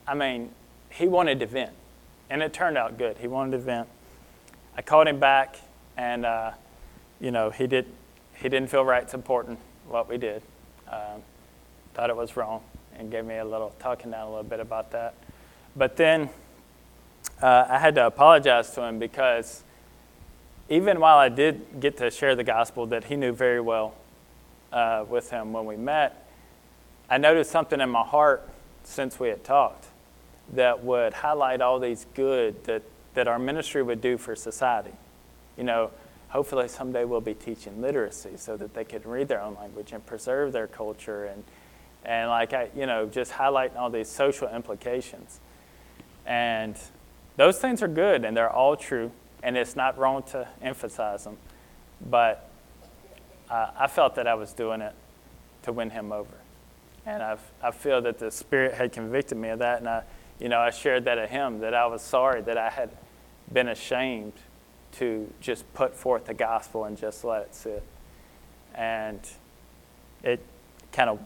I 0.06 0.14
mean, 0.14 0.50
he 0.90 1.08
wanted 1.08 1.40
to 1.40 1.46
vent, 1.46 1.72
and 2.30 2.42
it 2.42 2.52
turned 2.52 2.78
out 2.78 2.98
good. 2.98 3.18
He 3.18 3.28
wanted 3.28 3.52
to 3.52 3.58
vent. 3.58 3.88
I 4.76 4.82
called 4.82 5.08
him 5.08 5.18
back, 5.18 5.56
and 5.96 6.24
uh, 6.24 6.52
you 7.20 7.30
know 7.30 7.50
he 7.50 7.66
did 7.66 7.86
he 8.34 8.48
didn't 8.48 8.70
feel 8.70 8.84
right 8.84 9.08
supporting 9.10 9.58
what 9.88 10.08
we 10.08 10.16
did. 10.16 10.42
Um, 10.90 11.22
thought 11.98 12.10
it 12.10 12.16
was 12.16 12.36
wrong, 12.36 12.62
and 12.96 13.10
gave 13.10 13.24
me 13.24 13.38
a 13.38 13.44
little 13.44 13.74
talking 13.80 14.12
down 14.12 14.28
a 14.28 14.30
little 14.30 14.44
bit 14.44 14.60
about 14.60 14.92
that. 14.92 15.14
But 15.74 15.96
then 15.96 16.30
uh, 17.42 17.66
I 17.68 17.80
had 17.80 17.96
to 17.96 18.06
apologize 18.06 18.70
to 18.74 18.84
him 18.84 19.00
because 19.00 19.64
even 20.68 21.00
while 21.00 21.18
I 21.18 21.28
did 21.28 21.80
get 21.80 21.96
to 21.96 22.08
share 22.12 22.36
the 22.36 22.44
gospel 22.44 22.86
that 22.86 23.02
he 23.02 23.16
knew 23.16 23.32
very 23.32 23.60
well 23.60 23.94
uh, 24.72 25.06
with 25.08 25.30
him 25.30 25.52
when 25.52 25.64
we 25.66 25.76
met, 25.76 26.24
I 27.10 27.18
noticed 27.18 27.50
something 27.50 27.80
in 27.80 27.90
my 27.90 28.04
heart 28.04 28.48
since 28.84 29.18
we 29.18 29.26
had 29.26 29.42
talked 29.42 29.86
that 30.52 30.84
would 30.84 31.14
highlight 31.14 31.60
all 31.60 31.80
these 31.80 32.06
good 32.14 32.62
that 32.62 32.84
that 33.14 33.26
our 33.26 33.40
ministry 33.40 33.82
would 33.82 34.00
do 34.00 34.16
for 34.18 34.36
society. 34.36 34.92
You 35.56 35.64
know, 35.64 35.90
hopefully 36.28 36.68
someday 36.68 37.04
we'll 37.04 37.20
be 37.20 37.34
teaching 37.34 37.80
literacy 37.80 38.36
so 38.36 38.56
that 38.56 38.72
they 38.72 38.84
can 38.84 39.02
read 39.02 39.26
their 39.26 39.40
own 39.40 39.56
language 39.56 39.90
and 39.90 40.06
preserve 40.06 40.52
their 40.52 40.68
culture 40.68 41.24
and 41.24 41.42
and 42.04 42.30
like 42.30 42.52
I, 42.52 42.70
you 42.76 42.86
know, 42.86 43.06
just 43.06 43.32
highlighting 43.32 43.76
all 43.76 43.90
these 43.90 44.08
social 44.08 44.48
implications. 44.48 45.40
And 46.26 46.76
those 47.36 47.58
things 47.58 47.82
are 47.82 47.88
good 47.88 48.24
and 48.24 48.36
they're 48.36 48.50
all 48.50 48.76
true, 48.76 49.10
and 49.42 49.56
it's 49.56 49.76
not 49.76 49.98
wrong 49.98 50.22
to 50.24 50.48
emphasize 50.62 51.24
them. 51.24 51.36
But 52.08 52.48
uh, 53.50 53.70
I 53.78 53.86
felt 53.86 54.14
that 54.16 54.26
I 54.26 54.34
was 54.34 54.52
doing 54.52 54.80
it 54.80 54.94
to 55.62 55.72
win 55.72 55.90
him 55.90 56.12
over. 56.12 56.34
And 57.06 57.22
I've, 57.22 57.40
I 57.62 57.70
feel 57.70 58.02
that 58.02 58.18
the 58.18 58.30
Spirit 58.30 58.74
had 58.74 58.92
convicted 58.92 59.38
me 59.38 59.48
of 59.48 59.60
that, 59.60 59.78
and 59.78 59.88
I, 59.88 60.02
you 60.38 60.48
know, 60.48 60.58
I 60.58 60.70
shared 60.70 61.04
that 61.06 61.18
at 61.18 61.30
him 61.30 61.60
that 61.60 61.74
I 61.74 61.86
was 61.86 62.02
sorry 62.02 62.42
that 62.42 62.58
I 62.58 62.70
had 62.70 62.90
been 63.52 63.68
ashamed 63.68 64.34
to 64.92 65.32
just 65.40 65.72
put 65.74 65.94
forth 65.94 66.26
the 66.26 66.34
gospel 66.34 66.84
and 66.84 66.96
just 66.96 67.24
let 67.24 67.42
it 67.42 67.54
sit. 67.54 67.82
And 68.74 69.20
it 70.22 70.44
kind 70.92 71.10
of, 71.10 71.20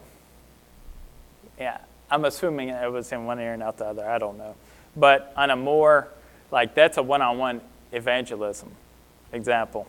yeah, 1.59 1.79
I'm 2.11 2.25
assuming 2.25 2.69
it 2.69 2.91
was 2.91 3.11
in 3.13 3.25
one 3.25 3.39
ear 3.41 3.55
and 3.55 3.63
out 3.63 3.79
the 3.79 3.87
other. 3.87 4.09
I 4.09 4.19
don't 4.19 4.39
know. 4.39 4.55
But 4.97 5.33
on 5.37 5.51
a 5.51 5.57
more, 5.57 6.09
like, 6.51 6.75
that's 6.75 6.99
a 6.99 7.03
one 7.03 7.23
on 7.23 7.39
one 7.39 7.61
evangelism 7.93 8.71
example. 9.33 9.87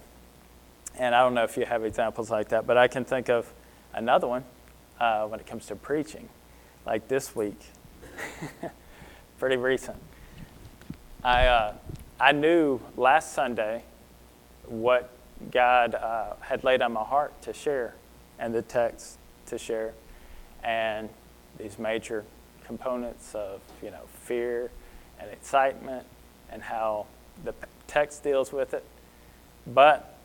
And 0.97 1.15
I 1.15 1.21
don't 1.21 1.33
know 1.33 1.43
if 1.43 1.57
you 1.57 1.65
have 1.65 1.83
examples 1.83 2.29
like 2.29 2.49
that, 2.49 2.67
but 2.67 2.77
I 2.77 2.87
can 2.87 3.03
think 3.03 3.29
of 3.29 3.51
another 3.93 4.27
one 4.27 4.43
uh, 4.99 5.25
when 5.25 5.39
it 5.39 5.45
comes 5.45 5.65
to 5.67 5.75
preaching, 5.75 6.29
like 6.85 7.07
this 7.07 7.35
week. 7.35 7.59
Pretty 9.39 9.57
recent. 9.57 9.97
I, 11.23 11.47
uh, 11.47 11.73
I 12.19 12.31
knew 12.31 12.79
last 12.95 13.33
Sunday 13.33 13.83
what 14.65 15.09
God 15.51 15.95
uh, 15.95 16.35
had 16.41 16.63
laid 16.63 16.81
on 16.81 16.93
my 16.93 17.03
heart 17.03 17.41
to 17.43 17.53
share 17.53 17.95
and 18.39 18.53
the 18.53 18.61
text 18.61 19.17
to 19.47 19.57
share, 19.57 19.93
and 20.63 21.09
these 21.57 21.77
major 21.77 22.25
components 22.65 23.35
of 23.35 23.61
you 23.81 23.91
know 23.91 24.01
fear 24.23 24.71
and 25.19 25.29
excitement 25.31 26.05
and 26.51 26.61
how 26.61 27.05
the 27.43 27.53
text 27.87 28.23
deals 28.23 28.51
with 28.51 28.73
it. 28.73 28.85
But 29.65 30.17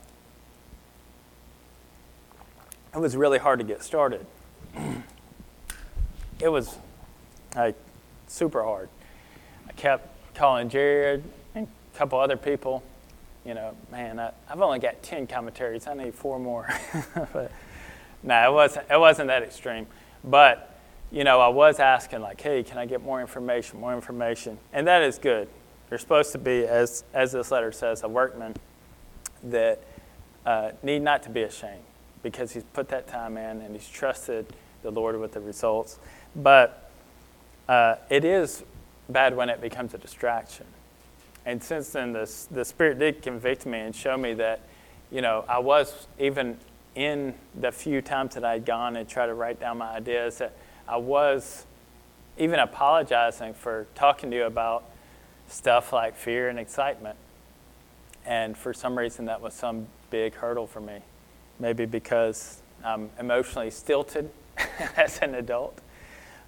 it 2.95 2.99
was 2.99 3.17
really 3.17 3.39
hard 3.39 3.59
to 3.61 3.65
get 3.65 3.83
started. 3.83 4.27
it 6.41 6.49
was 6.49 6.77
like 7.55 7.77
super 8.27 8.63
hard. 8.63 8.89
I 9.69 9.73
kept 9.73 10.35
calling 10.35 10.69
Jared 10.69 11.25
and 11.55 11.67
a 11.95 11.99
couple 11.99 12.19
other 12.19 12.37
people, 12.37 12.83
you 13.45 13.55
know, 13.55 13.75
man, 13.91 14.19
I, 14.19 14.33
have 14.47 14.61
only 14.61 14.79
got 14.79 15.03
10 15.03 15.27
commentaries. 15.27 15.87
I 15.87 15.95
need 15.95 16.15
four 16.15 16.39
more. 16.39 16.69
but 17.33 17.51
no, 18.23 18.51
it 18.51 18.53
wasn't, 18.53 18.87
it 18.91 19.01
wasn't 19.01 19.29
that 19.29 19.43
extreme. 19.43 19.87
But, 20.25 20.68
you 21.11 21.25
know, 21.25 21.41
I 21.41 21.49
was 21.49 21.81
asking, 21.81 22.21
like, 22.21 22.41
hey, 22.41 22.63
can 22.63 22.79
I 22.79 22.87
get 22.87 23.03
more 23.03 23.21
information, 23.21 23.81
more 23.81 23.95
information? 23.95 24.59
And 24.73 24.87
that 24.87 25.03
is 25.03 25.19
good. 25.19 25.49
You're 25.91 25.99
supposed 25.99 26.33
to 26.33 26.39
be, 26.39 26.67
as, 26.67 27.05
as 27.15 27.33
this 27.33 27.51
letter 27.51 27.73
says, 27.73 28.03
a 28.03 28.09
workman 28.09 28.55
that 29.45 29.83
uh, 30.45 30.73
need 30.83 31.01
not 31.01 31.23
to 31.23 31.31
be 31.31 31.43
ashamed 31.43 31.83
because 32.23 32.53
he's 32.53 32.65
put 32.73 32.89
that 32.89 33.07
time 33.07 33.37
in 33.37 33.63
and 33.63 33.75
he's 33.75 33.89
trusted 33.89 34.47
the 34.83 34.91
Lord 34.91 35.19
with 35.19 35.33
the 35.33 35.41
results. 35.41 35.99
But 36.37 36.91
uh, 37.69 37.97
it 38.11 38.25
is 38.25 38.65
bad 39.09 39.35
when 39.35 39.49
it 39.49 39.61
becomes 39.61 39.95
a 39.95 39.99
distraction. 39.99 40.67
And 41.47 41.63
since 41.63 41.91
then, 41.91 42.13
the, 42.13 42.31
the 42.51 42.65
Spirit 42.65 42.99
did 42.99 43.23
convict 43.23 43.65
me 43.65 43.79
and 43.79 43.95
show 43.95 44.17
me 44.19 44.35
that, 44.35 44.61
you 45.11 45.23
know, 45.23 45.45
I 45.49 45.59
was 45.59 46.07
even 46.19 46.59
in 46.95 47.33
the 47.55 47.73
few 47.73 48.03
times 48.03 48.35
that 48.35 48.45
I'd 48.45 48.67
gone 48.67 48.97
and 48.97 49.09
tried 49.09 49.27
to 49.27 49.35
write 49.35 49.61
down 49.61 49.79
my 49.79 49.93
ideas, 49.93 50.39
that 50.39 50.53
I 50.89 50.97
was 50.97 51.67
even 52.39 52.59
apologizing 52.59 53.53
for 53.53 53.87
talking 53.95 54.31
to 54.31 54.37
you 54.37 54.45
about 54.45 54.85
stuff 55.47 55.93
like 55.93 56.17
fear 56.17 56.49
and 56.49 56.59
excitement. 56.59 57.17
And 58.25 58.57
for 58.57 58.73
some 58.73 58.97
reason, 58.97 59.27
that 59.27 59.43
was 59.43 59.53
some 59.53 59.87
big 60.11 60.35
hurdle 60.35 60.67
for 60.67 60.81
me. 60.81 61.01
Maybe 61.61 61.85
because 61.85 62.63
I'm 62.83 63.11
emotionally 63.19 63.71
stilted 63.71 64.31
as 64.97 65.19
an 65.19 65.35
adult. 65.35 65.79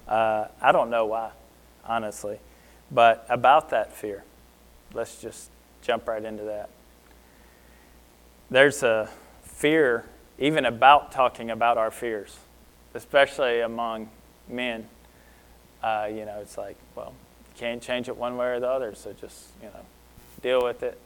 Uh, 0.09 0.46
I 0.61 0.72
don't 0.72 0.88
know 0.88 1.07
why, 1.07 1.33
honestly. 1.85 2.38
But 2.90 3.26
about 3.29 3.70
that 3.70 3.92
fear, 3.92 4.24
let's 4.94 5.20
just 5.20 5.50
jump 5.83 6.09
right 6.09 6.24
into 6.24 6.44
that. 6.44 6.70
There's 8.50 8.83
a 8.83 9.11
fear 9.42 10.07
even 10.38 10.64
about 10.64 11.12
talking 11.12 11.50
about 11.50 11.76
our 11.76 11.90
fears, 11.90 12.38
especially 12.94 13.61
among 13.61 14.09
men. 14.52 14.88
Uh, 15.82 16.08
you 16.10 16.24
know, 16.24 16.38
it's 16.40 16.58
like, 16.58 16.76
well, 16.94 17.14
you 17.48 17.60
can't 17.60 17.82
change 17.82 18.08
it 18.08 18.16
one 18.16 18.36
way 18.36 18.46
or 18.48 18.60
the 18.60 18.68
other, 18.68 18.94
so 18.94 19.12
just, 19.12 19.48
you 19.62 19.68
know, 19.68 19.80
deal 20.42 20.62
with 20.62 20.82
it, 20.82 20.98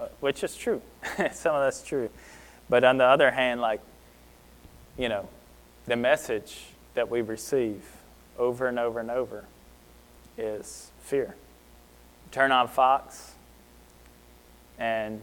uh, 0.00 0.06
which 0.20 0.44
is 0.44 0.56
true. 0.56 0.80
Some 1.32 1.54
of 1.54 1.62
that's 1.62 1.82
true. 1.82 2.10
But 2.68 2.84
on 2.84 2.98
the 2.98 3.04
other 3.04 3.30
hand, 3.30 3.60
like, 3.60 3.80
you 4.96 5.08
know, 5.08 5.28
the 5.86 5.96
message 5.96 6.60
that 6.94 7.10
we 7.10 7.22
receive 7.22 7.82
over 8.38 8.68
and 8.68 8.78
over 8.78 9.00
and 9.00 9.10
over 9.10 9.44
is 10.38 10.90
fear 11.00 11.34
turn 12.32 12.50
on 12.50 12.66
Fox, 12.66 13.32
and 14.78 15.20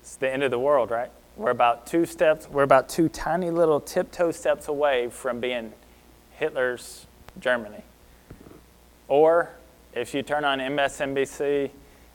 it's 0.00 0.16
the 0.16 0.32
end 0.32 0.42
of 0.42 0.50
the 0.50 0.58
world, 0.58 0.90
right? 0.90 1.10
We're 1.36 1.50
about 1.50 1.86
two 1.86 2.06
steps, 2.06 2.48
we're 2.48 2.62
about 2.62 2.88
two 2.88 3.08
tiny 3.08 3.50
little 3.50 3.80
tiptoe 3.80 4.32
steps 4.32 4.66
away 4.66 5.08
from 5.10 5.40
being 5.40 5.74
Hitler's 6.38 7.06
Germany. 7.40 7.82
Or 9.08 9.50
if 9.92 10.14
you 10.14 10.22
turn 10.22 10.44
on 10.44 10.58
MSNBC 10.58 11.70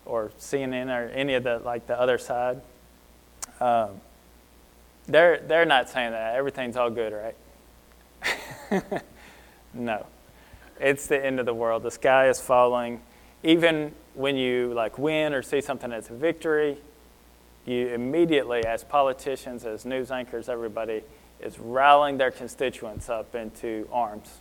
or 0.05 0.31
CNN 0.39 0.87
or 0.87 1.09
any 1.09 1.35
of 1.35 1.43
the 1.43 1.59
like 1.59 1.87
the 1.87 1.99
other 1.99 2.17
side, 2.17 2.61
um, 3.59 4.01
they're 5.07 5.39
they're 5.39 5.65
not 5.65 5.89
saying 5.89 6.11
that 6.11 6.35
everything's 6.35 6.75
all 6.77 6.89
good, 6.89 7.13
right? 7.13 7.35
no, 9.73 10.05
it's 10.79 11.07
the 11.07 11.23
end 11.23 11.39
of 11.39 11.45
the 11.45 11.53
world. 11.53 11.83
The 11.83 11.91
sky 11.91 12.29
is 12.29 12.39
falling. 12.39 13.01
Even 13.43 13.93
when 14.15 14.35
you 14.35 14.73
like 14.73 14.97
win 14.97 15.33
or 15.33 15.41
see 15.41 15.61
something 15.61 15.89
that's 15.89 16.09
a 16.09 16.13
victory, 16.13 16.77
you 17.65 17.87
immediately, 17.87 18.65
as 18.65 18.83
politicians, 18.83 19.65
as 19.65 19.85
news 19.85 20.11
anchors, 20.11 20.49
everybody 20.49 21.03
is 21.41 21.59
rallying 21.59 22.17
their 22.17 22.31
constituents 22.31 23.09
up 23.09 23.35
into 23.35 23.87
arms. 23.91 24.39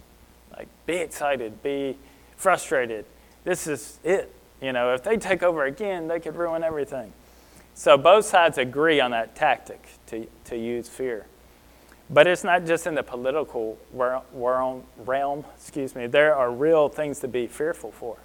Like, 0.57 0.69
be 0.87 0.97
excited, 0.97 1.63
be 1.63 1.97
frustrated. 2.37 3.05
This 3.45 3.67
is 3.67 3.99
it. 4.05 4.33
You 4.61 4.73
know, 4.73 4.93
if 4.93 5.05
they 5.05 5.17
take 5.17 5.43
over 5.43 5.65
again, 5.65 6.09
they 6.09 6.19
could 6.19 6.37
ruin 6.37 6.65
everything. 6.65 7.13
So 7.75 7.97
both 7.97 8.25
sides 8.25 8.59
agree 8.59 8.99
on 8.99 9.13
that 9.13 9.37
tactic 9.37 9.87
to, 10.07 10.27
to 10.47 10.57
use 10.57 10.89
fear. 10.89 11.27
But 12.11 12.27
it's 12.27 12.43
not 12.43 12.65
just 12.65 12.87
in 12.87 12.95
the 12.95 13.03
political 13.03 13.79
realm, 13.93 14.83
realm, 14.97 15.45
excuse 15.55 15.95
me. 15.95 16.07
There 16.07 16.35
are 16.35 16.51
real 16.51 16.89
things 16.89 17.21
to 17.21 17.29
be 17.29 17.47
fearful 17.47 17.93
for. 17.93 18.17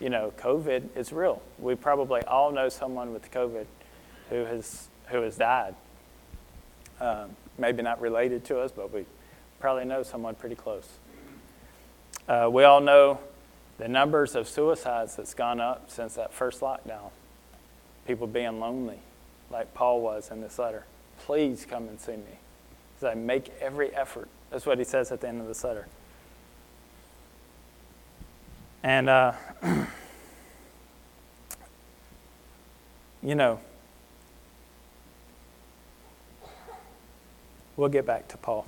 You 0.00 0.08
know, 0.08 0.32
COVID 0.38 0.96
is 0.96 1.12
real. 1.12 1.42
We 1.58 1.74
probably 1.74 2.22
all 2.22 2.50
know 2.50 2.68
someone 2.68 3.12
with 3.12 3.30
COVID 3.30 3.66
who 4.30 4.44
has, 4.44 4.88
who 5.06 5.22
has 5.22 5.36
died. 5.36 5.74
Um, 7.00 7.36
maybe 7.58 7.82
not 7.82 8.00
related 8.00 8.44
to 8.46 8.60
us, 8.60 8.72
but 8.72 8.92
we 8.92 9.04
probably 9.60 9.84
know 9.84 10.02
someone 10.02 10.34
pretty 10.34 10.54
close. 10.54 10.88
Uh, 12.28 12.48
we 12.50 12.64
all 12.64 12.80
know 12.80 13.18
the 13.78 13.88
numbers 13.88 14.34
of 14.34 14.48
suicides 14.48 15.16
that's 15.16 15.34
gone 15.34 15.60
up 15.60 15.90
since 15.90 16.14
that 16.14 16.32
first 16.32 16.60
lockdown. 16.60 17.10
People 18.06 18.26
being 18.26 18.60
lonely, 18.60 18.98
like 19.50 19.74
Paul 19.74 20.00
was 20.00 20.30
in 20.30 20.40
this 20.40 20.58
letter. 20.58 20.84
Please 21.20 21.66
come 21.68 21.88
and 21.88 22.00
see 22.00 22.12
me. 22.12 22.38
As 22.98 23.04
I 23.04 23.14
make 23.14 23.50
every 23.60 23.94
effort. 23.94 24.28
That's 24.50 24.66
what 24.66 24.78
he 24.78 24.84
says 24.84 25.12
at 25.12 25.20
the 25.20 25.28
end 25.28 25.40
of 25.40 25.46
this 25.46 25.62
letter. 25.62 25.86
And, 28.82 29.08
uh, 29.08 29.32
you 33.22 33.34
know, 33.34 33.60
we'll 37.78 37.88
get 37.88 38.04
back 38.04 38.28
to 38.28 38.36
Paul. 38.36 38.66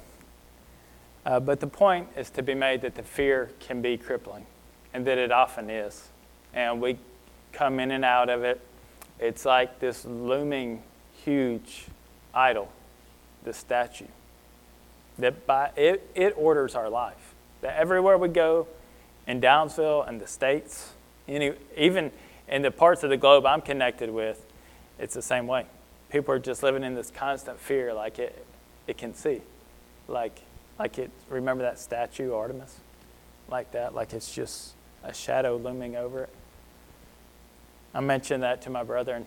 Uh, 1.27 1.39
but 1.39 1.61
the 1.61 1.67
point 1.67 2.09
is 2.17 2.31
to 2.31 2.43
be 2.43 2.55
made 2.55 2.81
that 2.81 2.95
the 2.95 3.03
fear 3.03 3.51
can 3.61 3.83
be 3.83 3.99
crippling, 3.99 4.47
and 4.95 5.07
that 5.07 5.19
it 5.19 5.31
often 5.31 5.69
is. 5.69 6.09
And 6.55 6.81
we 6.81 6.97
come 7.53 7.79
in 7.79 7.91
and 7.91 8.05
out 8.05 8.31
of 8.31 8.43
it. 8.43 8.61
It's 9.19 9.45
like 9.45 9.81
this 9.81 10.07
looming, 10.07 10.83
huge 11.25 11.87
idol, 12.33 12.73
the 13.45 13.53
statue. 13.53 14.07
That 15.19 15.47
by 15.47 15.73
it, 15.77 16.09
it 16.15 16.33
orders 16.39 16.75
our 16.75 16.89
life. 16.89 17.35
That 17.61 17.77
everywhere 17.77 18.17
we 18.17 18.29
go, 18.29 18.67
in 19.27 19.41
Downsville 19.41 20.09
and 20.09 20.21
the 20.21 20.27
states, 20.27 20.93
any, 21.29 21.53
even 21.77 22.11
in 22.49 22.63
the 22.63 22.71
parts 22.71 23.03
of 23.03 23.11
the 23.11 23.19
globe 23.19 23.45
I'm 23.45 23.61
connected 23.61 24.11
with, 24.11 24.47
it's 24.99 25.15
the 25.15 25.23
same 25.23 25.47
way. 25.47 25.67
People 26.09 26.35
are 26.35 26.39
just 26.39 26.63
living 26.63 26.83
in 26.83 26.95
this 26.95 27.11
constant 27.11 27.61
fear, 27.61 27.93
like 27.93 28.19
it, 28.19 28.47
it 28.91 28.99
can 28.99 29.15
see, 29.15 29.41
like 30.09 30.43
like 30.79 30.99
it, 30.99 31.11
remember 31.29 31.63
that 31.63 31.79
statue, 31.79 32.33
Artemis? 32.33 32.75
Like 33.49 33.73
that, 33.73 33.95
like 33.95 34.13
it's 34.13 34.35
just 34.35 34.73
a 35.05 35.13
shadow 35.13 35.57
looming 35.57 35.95
over 35.95 36.25
it. 36.25 36.31
I 37.95 38.01
mentioned 38.01 38.43
that 38.43 38.63
to 38.63 38.71
my 38.71 38.83
brother, 38.83 39.15
and 39.15 39.27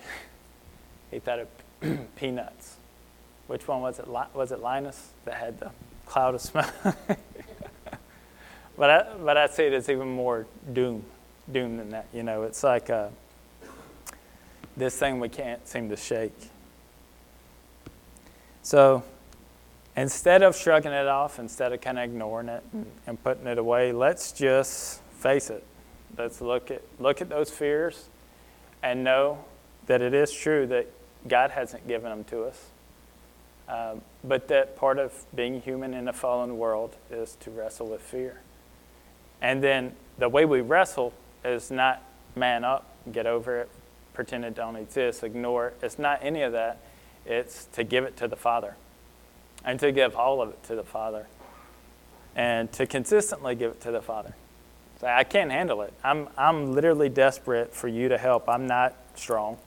he 1.11 1.19
thought 1.19 1.39
of 1.39 1.47
peanuts. 2.15 2.77
Which 3.47 3.67
one 3.67 3.81
was 3.81 3.99
it? 3.99 4.07
Was 4.07 4.51
it 4.51 4.61
Linus 4.61 5.11
that 5.25 5.35
had 5.35 5.59
the 5.59 5.71
cloud 6.05 6.33
of 6.33 6.41
smoke? 6.41 6.73
but 8.77 8.89
I, 8.89 9.13
but 9.17 9.37
I 9.37 9.47
see 9.47 9.63
it 9.63 9.73
as 9.73 9.89
even 9.89 10.07
more 10.09 10.47
doom, 10.73 11.03
doom 11.51 11.77
than 11.77 11.89
that. 11.91 12.07
You 12.13 12.23
know, 12.23 12.43
it's 12.43 12.63
like 12.63 12.89
uh, 12.89 13.09
this 14.75 14.97
thing 14.97 15.19
we 15.19 15.29
can't 15.29 15.67
seem 15.67 15.89
to 15.89 15.97
shake. 15.97 16.49
So 18.63 19.03
instead 19.95 20.43
of 20.43 20.55
shrugging 20.55 20.91
it 20.91 21.07
off, 21.07 21.39
instead 21.39 21.73
of 21.73 21.81
kind 21.81 21.97
of 21.97 22.05
ignoring 22.05 22.49
it 22.49 22.63
and 23.07 23.23
putting 23.23 23.47
it 23.47 23.57
away, 23.57 23.91
let's 23.91 24.31
just 24.31 25.01
face 25.19 25.49
it. 25.49 25.63
Let's 26.17 26.41
look 26.41 26.69
at 26.71 26.81
look 26.99 27.21
at 27.21 27.29
those 27.29 27.49
fears 27.49 28.05
and 28.81 29.03
know 29.03 29.43
that 29.87 30.01
it 30.01 30.13
is 30.13 30.31
true 30.31 30.67
that 30.67 30.87
God 31.27 31.51
hasn't 31.51 31.87
given 31.87 32.09
them 32.09 32.23
to 32.25 32.43
us. 32.43 32.65
Um, 33.67 34.01
but 34.23 34.49
that 34.49 34.75
part 34.75 34.99
of 34.99 35.25
being 35.33 35.61
human 35.61 35.93
in 35.93 36.07
a 36.07 36.13
fallen 36.13 36.57
world 36.57 36.95
is 37.09 37.37
to 37.41 37.51
wrestle 37.51 37.87
with 37.87 38.01
fear. 38.01 38.41
And 39.41 39.63
then 39.63 39.93
the 40.17 40.29
way 40.29 40.45
we 40.45 40.61
wrestle 40.61 41.13
is 41.43 41.71
not 41.71 42.03
man 42.35 42.63
up, 42.63 42.85
get 43.11 43.25
over 43.25 43.61
it, 43.61 43.69
pretend 44.13 44.45
it 44.45 44.53
don't 44.53 44.75
exist, 44.75 45.23
ignore 45.23 45.69
it. 45.69 45.77
It's 45.81 45.97
not 45.97 46.19
any 46.21 46.41
of 46.41 46.51
that. 46.51 46.79
It's 47.25 47.65
to 47.73 47.83
give 47.83 48.03
it 48.03 48.17
to 48.17 48.27
the 48.27 48.35
Father 48.35 48.75
and 49.65 49.79
to 49.79 49.91
give 49.91 50.15
all 50.15 50.41
of 50.41 50.49
it 50.49 50.63
to 50.63 50.75
the 50.75 50.83
Father 50.83 51.27
and 52.35 52.71
to 52.73 52.85
consistently 52.85 53.55
give 53.55 53.71
it 53.71 53.81
to 53.81 53.91
the 53.91 54.01
Father. 54.01 54.33
Say, 54.99 55.13
I 55.13 55.23
can't 55.23 55.51
handle 55.51 55.81
it. 55.81 55.93
I'm, 56.03 56.29
I'm 56.37 56.73
literally 56.73 57.09
desperate 57.09 57.73
for 57.73 57.87
you 57.87 58.09
to 58.09 58.17
help. 58.17 58.49
I'm 58.49 58.67
not 58.67 58.95
strong. 59.15 59.57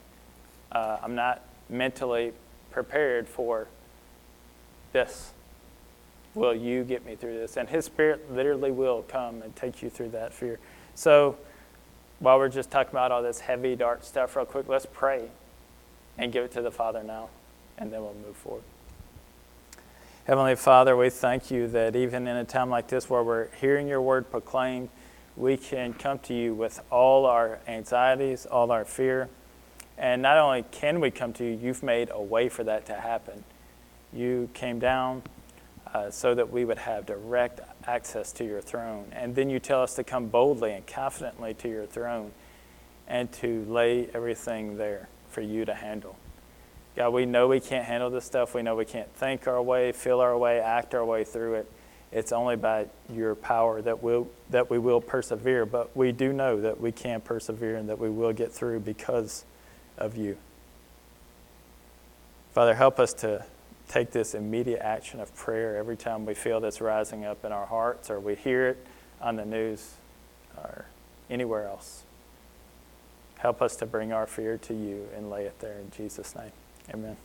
Uh, 0.73 0.99
I'm 1.03 1.15
not 1.15 1.43
mentally 1.69 2.33
prepared 2.71 3.29
for 3.29 3.69
this. 4.93 5.33
Will 6.35 6.55
you 6.55 6.85
get 6.85 7.07
me 7.07 7.17
through 7.17 7.35
this? 7.35 7.57
And 7.57 7.69
His 7.69 7.87
Spirit 7.87 8.31
literally 8.33 8.71
will 8.71 9.03
come 9.03 9.43
and 9.43 9.55
take 9.57 9.83
you 9.83 9.89
through 9.89 10.11
that 10.11 10.35
fear. 10.35 10.59
So, 10.95 11.37
while 12.19 12.39
we're 12.39 12.49
just 12.49 12.71
talking 12.71 12.91
about 12.91 13.13
all 13.13 13.23
this 13.23 13.41
heavy, 13.41 13.77
dark 13.77 14.03
stuff, 14.03 14.37
real 14.37 14.47
quick, 14.47 14.69
let's 14.69 14.87
pray 14.87 15.29
and 16.19 16.33
give 16.33 16.45
it 16.45 16.53
to 16.53 16.63
the 16.63 16.71
Father 16.71 17.03
now, 17.03 17.29
and 17.79 17.93
then 17.93 18.01
we'll 18.01 18.15
move 18.27 18.37
forward. 18.37 18.63
Heavenly 20.27 20.57
Father, 20.57 20.97
we 20.97 21.09
thank 21.09 21.53
you 21.53 21.69
that 21.69 21.95
even 21.95 22.27
in 22.27 22.37
a 22.37 22.43
time 22.43 22.69
like 22.69 22.89
this 22.89 23.09
where 23.09 23.23
we're 23.23 23.47
hearing 23.61 23.87
your 23.87 24.03
word 24.03 24.29
proclaimed, 24.29 24.89
we 25.37 25.57
can 25.57 25.95
come 25.95 26.19
to 26.19 26.35
you 26.35 26.53
with 26.53 26.83
all 26.91 27.27
our 27.27 27.61
anxieties, 27.69 28.45
all 28.45 28.73
our 28.73 28.85
fear. 28.85 29.29
And 29.97 30.23
not 30.23 30.37
only 30.37 30.65
can 30.73 30.99
we 30.99 31.13
come 31.13 31.33
to 31.35 31.45
you, 31.45 31.57
you've 31.57 31.85
made 31.85 32.09
a 32.11 32.21
way 32.21 32.49
for 32.49 32.65
that 32.65 32.87
to 32.87 32.95
happen. 32.95 33.45
You 34.13 34.51
came 34.53 34.81
down 34.81 35.23
uh, 35.95 36.11
so 36.11 36.35
that 36.35 36.51
we 36.51 36.65
would 36.65 36.79
have 36.79 37.07
direct 37.07 37.61
access 37.87 38.33
to 38.33 38.45
your 38.45 38.61
throne. 38.61 39.07
And 39.13 39.37
then 39.37 39.49
you 39.49 39.61
tell 39.61 39.81
us 39.81 39.95
to 39.95 40.03
come 40.03 40.27
boldly 40.27 40.73
and 40.73 40.85
confidently 40.89 41.55
to 41.55 41.69
your 41.69 41.87
throne 41.87 42.33
and 43.07 43.31
to 43.35 43.65
lay 43.67 44.09
everything 44.13 44.77
there 44.77 45.09
for 45.29 45.41
you 45.41 45.65
to 45.67 45.75
handle. 45.75 46.17
God, 46.97 47.11
we 47.11 47.27
know 47.27 47.47
we 47.47 47.61
can't 47.61 47.85
handle 47.85 48.09
this 48.09 48.25
stuff. 48.25 48.55
We 48.55 48.63
know 48.63 48.75
we 48.75 48.87
can't 48.87 49.13
think 49.17 49.47
our 49.47 49.61
way, 49.63 49.93
feel 49.93 50.21
our 50.21 50.37
way, 50.37 50.61
act 50.61 50.95
our 50.95 51.05
way 51.05 51.25
through 51.25 51.55
it. 51.55 51.71
It's 52.11 52.33
only 52.33 52.57
by 52.57 52.87
your 53.13 53.35
power 53.35 53.83
that, 53.83 54.03
we'll, 54.03 54.29
that 54.49 54.71
we 54.71 54.79
will 54.79 55.03
persevere. 55.03 55.67
But 55.67 55.95
we 55.95 56.13
do 56.13 56.33
know 56.33 56.59
that 56.63 56.81
we 56.81 56.93
can 56.93 57.21
persevere 57.21 57.77
and 57.77 57.91
that 57.91 57.99
we 57.99 58.09
will 58.09 58.33
get 58.33 58.51
through 58.51 58.81
because 58.81 59.45
of 59.99 60.17
you. 60.17 60.39
Father, 62.55 62.75
help 62.75 62.99
us 62.99 63.13
to 63.15 63.45
take 63.89 64.13
this 64.13 64.35
immediate 64.35 64.81
action 64.81 65.21
of 65.21 65.35
prayer 65.37 65.77
every 65.77 65.97
time 65.97 66.25
we 66.25 66.33
feel 66.33 66.61
this 66.61 66.81
rising 66.81 67.27
up 67.27 67.45
in 67.45 67.53
our 67.53 67.67
hearts 67.67 68.09
or 68.09 68.19
we 68.19 68.35
hear 68.35 68.69
it 68.69 68.87
on 69.21 69.37
the 69.37 69.45
news 69.45 69.95
or 70.57 70.87
anywhere 71.29 71.69
else. 71.69 72.05
Help 73.37 73.61
us 73.61 73.77
to 73.77 73.85
bring 73.85 74.15
our 74.15 74.27
fear 74.27 74.57
to 74.57 74.73
you 74.73 75.07
and 75.15 75.29
lay 75.29 75.45
it 75.45 75.59
there 75.61 75.79
in 75.79 75.91
Jesus' 75.91 76.35
name. 76.35 76.53
Amen. 76.95 77.17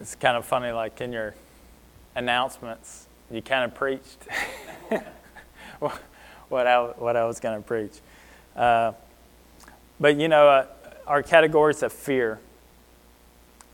It's 0.00 0.14
kind 0.14 0.36
of 0.36 0.44
funny, 0.44 0.70
like 0.70 1.00
in 1.00 1.12
your 1.12 1.34
announcements, 2.14 3.06
you 3.30 3.42
kind 3.42 3.64
of 3.64 3.74
preached 3.74 4.18
what 6.48 6.66
I, 6.66 6.80
what 6.82 7.16
I 7.16 7.24
was 7.24 7.40
going 7.40 7.60
to 7.60 7.66
preach. 7.66 7.94
Uh, 8.54 8.92
but 9.98 10.16
you 10.16 10.28
know, 10.28 10.48
uh, 10.48 10.66
our 11.06 11.22
categories 11.22 11.82
of 11.82 11.92
fear 11.92 12.38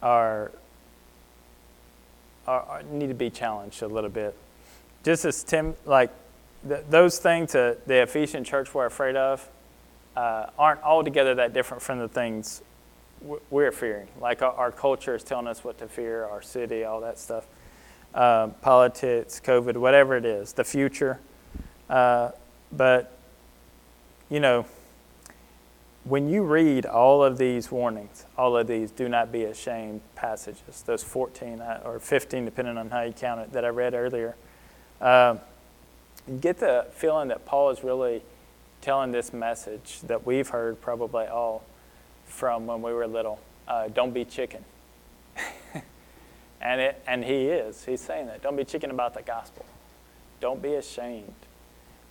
are, 0.02 0.50
are, 2.46 2.82
need 2.90 3.08
to 3.08 3.14
be 3.14 3.30
challenged 3.30 3.82
a 3.82 3.88
little 3.88 4.10
bit. 4.10 4.34
Just 5.04 5.24
as 5.24 5.42
Tim, 5.42 5.74
like 5.84 6.10
th- 6.66 6.84
those 6.88 7.18
things 7.18 7.52
that 7.52 7.86
the 7.86 8.02
Ephesian 8.02 8.44
church 8.44 8.72
were 8.72 8.86
afraid 8.86 9.16
of 9.16 9.46
uh, 10.16 10.46
aren't 10.58 10.82
altogether 10.82 11.34
that 11.36 11.52
different 11.52 11.82
from 11.82 11.98
the 11.98 12.08
things 12.08 12.62
we're 13.20 13.72
fearing. 13.72 14.08
Like 14.20 14.42
our, 14.42 14.52
our, 14.52 14.72
culture 14.72 15.14
is 15.14 15.22
telling 15.22 15.46
us 15.46 15.64
what 15.64 15.78
to 15.78 15.88
fear, 15.88 16.24
our 16.24 16.42
city, 16.42 16.84
all 16.84 17.00
that 17.00 17.18
stuff. 17.18 17.46
Uh, 18.14 18.48
politics, 18.62 19.40
COVID, 19.44 19.76
whatever 19.76 20.16
it 20.16 20.24
is, 20.24 20.52
the 20.52 20.64
future. 20.64 21.20
Uh, 21.90 22.30
but, 22.72 23.16
you 24.30 24.40
know, 24.40 24.66
when 26.04 26.28
you 26.28 26.42
read 26.42 26.86
all 26.86 27.22
of 27.22 27.38
these 27.38 27.70
warnings, 27.70 28.24
all 28.36 28.56
of 28.56 28.66
these 28.66 28.90
do 28.90 29.08
not 29.08 29.30
be 29.30 29.44
ashamed 29.44 30.00
passages, 30.14 30.82
those 30.86 31.02
14 31.02 31.60
uh, 31.60 31.82
or 31.84 32.00
15, 32.00 32.44
depending 32.44 32.78
on 32.78 32.88
how 32.90 33.02
you 33.02 33.12
count 33.12 33.40
it, 33.40 33.52
that 33.52 33.64
I 33.64 33.68
read 33.68 33.94
earlier, 33.94 34.34
uh, 35.00 35.36
you 36.26 36.38
get 36.38 36.58
the 36.58 36.86
feeling 36.92 37.28
that 37.28 37.44
Paul 37.44 37.70
is 37.70 37.84
really 37.84 38.22
telling 38.80 39.12
this 39.12 39.32
message 39.32 40.00
that 40.02 40.24
we've 40.24 40.48
heard 40.48 40.80
probably 40.80 41.26
all 41.26 41.64
from 42.28 42.66
when 42.66 42.82
we 42.82 42.92
were 42.92 43.06
little 43.06 43.40
uh, 43.68 43.88
don't 43.88 44.12
be 44.12 44.24
chicken. 44.24 44.64
and, 46.60 46.80
it, 46.80 47.02
and 47.06 47.22
he 47.22 47.46
is. 47.46 47.84
He's 47.84 48.00
saying 48.00 48.26
that. 48.26 48.42
Don't 48.42 48.56
be 48.56 48.64
chicken 48.64 48.90
about 48.90 49.14
the 49.14 49.22
gospel. 49.22 49.64
Don't 50.40 50.62
be 50.62 50.74
ashamed 50.74 51.34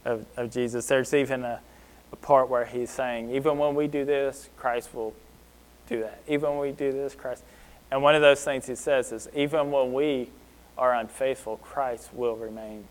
of, 0.05 0.25
of 0.37 0.51
Jesus. 0.51 0.85
There's 0.85 1.13
even 1.13 1.43
a, 1.43 1.59
a 2.11 2.15
part 2.15 2.49
where 2.49 2.65
he's 2.65 2.91
saying, 2.91 3.31
even 3.31 3.57
when 3.57 3.73
we 3.73 3.87
do 3.87 4.05
this, 4.05 4.49
Christ 4.55 4.93
will 4.93 5.13
do 5.89 6.01
that. 6.01 6.21
Even 6.27 6.51
when 6.51 6.59
we 6.59 6.71
do 6.71 6.91
this, 6.91 7.15
Christ. 7.15 7.43
And 7.89 8.03
one 8.03 8.15
of 8.15 8.21
those 8.21 8.43
things 8.43 8.67
he 8.67 8.75
says 8.75 9.11
is, 9.11 9.27
even 9.33 9.71
when 9.71 9.93
we 9.93 10.29
are 10.77 10.93
unfaithful, 10.93 11.57
Christ 11.57 12.13
will 12.13 12.35
remain 12.35 12.85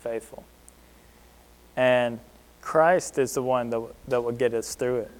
faithful. 0.00 0.44
And 1.76 2.18
Christ 2.60 3.16
is 3.16 3.34
the 3.34 3.42
one 3.42 3.70
that, 3.70 3.82
that 4.08 4.22
will 4.22 4.32
get 4.32 4.52
us 4.52 4.74
through 4.74 4.98
it. 4.98 5.10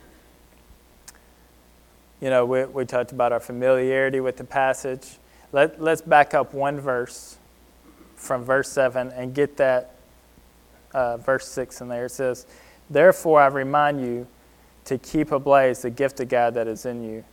You 2.20 2.28
know, 2.28 2.44
we, 2.44 2.64
we 2.64 2.84
talked 2.84 3.12
about 3.12 3.32
our 3.32 3.40
familiarity 3.40 4.20
with 4.20 4.36
the 4.36 4.44
passage. 4.44 5.18
Let, 5.52 5.80
let's 5.80 6.02
back 6.02 6.34
up 6.34 6.52
one 6.52 6.78
verse 6.78 7.38
from 8.14 8.44
verse 8.44 8.70
7 8.70 9.10
and 9.12 9.34
get 9.34 9.56
that 9.56 9.94
uh, 10.92 11.16
verse 11.16 11.48
6 11.48 11.80
in 11.80 11.88
there. 11.88 12.06
It 12.06 12.10
says, 12.10 12.46
Therefore 12.90 13.40
I 13.40 13.46
remind 13.46 14.00
you 14.00 14.26
to 14.84 14.98
keep 14.98 15.32
ablaze 15.32 15.82
the 15.82 15.90
gift 15.90 16.20
of 16.20 16.28
God 16.28 16.54
that 16.54 16.66
is 16.66 16.84
in 16.84 17.02
you 17.02 17.24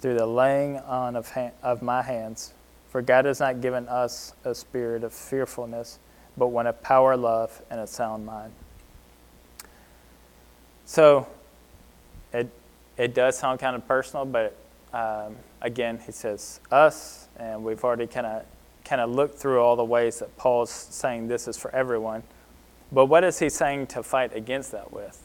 through 0.00 0.14
the 0.14 0.26
laying 0.26 0.78
on 0.80 1.16
of, 1.16 1.30
ha- 1.30 1.52
of 1.62 1.82
my 1.82 2.02
hands. 2.02 2.54
For 2.88 3.02
God 3.02 3.24
has 3.26 3.40
not 3.40 3.60
given 3.60 3.88
us 3.88 4.34
a 4.44 4.54
spirit 4.54 5.04
of 5.04 5.12
fearfulness, 5.12 5.98
but 6.36 6.48
one 6.48 6.66
of 6.66 6.82
power, 6.82 7.16
love, 7.16 7.62
and 7.70 7.80
a 7.80 7.86
sound 7.86 8.26
mind. 8.26 8.52
So 10.84 11.26
it, 12.32 12.48
it 12.96 13.14
does 13.14 13.38
sound 13.38 13.60
kind 13.60 13.76
of 13.76 13.86
personal, 13.86 14.24
but 14.24 14.56
um, 14.92 15.36
again, 15.60 15.98
he 16.04 16.12
says 16.12 16.60
us, 16.70 17.28
and 17.36 17.64
we've 17.64 17.82
already 17.82 18.06
kind 18.06 18.26
of 18.26 18.44
kind 18.84 19.00
of 19.00 19.10
looked 19.10 19.38
through 19.38 19.60
all 19.60 19.76
the 19.76 19.84
ways 19.84 20.18
that 20.18 20.36
Paul's 20.36 20.70
saying 20.70 21.28
this 21.28 21.48
is 21.48 21.56
for 21.56 21.74
everyone. 21.74 22.22
But 22.92 23.06
what 23.06 23.24
is 23.24 23.38
he 23.38 23.48
saying 23.48 23.88
to 23.88 24.02
fight 24.02 24.36
against 24.36 24.72
that 24.72 24.92
with? 24.92 25.22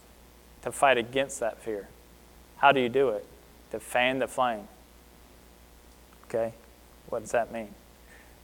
To 0.63 0.71
fight 0.71 0.97
against 0.97 1.39
that 1.41 1.61
fear. 1.61 1.89
How 2.57 2.71
do 2.71 2.79
you 2.79 2.89
do 2.89 3.09
it? 3.09 3.25
To 3.71 3.79
fan 3.79 4.19
the 4.19 4.27
flame. 4.27 4.67
Okay? 6.25 6.53
What 7.09 7.19
does 7.19 7.31
that 7.31 7.51
mean? 7.51 7.69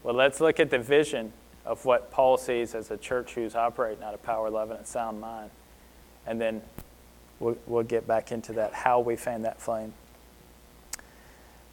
Well, 0.04 0.16
let's 0.16 0.42
look 0.42 0.60
at 0.60 0.70
the 0.70 0.80
vision 0.80 1.32
of 1.66 1.86
what 1.86 2.12
Paul 2.12 2.38
sees 2.38 2.76
as 2.76 2.92
a 2.92 2.98
church 2.98 3.34
who's 3.34 3.56
operating 3.56 4.04
out 4.04 4.14
of 4.14 4.22
power, 4.22 4.50
love, 4.50 4.70
and 4.70 4.82
a 4.82 4.86
sound 4.86 5.20
mind. 5.20 5.50
And 6.28 6.40
then 6.40 6.62
we'll, 7.40 7.58
we'll 7.68 7.84
get 7.84 8.08
back 8.08 8.32
into 8.32 8.54
that, 8.54 8.74
how 8.74 9.00
we 9.00 9.16
fan 9.16 9.44
that 9.44 9.62
flame. 9.62 9.94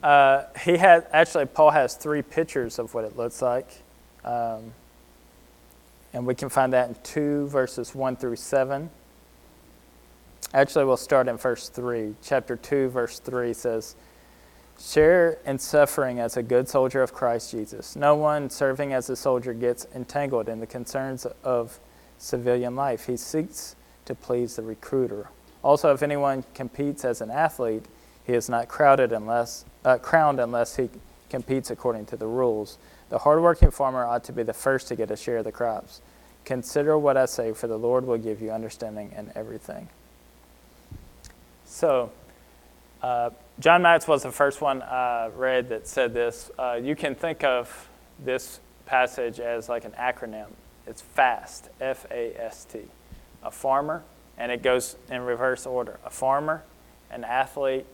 Uh, 0.03 0.45
he 0.65 0.77
had 0.77 1.07
actually 1.13 1.47
Paul 1.47 1.71
has 1.71 1.95
three 1.95 2.23
pictures 2.23 2.81
of 2.81 2.93
what 2.93 3.05
it 3.05 3.17
looks 3.17 3.41
like, 3.41 3.69
um, 4.25 4.73
and 6.13 6.27
we 6.27 6.35
can 6.35 6.49
find 6.49 6.73
that 6.73 6.89
in 6.89 6.97
two 7.05 7.47
verses 7.47 7.95
one 7.95 8.17
through 8.17 8.37
seven. 8.37 8.91
Actually, 10.53 10.85
we'll 10.85 10.97
start 10.97 11.29
in 11.29 11.37
verse 11.37 11.69
three. 11.69 12.15
Chapter 12.21 12.57
two, 12.57 12.89
verse 12.89 13.21
three 13.21 13.55
says, 13.55 13.95
"Share 14.77 15.39
in 15.47 15.61
suffering 15.61 16.19
as 16.19 16.37
a 16.37 16.43
good 16.43 16.69
soldier 16.69 17.01
of 17.01 17.15
Christ 17.15 17.53
Jesus. 17.53 17.95
No 17.95 18.17
one 18.17 18.51
serving 18.51 18.93
as 18.93 19.09
a 19.09 19.15
soldier 19.15 19.55
gets 19.55 19.87
entangled 19.95 20.49
in 20.49 20.59
the 20.59 20.67
concerns 20.67 21.27
of 21.45 21.79
civilian 22.19 22.75
life. 22.75 23.07
He 23.07 23.17
seeks 23.17 23.77
to 24.05 24.17
please 24.17 24.57
the 24.57 24.63
recruiter. 24.63 25.29
Also, 25.63 25.93
if 25.93 26.03
anyone 26.03 26.45
competes 26.55 27.05
as 27.05 27.21
an 27.21 27.31
athlete." 27.31 27.87
He 28.25 28.35
is 28.35 28.49
not 28.49 28.69
crowded 28.69 29.13
unless, 29.13 29.65
uh, 29.85 29.99
crowned 29.99 30.39
unless 30.39 30.77
he 30.77 30.89
competes 31.29 31.73
according 31.73 32.07
to 32.07 32.17
the 32.17 32.27
rules. 32.27 32.79
The 33.09 33.19
hardworking 33.19 33.73
farmer 33.73 34.05
ought 34.05 34.23
to 34.25 34.33
be 34.33 34.45
the 34.45 34.53
first 34.53 34.87
to 34.89 34.95
get 34.97 35.11
a 35.11 35.17
share 35.17 35.39
of 35.39 35.45
the 35.45 35.53
crops. 35.53 36.01
Consider 36.45 36.97
what 36.97 37.17
I 37.17 37.27
say, 37.27 37.53
for 37.53 37.67
the 37.67 37.77
Lord 37.77 38.07
will 38.07 38.19
give 38.19 38.41
you 38.41 38.53
understanding 38.53 39.13
in 39.17 39.33
everything. 39.35 39.89
So, 41.65 42.13
uh, 43.03 43.31
John 43.59 43.83
Matz 43.83 44.07
was 44.07 44.23
the 44.23 44.31
first 44.31 44.61
one 44.61 44.83
I 44.83 45.29
read 45.35 45.69
that 45.71 45.89
said 45.89 46.15
this. 46.15 46.51
Uh, 46.59 46.79
you 46.81 46.95
can 46.95 47.17
think 47.17 47.43
of 47.43 47.89
this 48.25 48.61
passage 48.87 49.41
as 49.41 49.69
like 49.69 49.85
an 49.85 49.93
acronym. 49.93 50.47
It's 50.87 51.03
FAST, 51.03 51.71
F 51.81 52.07
A 52.11 52.41
S 52.41 52.65
T. 52.65 52.83
A 53.43 53.51
farmer, 53.51 54.05
and 54.39 54.51
it 54.51 54.62
goes 54.62 54.97
in 55.11 55.22
reverse 55.22 55.66
order. 55.66 55.99
A 56.05 56.11
farmer, 56.11 56.62
an 57.11 57.24
athlete, 57.24 57.87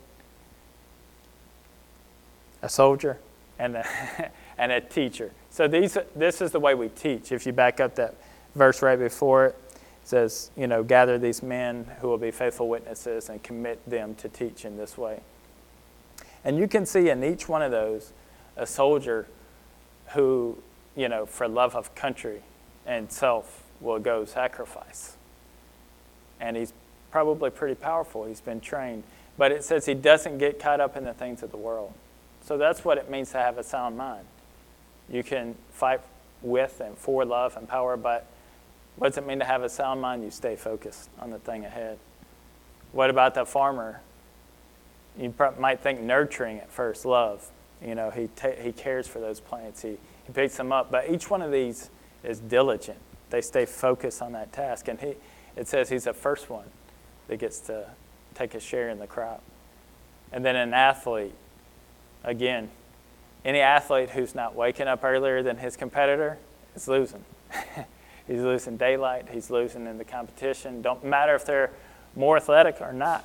a 2.63 2.69
soldier, 2.69 3.19
and 3.59 3.77
a, 3.77 4.31
and 4.59 4.73
a 4.73 4.81
teacher. 4.81 5.33
So 5.51 5.69
these, 5.69 5.99
this 6.15 6.41
is 6.41 6.53
the 6.53 6.61
way 6.61 6.75
we 6.75 6.89
teach. 6.89 7.33
If 7.33 7.47
you 7.47 7.53
back 7.53 7.81
up 7.81 7.97
that 7.97 8.15
verse 8.55 8.83
right 8.83 8.99
before 8.99 9.47
it, 9.47 9.57
it 9.75 10.09
says, 10.09 10.51
you 10.57 10.67
know, 10.67 10.83
gather 10.83 11.19
these 11.19 11.43
men 11.43 11.87
who 12.01 12.09
will 12.09 12.19
be 12.19 12.31
faithful 12.31 12.69
witnesses 12.69 13.29
and 13.29 13.43
commit 13.43 13.85
them 13.89 14.15
to 14.17 14.29
teach 14.29 14.65
in 14.65 14.77
this 14.77 14.97
way. 14.97 15.21
And 16.45 16.57
you 16.57 16.67
can 16.67 16.87
see 16.87 17.11
in 17.11 17.23
each 17.23 17.49
one 17.49 17.63
of 17.63 17.71
those 17.71 18.13
a 18.57 18.67
soldier 18.67 19.27
who, 20.15 20.59
you 20.97 21.09
know, 21.09 21.27
for 21.27 21.47
love 21.47 21.77
of 21.77 21.95
country 21.95 22.43
and 22.87 23.13
self 23.13 23.65
will 23.81 23.99
go 23.99 24.25
sacrifice. 24.25 25.18
And 26.41 26.57
he's 26.57 26.73
probably 27.11 27.51
pretty 27.51 27.75
powerful. 27.75 28.25
He's 28.25 28.41
been 28.41 28.61
trained. 28.61 29.05
But 29.37 29.53
it 29.53 29.65
says 29.65 29.87
he 29.87 29.95
doesn't 29.95 30.39
get 30.39 30.59
caught 30.59 30.81
up 30.81 30.97
in 30.97 31.05
the 31.05 31.15
things 31.15 31.43
of 31.43 31.51
the 31.51 31.57
world. 31.57 31.93
So 32.43 32.59
that's 32.59 32.85
what 32.85 32.99
it 32.99 33.11
means 33.11 33.31
to 33.33 33.39
have 33.39 33.59
a 33.59 33.63
sound 33.63 33.97
mind. 33.97 34.27
You 35.09 35.23
can 35.23 35.55
fight 35.73 36.01
with 36.43 36.81
and 36.81 36.97
for 36.97 37.25
love 37.25 37.57
and 37.57 37.69
power, 37.69 37.97
but 37.97 38.27
what 38.97 39.09
does 39.09 39.19
it 39.19 39.27
mean 39.27 39.39
to 39.39 39.45
have 39.45 39.63
a 39.63 39.69
sound 39.69 40.01
mind? 40.01 40.25
You 40.25 40.31
stay 40.31 40.57
focused 40.57 41.09
on 41.21 41.31
the 41.31 41.39
thing 41.39 41.65
ahead. 41.65 41.99
What 42.93 43.11
about 43.11 43.35
the 43.35 43.45
farmer? 43.45 44.01
You 45.19 45.33
might 45.59 45.81
think 45.81 46.01
nurturing 46.01 46.59
at 46.59 46.71
first, 46.71 47.05
love. 47.05 47.49
You 47.85 47.95
know, 47.95 48.11
he, 48.11 48.29
ta- 48.35 48.61
he 48.61 48.73
cares 48.73 49.07
for 49.07 49.21
those 49.21 49.41
plants, 49.41 49.83
he, 49.83 49.99
he 50.27 50.33
picks 50.33 50.57
them 50.57 50.73
up. 50.73 50.91
But 50.91 51.11
each 51.11 51.31
one 51.31 51.43
of 51.43 51.53
these 51.53 51.91
is 52.25 52.41
diligent. 52.41 52.99
They 53.31 53.41
stay 53.41 53.67
focused 53.67 54.23
on 54.23 54.33
that 54.33 54.53
task. 54.53 54.89
And 54.89 54.99
he, 55.01 55.15
it 55.59 55.69
says 55.69 55.89
he's 55.89 56.05
the 56.05 56.15
first 56.15 56.49
one 56.49 56.67
that 57.27 57.39
gets 57.39 57.59
to 57.61 57.91
take 58.35 58.55
a 58.55 58.61
share 58.61 58.89
in 58.89 58.99
the 58.99 59.07
crop. 59.07 59.43
And 60.33 60.45
then 60.45 60.57
an 60.57 60.73
athlete, 60.73 61.35
Again, 62.25 62.71
any 63.45 63.61
athlete 63.61 64.11
who's 64.11 64.35
not 64.35 64.55
waking 64.55 64.89
up 64.89 65.05
earlier 65.05 65.43
than 65.43 65.57
his 65.57 65.77
competitor 65.77 66.39
is 66.75 66.89
losing. 66.89 67.25
he's 68.27 68.41
losing 68.41 68.77
daylight, 68.77 69.27
he's 69.31 69.51
losing 69.51 69.87
in 69.87 69.99
the 69.99 70.05
competition. 70.05 70.83
Don't 70.83 71.05
matter 71.05 71.35
if 71.35 71.45
they're 71.45 71.71
more 72.17 72.37
athletic 72.37 72.81
or 72.81 72.93
not. 72.93 73.25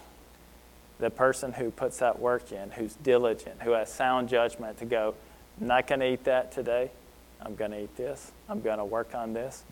The 1.00 1.10
person 1.10 1.54
who 1.54 1.72
puts 1.72 1.98
that 1.98 2.20
work 2.20 2.52
in, 2.52 2.72
who's 2.72 2.96
diligent, 2.96 3.62
who 3.64 3.72
has 3.72 3.92
sound 3.92 4.30
judgment 4.30 4.78
to 4.78 4.86
go, 4.86 5.16
I'm 5.60 5.68
not 5.68 5.88
going 5.88 6.00
to 6.00 6.14
eat 6.14 6.24
that 6.26 6.52
today. 6.52 6.92
I'm 7.42 7.56
going 7.56 7.72
to 7.72 7.84
eat 7.84 7.98
this. 7.98 8.32
I'm 8.48 8.62
going 8.62 8.78
to 8.78 8.86
work 8.86 9.14
on 9.14 9.34
this. 9.34 9.64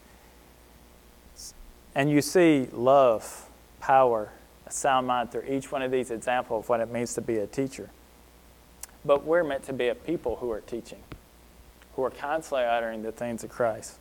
And 1.93 2.09
you 2.09 2.21
see 2.21 2.67
love, 2.71 3.49
power, 3.79 4.31
a 4.65 4.71
sound 4.71 5.07
mind 5.07 5.31
through 5.31 5.43
each 5.43 5.71
one 5.71 5.81
of 5.81 5.91
these 5.91 6.11
examples 6.11 6.65
of 6.65 6.69
what 6.69 6.79
it 6.79 6.91
means 6.91 7.13
to 7.15 7.21
be 7.21 7.37
a 7.37 7.47
teacher. 7.47 7.89
But 9.03 9.25
we're 9.25 9.43
meant 9.43 9.63
to 9.63 9.73
be 9.73 9.87
a 9.87 9.95
people 9.95 10.37
who 10.37 10.51
are 10.51 10.61
teaching, 10.61 11.01
who 11.95 12.03
are 12.03 12.11
constantly 12.11 12.65
uttering 12.65 13.01
the 13.01 13.11
things 13.11 13.43
of 13.43 13.49
Christ. 13.49 13.97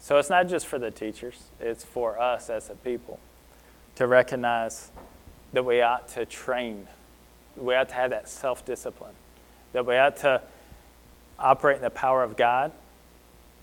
So 0.00 0.18
it's 0.18 0.30
not 0.30 0.48
just 0.48 0.66
for 0.66 0.78
the 0.78 0.90
teachers, 0.90 1.36
it's 1.60 1.84
for 1.84 2.20
us 2.20 2.50
as 2.50 2.68
a 2.70 2.74
people 2.74 3.20
to 3.94 4.06
recognize 4.06 4.90
that 5.52 5.64
we 5.64 5.80
ought 5.82 6.08
to 6.08 6.26
train, 6.26 6.88
we 7.56 7.74
ought 7.74 7.90
to 7.90 7.94
have 7.94 8.10
that 8.10 8.28
self 8.28 8.64
discipline, 8.64 9.14
that 9.72 9.86
we 9.86 9.96
ought 9.96 10.16
to 10.18 10.42
operate 11.38 11.76
in 11.76 11.82
the 11.82 11.90
power 11.90 12.24
of 12.24 12.36
God 12.36 12.72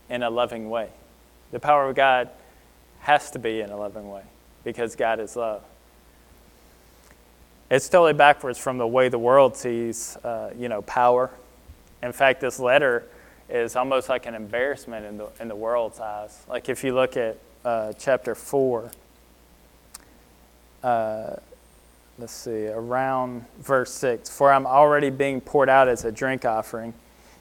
in 0.10 0.24
a 0.24 0.30
loving 0.30 0.70
way. 0.70 0.90
The 1.52 1.60
power 1.60 1.90
of 1.90 1.96
God 1.96 2.30
has 3.00 3.32
to 3.32 3.40
be 3.40 3.62
in 3.62 3.70
a 3.70 3.78
loving 3.78 4.10
way 4.10 4.24
because 4.64 4.96
God 4.96 5.20
is 5.20 5.36
love. 5.36 5.64
It's 7.72 7.88
totally 7.88 8.14
backwards 8.14 8.58
from 8.58 8.78
the 8.78 8.88
way 8.88 9.10
the 9.10 9.20
world 9.20 9.56
sees, 9.56 10.18
uh, 10.18 10.52
you 10.58 10.70
know, 10.70 10.82
power. 10.84 11.30
In 12.02 12.12
fact, 12.12 12.42
this 12.42 12.60
letter 12.60 13.04
is 13.48 13.76
almost 13.76 14.10
like 14.10 14.26
an 14.26 14.36
embarrassment 14.36 15.06
in 15.06 15.18
the, 15.18 15.28
in 15.40 15.48
the 15.48 15.56
world's 15.56 16.00
eyes. 16.00 16.44
Like 16.50 16.70
if 16.70 16.84
you 16.84 16.96
look 16.96 17.16
at 17.16 17.38
uh, 17.64 17.94
chapter 17.98 18.36
4. 18.36 18.92
Uh, 20.84 21.36
let's 22.18 22.34
see, 22.34 22.68
around 22.68 23.46
verse 23.60 23.92
6. 23.94 24.30
For 24.30 24.52
I'm 24.52 24.66
already 24.66 25.10
being 25.10 25.42
poured 25.42 25.70
out 25.70 25.88
as 25.88 26.06
a 26.06 26.12
drink 26.12 26.46
offering, 26.46 26.94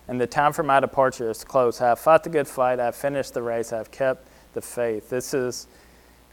and 0.08 0.20
the 0.20 0.26
time 0.26 0.52
for 0.52 0.62
my 0.62 0.80
departure 0.80 1.30
is 1.30 1.44
close. 1.44 1.80
I 1.80 1.88
have 1.88 1.98
fought 1.98 2.24
the 2.24 2.30
good 2.30 2.48
fight, 2.48 2.80
I 2.80 2.86
have 2.86 2.96
finished 2.96 3.34
the 3.34 3.42
race, 3.42 3.72
I 3.72 3.78
have 3.78 3.90
kept 3.90 4.26
the 4.54 4.62
faith. 4.62 5.10
This 5.10 5.34
is 5.34 5.66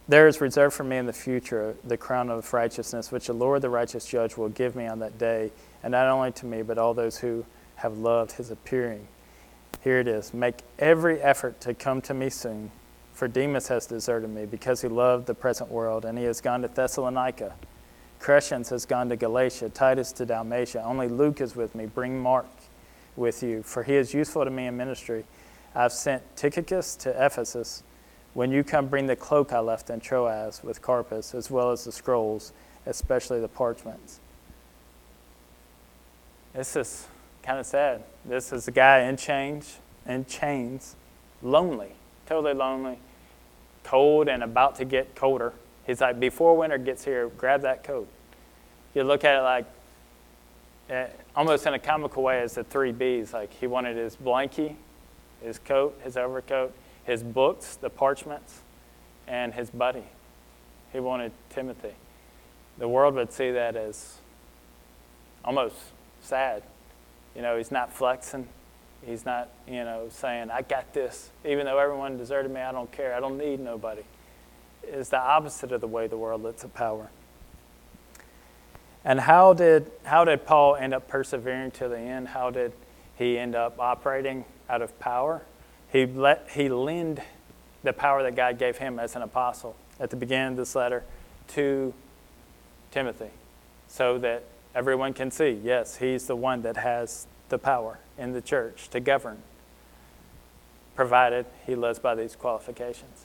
there 0.08 0.28
is 0.28 0.40
reserved 0.40 0.76
for 0.76 0.84
me 0.84 0.98
in 0.98 1.08
the 1.08 1.14
future 1.14 1.76
the 1.84 1.98
crown 1.98 2.30
of 2.30 2.54
righteousness, 2.54 3.12
which 3.12 3.28
the 3.28 3.34
Lord, 3.34 3.62
the 3.62 3.70
righteous 3.70 4.06
judge, 4.06 4.38
will 4.38 4.50
give 4.50 4.76
me 4.76 4.86
on 4.86 5.00
that 5.00 5.18
day, 5.18 5.52
and 5.82 5.92
not 5.92 6.08
only 6.08 6.32
to 6.34 6.46
me, 6.46 6.62
but 6.62 6.78
all 6.78 6.94
those 6.94 7.18
who 7.18 7.44
have 7.78 7.98
loved 7.98 8.34
his 8.34 8.52
appearing. 8.52 9.08
Here 9.82 10.00
it 10.00 10.08
is 10.08 10.34
Make 10.34 10.62
every 10.80 11.22
effort 11.22 11.60
to 11.62 11.74
come 11.74 12.02
to 12.02 12.14
me 12.14 12.30
soon, 12.30 12.72
for 13.14 13.28
Demas 13.28 13.68
has 13.70 13.88
deserted 13.88 14.30
me 14.30 14.46
because 14.46 14.82
he 14.82 14.88
loved 14.88 15.26
the 15.26 15.34
present 15.34 15.72
world, 15.72 16.06
and 16.06 16.18
he 16.18 16.26
has 16.26 16.40
gone 16.40 16.62
to 16.62 16.68
Thessalonica. 16.68 17.56
Crescens 18.20 18.70
has 18.70 18.86
gone 18.86 19.10
to 19.10 19.16
Galatia, 19.16 19.70
Titus 19.70 20.12
to 20.14 20.26
Dalmatia. 20.26 20.84
Only 20.84 21.08
Luke 21.08 21.42
is 21.42 21.56
with 21.56 21.76
me. 21.76 21.86
Bring 21.86 22.20
Mark 22.20 22.48
with 23.16 23.44
you, 23.44 23.64
for 23.64 23.84
he 23.84 23.96
is 23.96 24.14
useful 24.14 24.44
to 24.44 24.52
me 24.52 24.68
in 24.68 24.78
ministry. 24.78 25.26
I've 25.74 25.94
sent 25.94 26.24
Tychicus 26.36 26.96
to 26.98 27.26
Ephesus. 27.26 27.84
When 28.36 28.52
you 28.52 28.64
come, 28.64 28.86
bring 28.86 29.08
the 29.08 29.16
cloak 29.16 29.52
I 29.52 29.60
left 29.60 29.90
in 29.90 30.00
Troas 30.00 30.64
with 30.64 30.84
Carpus, 30.84 31.34
as 31.34 31.50
well 31.50 31.72
as 31.72 31.86
the 31.86 31.92
scrolls, 31.92 32.54
especially 32.86 33.42
the 33.42 33.48
parchments. 33.48 34.20
This 36.54 36.76
is 36.76 37.08
kind 37.42 37.58
of 37.58 37.66
sad. 37.66 38.04
This 38.24 38.54
is 38.54 38.68
a 38.68 38.72
guy 38.72 39.00
in 39.00 39.18
chains, 39.18 39.80
in 40.06 40.26
chains, 40.26 40.96
lonely, 41.42 41.94
totally 42.28 42.54
lonely, 42.54 43.00
cold, 43.84 44.30
and 44.30 44.44
about 44.44 44.76
to 44.76 44.86
get 44.86 45.16
colder. 45.16 45.54
He's 45.88 46.02
like, 46.02 46.20
before 46.20 46.56
winter 46.56 46.78
gets 46.78 47.04
here, 47.04 47.30
grab 47.30 47.64
that 47.64 47.84
coat 47.84 48.08
you 48.96 49.04
look 49.04 49.24
at 49.24 49.36
it 49.38 49.42
like 49.42 49.66
uh, 50.90 51.06
almost 51.36 51.68
in 51.68 51.74
a 51.74 51.80
comical 51.80 52.24
way 52.24 52.42
as 52.42 52.56
the 52.56 52.64
three 52.64 52.92
B's. 52.92 53.34
Like 53.34 53.54
he 53.54 53.68
wanted 53.68 53.98
his 53.98 54.16
blankie, 54.16 54.76
his 55.44 55.60
coat, 55.60 56.00
his 56.04 56.18
overcoat, 56.18 56.74
his 57.06 57.24
books, 57.24 57.76
the 57.76 57.90
parchments, 57.90 58.62
and 59.28 59.54
his 59.54 59.70
buddy. 59.70 60.04
He 60.92 61.00
wanted 61.00 61.32
Timothy. 61.50 61.94
The 62.78 62.88
world 62.88 63.16
would 63.16 63.32
see 63.32 63.52
that 63.52 63.76
as 63.76 64.18
almost 65.44 65.76
sad. 66.22 66.64
You 67.36 67.42
know, 67.42 67.58
he's 67.58 67.72
not 67.72 67.94
flexing. 67.94 68.48
He's 69.06 69.26
not, 69.26 69.50
you 69.68 69.84
know, 69.84 70.08
saying, 70.10 70.50
I 70.50 70.62
got 70.62 70.94
this. 70.94 71.30
Even 71.46 71.66
though 71.66 71.78
everyone 71.78 72.18
deserted 72.18 72.52
me, 72.52 72.62
I 72.62 72.72
don't 72.72 72.92
care. 72.92 73.14
I 73.14 73.20
don't 73.20 73.38
need 73.38 73.60
nobody. 73.60 74.02
It's 74.84 75.10
the 75.10 75.20
opposite 75.20 75.72
of 75.72 75.82
the 75.82 75.88
way 75.88 76.08
the 76.08 76.18
world 76.18 76.42
looks 76.42 76.64
at 76.64 76.74
power. 76.74 77.10
And 79.04 79.20
how 79.20 79.54
did, 79.54 79.92
how 80.04 80.26
did 80.26 80.46
Paul 80.46 80.76
end 80.76 80.94
up 80.94 81.08
persevering 81.08 81.72
to 81.72 81.88
the 81.88 82.00
end? 82.00 82.30
How 82.30 82.50
did 82.50 82.74
he 83.16 83.38
end 83.38 83.54
up 83.54 83.80
operating 83.80 84.46
out 84.68 84.82
of 84.82 84.98
power? 85.00 85.44
He, 85.96 86.06
let, 86.06 86.50
he 86.50 86.68
lent 86.68 87.20
the 87.82 87.94
power 87.94 88.22
that 88.24 88.36
God 88.36 88.60
gave 88.60 88.78
him 88.78 89.00
as 89.00 89.16
an 89.16 89.22
apostle 89.22 89.78
at 89.98 90.10
the 90.10 90.18
beginning 90.18 90.50
of 90.50 90.58
this 90.58 90.76
letter 90.76 91.06
to 91.54 91.94
Timothy 92.92 93.30
so 93.88 94.18
that 94.18 94.44
everyone 94.76 95.14
can 95.14 95.32
see 95.32 95.52
yes, 95.52 95.96
he's 95.96 96.28
the 96.28 96.36
one 96.36 96.64
that 96.64 96.76
has 96.76 97.28
the 97.48 97.58
power 97.58 98.00
in 98.18 98.34
the 98.34 98.42
church 98.42 98.90
to 98.90 99.00
govern, 99.00 99.38
provided 100.96 101.46
he 101.66 101.76
lives 101.76 102.00
by 102.00 102.14
these 102.14 102.36
qualifications. 102.36 103.24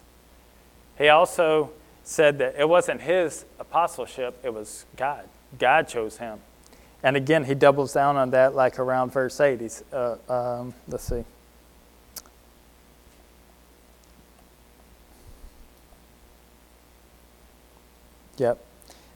He 0.97 1.09
also 1.09 1.73
said 2.05 2.39
that 2.39 2.55
it 2.57 2.69
wasn't 2.69 3.01
his 3.01 3.47
apostleship, 3.59 4.39
it 4.45 4.55
was 4.55 4.87
God. 4.97 5.25
God 5.59 5.89
chose 5.89 6.19
him. 6.19 6.39
And 7.03 7.17
again, 7.17 7.47
he 7.47 7.55
doubles 7.57 7.93
down 7.95 8.17
on 8.17 8.31
that, 8.31 8.55
like 8.55 8.79
around 8.79 9.11
verse 9.11 9.41
8. 9.41 9.61
He's, 9.61 9.83
uh, 9.93 10.19
um, 10.29 10.73
let's 10.87 11.03
see. 11.03 11.25
Yep. 18.41 18.59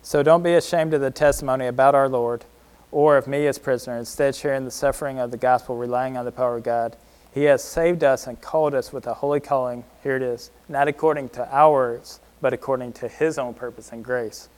So 0.03 0.23
don't 0.23 0.43
be 0.43 0.53
ashamed 0.53 0.93
of 0.93 1.01
the 1.01 1.11
testimony 1.11 1.67
about 1.67 1.95
our 1.95 2.11
Lord 2.11 2.45
or 2.93 3.17
of 3.17 3.27
me 3.27 3.47
as 3.47 3.59
prisoner. 3.59 3.97
Instead, 3.97 4.37
sharing 4.37 4.67
the 4.67 4.71
suffering 4.71 5.19
of 5.19 5.31
the 5.31 5.39
gospel, 5.39 5.77
relying 5.77 6.19
on 6.19 6.27
the 6.27 6.31
power 6.31 6.59
of 6.59 6.63
God. 6.63 6.97
He 7.33 7.45
has 7.45 7.65
saved 7.65 8.05
us 8.05 8.27
and 8.27 8.41
called 8.41 8.75
us 8.75 8.93
with 8.93 9.07
a 9.07 9.15
holy 9.15 9.41
calling. 9.41 9.85
Here 10.03 10.15
it 10.15 10.23
is. 10.23 10.51
Not 10.69 10.89
according 10.89 11.31
to 11.31 11.49
ours, 11.51 12.21
but 12.43 12.53
according 12.53 12.93
to 12.93 13.09
his 13.09 13.39
own 13.39 13.55
purpose 13.55 13.91
and 13.91 14.05
grace 14.05 14.51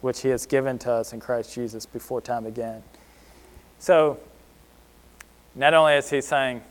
which 0.00 0.22
he 0.22 0.28
has 0.28 0.46
given 0.46 0.78
to 0.78 0.92
us 0.92 1.12
in 1.12 1.20
Christ 1.20 1.54
Jesus 1.54 1.84
before 1.84 2.20
time 2.20 2.44
began. 2.44 2.82
So, 3.78 4.18
not 5.54 5.74
only 5.74 5.94
is 5.94 6.08
he 6.08 6.20
saying 6.20 6.62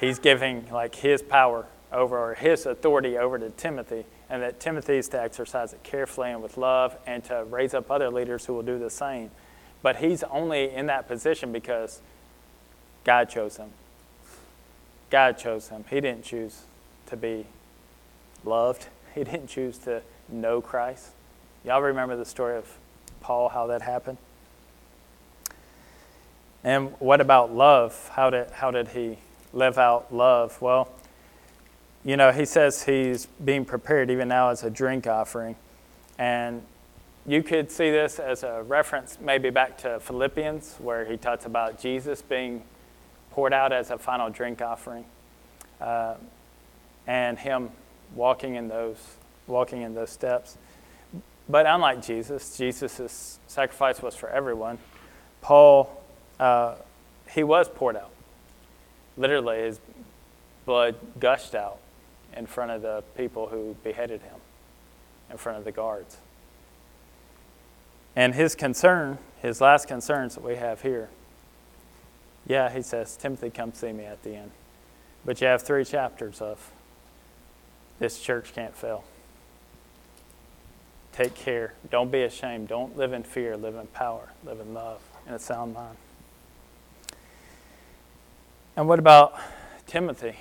he's 0.00 0.18
giving 0.18 0.70
like 0.70 0.94
his 0.94 1.20
power 1.20 1.66
over 1.92 2.16
or 2.16 2.34
his 2.34 2.64
authority 2.64 3.18
over 3.18 3.38
to 3.38 3.50
Timothy, 3.50 4.04
and 4.30 4.42
that 4.42 4.60
Timothy 4.60 4.96
is 4.96 5.08
to 5.08 5.20
exercise 5.20 5.72
it 5.72 5.82
carefully 5.82 6.30
and 6.30 6.42
with 6.42 6.56
love 6.56 6.96
and 7.06 7.22
to 7.24 7.44
raise 7.44 7.74
up 7.74 7.90
other 7.90 8.10
leaders 8.10 8.46
who 8.46 8.54
will 8.54 8.62
do 8.62 8.78
the 8.78 8.90
same. 8.90 9.30
But 9.82 9.96
he's 9.96 10.22
only 10.24 10.70
in 10.70 10.86
that 10.86 11.06
position 11.08 11.52
because 11.52 12.00
God 13.04 13.28
chose 13.28 13.58
him. 13.58 13.70
God 15.10 15.38
chose 15.38 15.68
him. 15.68 15.84
He 15.90 16.00
didn't 16.00 16.24
choose 16.24 16.62
to 17.06 17.16
be 17.16 17.46
loved, 18.44 18.86
he 19.14 19.24
didn't 19.24 19.48
choose 19.48 19.78
to 19.78 20.02
know 20.28 20.60
Christ. 20.60 21.10
Y'all 21.64 21.82
remember 21.82 22.16
the 22.16 22.24
story 22.24 22.56
of 22.56 22.78
Paul, 23.20 23.48
how 23.48 23.66
that 23.68 23.82
happened? 23.82 24.18
And 26.62 26.92
what 26.98 27.20
about 27.20 27.54
love? 27.54 28.10
How 28.14 28.30
did, 28.30 28.50
how 28.50 28.70
did 28.70 28.88
he 28.88 29.18
live 29.52 29.78
out 29.78 30.12
love? 30.12 30.60
Well, 30.60 30.88
you 32.04 32.18
know, 32.18 32.32
he 32.32 32.44
says 32.44 32.82
he's 32.82 33.26
being 33.42 33.64
prepared 33.64 34.10
even 34.10 34.28
now 34.28 34.50
as 34.50 34.62
a 34.62 34.70
drink 34.70 35.06
offering. 35.06 35.56
And 36.18 36.62
you 37.26 37.42
could 37.42 37.70
see 37.70 37.90
this 37.90 38.18
as 38.18 38.42
a 38.42 38.62
reference 38.62 39.18
maybe 39.20 39.48
back 39.48 39.78
to 39.78 39.98
Philippians, 40.00 40.76
where 40.78 41.06
he 41.06 41.16
talks 41.16 41.46
about 41.46 41.80
Jesus 41.80 42.20
being 42.20 42.62
poured 43.30 43.54
out 43.54 43.72
as 43.72 43.90
a 43.90 43.96
final 43.96 44.28
drink 44.28 44.60
offering, 44.60 45.06
uh, 45.80 46.16
and 47.06 47.38
him 47.38 47.70
walking 48.14 48.54
in 48.54 48.68
those 48.68 49.16
walking 49.46 49.82
in 49.82 49.94
those 49.94 50.10
steps. 50.10 50.56
But 51.48 51.66
unlike 51.66 52.02
Jesus, 52.02 52.56
Jesus' 52.56 53.38
sacrifice 53.46 54.00
was 54.00 54.14
for 54.14 54.28
everyone. 54.30 54.78
Paul, 55.42 56.02
uh, 56.40 56.76
he 57.30 57.44
was 57.44 57.68
poured 57.68 57.96
out. 57.96 58.10
Literally, 59.16 59.58
his 59.58 59.80
blood 60.64 60.96
gushed 61.20 61.54
out 61.54 61.78
in 62.36 62.46
front 62.46 62.70
of 62.70 62.82
the 62.82 63.02
people 63.16 63.48
who 63.48 63.76
beheaded 63.82 64.22
him, 64.22 64.36
in 65.30 65.36
front 65.36 65.58
of 65.58 65.64
the 65.64 65.72
guards. 65.72 66.18
And 68.16 68.34
his 68.34 68.54
concern, 68.54 69.18
his 69.42 69.60
last 69.60 69.88
concerns 69.88 70.34
that 70.34 70.44
we 70.44 70.56
have 70.56 70.82
here, 70.82 71.08
yeah, 72.46 72.70
he 72.70 72.82
says, 72.82 73.16
Timothy, 73.16 73.50
come 73.50 73.72
see 73.72 73.92
me 73.92 74.04
at 74.04 74.22
the 74.22 74.34
end. 74.34 74.50
But 75.24 75.40
you 75.40 75.46
have 75.46 75.62
three 75.62 75.84
chapters 75.84 76.40
of 76.40 76.70
this 77.98 78.20
church 78.20 78.52
can't 78.54 78.76
fail. 78.76 79.04
Take 81.12 81.34
care. 81.34 81.74
Don't 81.90 82.10
be 82.10 82.22
ashamed. 82.22 82.68
Don't 82.68 82.96
live 82.96 83.12
in 83.12 83.22
fear. 83.22 83.56
Live 83.56 83.76
in 83.76 83.86
power. 83.88 84.30
Live 84.44 84.60
in 84.60 84.74
love 84.74 85.00
and 85.26 85.34
a 85.34 85.38
sound 85.38 85.74
mind. 85.74 85.96
And 88.76 88.88
what 88.88 88.98
about 88.98 89.38
Timothy? 89.86 90.36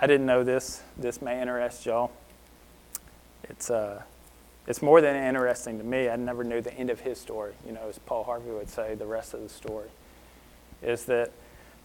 I 0.00 0.06
didn't 0.06 0.26
know 0.26 0.44
this. 0.44 0.82
This 0.96 1.20
may 1.20 1.40
interest 1.42 1.84
y'all. 1.84 2.12
It's, 3.44 3.68
uh, 3.68 4.02
it's 4.68 4.80
more 4.80 5.00
than 5.00 5.16
interesting 5.16 5.78
to 5.78 5.84
me. 5.84 6.08
I 6.08 6.14
never 6.14 6.44
knew 6.44 6.60
the 6.60 6.72
end 6.74 6.90
of 6.90 7.00
his 7.00 7.18
story. 7.18 7.54
You 7.66 7.72
know, 7.72 7.88
as 7.88 7.98
Paul 7.98 8.22
Harvey 8.22 8.50
would 8.50 8.68
say, 8.68 8.94
the 8.94 9.06
rest 9.06 9.34
of 9.34 9.40
the 9.40 9.48
story 9.48 9.88
is 10.82 11.06
that 11.06 11.32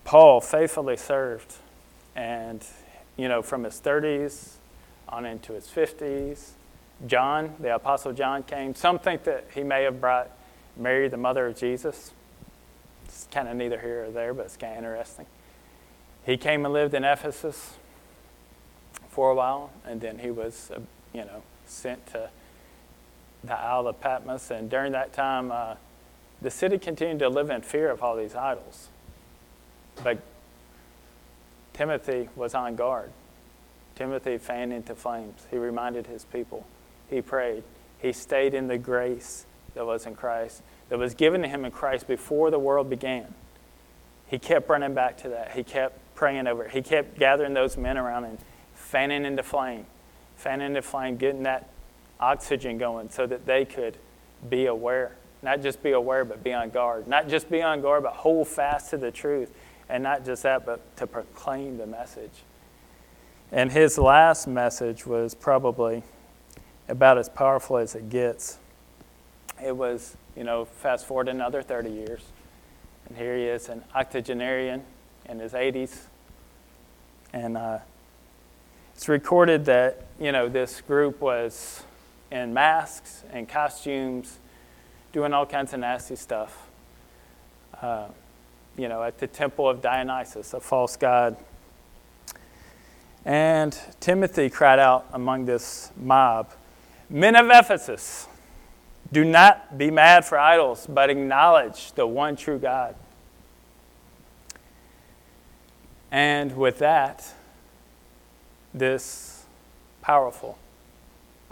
Paul 0.03 0.41
faithfully 0.41 0.95
served, 0.95 1.55
and 2.15 2.63
you 3.17 3.27
know, 3.27 3.41
from 3.41 3.63
his 3.63 3.81
30s 3.81 4.57
on 5.09 5.25
into 5.25 5.53
his 5.53 5.67
50s, 5.67 6.51
John, 7.07 7.55
the 7.59 7.73
Apostle 7.73 8.13
John, 8.13 8.43
came. 8.43 8.75
Some 8.75 8.99
think 8.99 9.23
that 9.23 9.47
he 9.55 9.63
may 9.63 9.83
have 9.83 9.99
brought 9.99 10.29
Mary, 10.77 11.07
the 11.07 11.17
mother 11.17 11.47
of 11.47 11.57
Jesus. 11.57 12.11
It's 13.05 13.27
kind 13.31 13.47
of 13.47 13.55
neither 13.55 13.79
here 13.79 14.05
or 14.05 14.11
there, 14.11 14.35
but 14.35 14.45
it's 14.45 14.57
kind 14.57 14.73
of 14.73 14.77
interesting. 14.77 15.25
He 16.25 16.37
came 16.37 16.63
and 16.63 16.73
lived 16.73 16.93
in 16.93 17.03
Ephesus 17.03 17.73
for 19.13 19.29
a 19.29 19.35
while, 19.35 19.69
and 19.85 20.01
then 20.01 20.17
he 20.17 20.31
was, 20.31 20.71
uh, 20.75 20.79
you 21.13 21.23
know, 21.23 21.43
sent 21.67 22.07
to 22.07 22.31
the 23.43 23.53
Isle 23.53 23.87
of 23.87 24.01
Patmos. 24.01 24.49
And 24.49 24.71
during 24.71 24.91
that 24.93 25.13
time, 25.13 25.51
uh, 25.51 25.75
the 26.41 26.49
city 26.49 26.79
continued 26.79 27.19
to 27.19 27.29
live 27.29 27.51
in 27.51 27.61
fear 27.61 27.91
of 27.91 28.01
all 28.01 28.15
these 28.15 28.33
idols. 28.33 28.89
But 30.03 30.17
Timothy 31.73 32.29
was 32.35 32.55
on 32.55 32.75
guard. 32.75 33.11
Timothy 33.95 34.39
fanned 34.39 34.73
into 34.73 34.95
flames. 34.95 35.45
He 35.51 35.57
reminded 35.57 36.07
his 36.07 36.25
people. 36.25 36.65
He 37.07 37.21
prayed. 37.21 37.63
He 37.99 38.13
stayed 38.13 38.55
in 38.55 38.67
the 38.67 38.79
grace 38.79 39.45
that 39.75 39.85
was 39.85 40.07
in 40.07 40.15
Christ, 40.15 40.63
that 40.89 40.97
was 40.97 41.13
given 41.13 41.43
to 41.43 41.47
him 41.47 41.65
in 41.65 41.71
Christ 41.71 42.07
before 42.07 42.49
the 42.49 42.57
world 42.57 42.89
began. 42.89 43.35
He 44.25 44.39
kept 44.39 44.67
running 44.69 44.95
back 44.95 45.17
to 45.19 45.29
that. 45.29 45.51
He 45.51 45.63
kept 45.63 45.99
praying 46.15 46.47
over 46.47 46.63
it. 46.63 46.71
He 46.71 46.81
kept 46.81 47.19
gathering 47.19 47.53
those 47.53 47.77
men 47.77 47.99
around 47.99 48.23
and 48.23 48.39
fanning 48.93 49.25
into 49.25 49.41
flame, 49.41 49.87
fanning 50.35 50.67
into 50.67 50.81
flame, 50.83 51.17
getting 51.17 51.41
that 51.41 51.67
oxygen 52.19 52.77
going 52.77 53.09
so 53.09 53.25
that 53.25 53.43
they 53.43 53.65
could 53.65 53.97
be 54.51 54.67
aware. 54.67 55.15
Not 55.41 55.63
just 55.63 55.81
be 55.81 55.93
aware, 55.93 56.23
but 56.23 56.43
be 56.43 56.53
on 56.53 56.69
guard. 56.69 57.07
Not 57.07 57.27
just 57.27 57.49
be 57.49 57.63
on 57.63 57.81
guard, 57.81 58.03
but 58.03 58.13
hold 58.13 58.47
fast 58.47 58.91
to 58.91 58.97
the 58.97 59.09
truth. 59.09 59.51
And 59.89 60.03
not 60.03 60.23
just 60.23 60.43
that, 60.43 60.63
but 60.63 60.95
to 60.97 61.07
proclaim 61.07 61.79
the 61.79 61.87
message. 61.87 62.43
And 63.51 63.71
his 63.71 63.97
last 63.97 64.45
message 64.45 65.07
was 65.07 65.33
probably 65.33 66.03
about 66.87 67.17
as 67.17 67.29
powerful 67.29 67.77
as 67.77 67.95
it 67.95 68.11
gets. 68.11 68.59
It 69.61 69.75
was, 69.75 70.15
you 70.37 70.43
know, 70.43 70.65
fast 70.65 71.07
forward 71.07 71.29
another 71.29 71.63
30 71.63 71.89
years. 71.89 72.21
And 73.09 73.17
here 73.17 73.35
he 73.35 73.45
is, 73.45 73.69
an 73.69 73.83
octogenarian 73.95 74.83
in 75.27 75.39
his 75.39 75.53
80s. 75.53 75.97
And 77.33 77.57
uh, 77.57 77.79
it's 78.95 79.09
recorded 79.09 79.65
that, 79.65 80.05
you 80.19 80.31
know, 80.31 80.49
this 80.49 80.81
group 80.81 81.21
was 81.21 81.83
in 82.31 82.53
masks 82.53 83.23
and 83.31 83.47
costumes, 83.47 84.39
doing 85.11 85.33
all 85.33 85.45
kinds 85.45 85.73
of 85.73 85.79
nasty 85.79 86.15
stuff. 86.15 86.67
Uh, 87.81 88.07
you 88.77 88.87
know, 88.87 89.03
at 89.03 89.19
the 89.19 89.27
temple 89.27 89.69
of 89.69 89.81
Dionysus, 89.81 90.53
a 90.53 90.59
false 90.59 90.95
god. 90.95 91.37
And 93.25 93.77
Timothy 93.99 94.49
cried 94.49 94.79
out 94.79 95.05
among 95.13 95.45
this 95.45 95.91
mob 95.95 96.51
Men 97.13 97.35
of 97.35 97.47
Ephesus, 97.51 98.27
do 99.11 99.23
not 99.23 99.77
be 99.77 99.91
mad 99.91 100.25
for 100.25 100.39
idols, 100.39 100.87
but 100.87 101.11
acknowledge 101.11 101.91
the 101.91 102.07
one 102.07 102.35
true 102.35 102.57
God. 102.57 102.95
And 106.11 106.57
with 106.57 106.79
that, 106.79 107.31
this 108.73 109.45
powerful, 110.01 110.57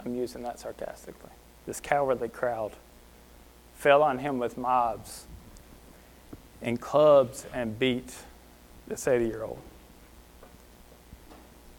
I'm 0.04 0.14
using 0.14 0.42
that 0.42 0.58
sarcastically, 0.58 1.30
this 1.66 1.80
cowardly 1.80 2.28
crowd 2.28 2.72
fell 3.74 4.02
on 4.02 4.18
him 4.18 4.38
with 4.38 4.58
mobs 4.58 5.26
and 6.60 6.80
clubs 6.80 7.46
and 7.52 7.78
beat 7.78 8.14
this 8.86 9.06
80 9.06 9.26
year 9.26 9.42
old. 9.42 9.58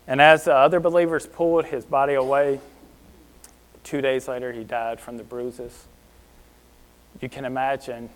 And 0.08 0.20
as 0.20 0.46
the 0.46 0.54
other 0.54 0.80
believers 0.80 1.26
pulled 1.26 1.66
his 1.66 1.86
body 1.86 2.14
away, 2.14 2.60
two 3.84 4.02
days 4.02 4.28
later 4.28 4.52
he 4.52 4.64
died 4.64 5.00
from 5.00 5.18
the 5.18 5.24
bruises. 5.24 5.86
You 7.22 7.30
can 7.30 7.46
imagine 7.46 8.10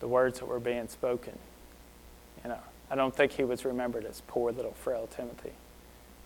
the 0.00 0.08
words 0.08 0.40
that 0.40 0.46
were 0.46 0.58
being 0.58 0.88
spoken. 0.88 1.38
You 2.42 2.50
know, 2.50 2.58
I 2.90 2.96
don't 2.96 3.14
think 3.14 3.32
he 3.32 3.44
was 3.44 3.64
remembered 3.64 4.04
as 4.04 4.22
poor 4.26 4.50
little 4.50 4.72
frail 4.72 5.08
Timothy 5.08 5.52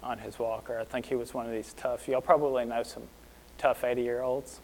on 0.03 0.19
his 0.19 0.39
walker. 0.39 0.79
I 0.79 0.85
think 0.85 1.07
he 1.07 1.15
was 1.15 1.33
one 1.33 1.47
of 1.47 1.53
these 1.53 1.73
tough, 1.75 2.09
y'all 2.09 2.21
probably 2.21 2.65
know 2.65 2.83
some 2.83 3.05
tough 3.59 3.85
80 3.85 4.03
year 4.03 4.23
olds. 4.23 4.61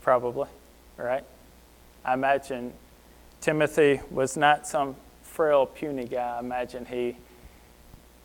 Probably, 0.00 0.48
right? 0.96 1.24
I 2.04 2.14
imagine 2.14 2.72
Timothy 3.40 4.00
was 4.10 4.36
not 4.36 4.66
some 4.66 4.96
frail, 5.22 5.66
puny 5.66 6.04
guy. 6.04 6.36
I 6.36 6.40
imagine 6.40 6.86
he 6.86 7.16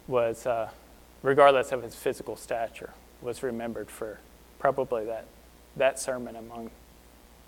was, 0.07 0.45
uh, 0.45 0.69
regardless 1.21 1.71
of 1.71 1.83
his 1.83 1.95
physical 1.95 2.35
stature, 2.35 2.91
was 3.21 3.43
remembered 3.43 3.89
for 3.89 4.19
probably 4.59 5.05
that, 5.05 5.25
that 5.75 5.99
sermon 5.99 6.35
among 6.35 6.71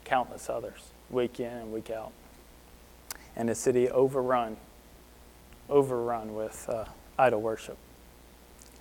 countless 0.04 0.50
others, 0.50 0.92
week 1.10 1.40
in 1.40 1.52
and 1.52 1.72
week 1.72 1.90
out. 1.90 2.12
And 3.36 3.50
a 3.50 3.56
city 3.56 3.90
overrun, 3.90 4.58
overrun 5.70 6.34
with 6.34 6.68
uh, 6.70 6.86
idol 7.18 7.42
worship. 7.42 7.78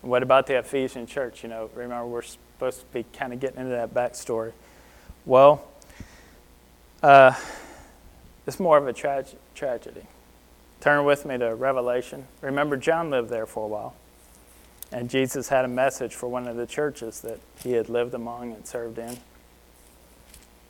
What 0.03 0.22
about 0.22 0.47
the 0.47 0.59
Ephesian 0.59 1.07
church? 1.07 1.43
You 1.43 1.49
know, 1.49 1.70
remember 1.74 2.07
we're 2.07 2.22
supposed 2.22 2.80
to 2.80 2.87
be 2.87 3.05
kind 3.12 3.32
of 3.32 3.41
getting 3.41 3.59
into 3.59 3.70
that 3.70 3.93
backstory. 3.93 4.53
Well, 5.24 5.66
uh, 7.03 7.34
it's 8.47 8.61
more 8.61 8.78
of 8.78 8.87
a 8.87 8.93
tra- 8.93 9.24
tragedy. 9.55 10.07
Turn 10.80 11.05
with 11.05 11.26
me 11.26 11.39
to 11.39 11.55
Revelation. 11.55 12.26
Remember, 12.43 12.76
John 12.76 13.11
lived 13.11 13.30
there 13.30 13.47
for 13.47 13.64
a 13.64 13.68
while. 13.68 13.95
And 14.93 15.11
Jesus 15.11 15.49
had 15.49 15.64
a 15.64 15.68
message 15.68 16.14
for 16.14 16.28
one 16.28 16.47
of 16.47 16.57
the 16.57 16.66
churches 16.66 17.20
that 17.22 17.41
he 17.62 17.72
had 17.72 17.89
lived 17.89 18.14
among 18.14 18.53
and 18.53 18.66
served 18.66 18.99
in. 18.99 19.18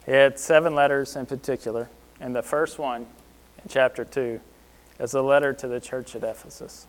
He 0.07 0.12
had 0.12 0.39
seven 0.39 0.75
letters 0.75 1.17
in 1.17 1.27
particular. 1.27 1.91
And 2.21 2.35
the 2.35 2.43
first 2.43 2.79
one, 2.79 3.03
in 3.62 3.69
chapter 3.69 4.05
2, 4.05 4.41
is 5.01 5.12
a 5.12 5.21
letter 5.21 5.53
to 5.53 5.69
the 5.69 5.81
church 5.81 6.17
at 6.17 6.23
Ephesus. 6.23 6.87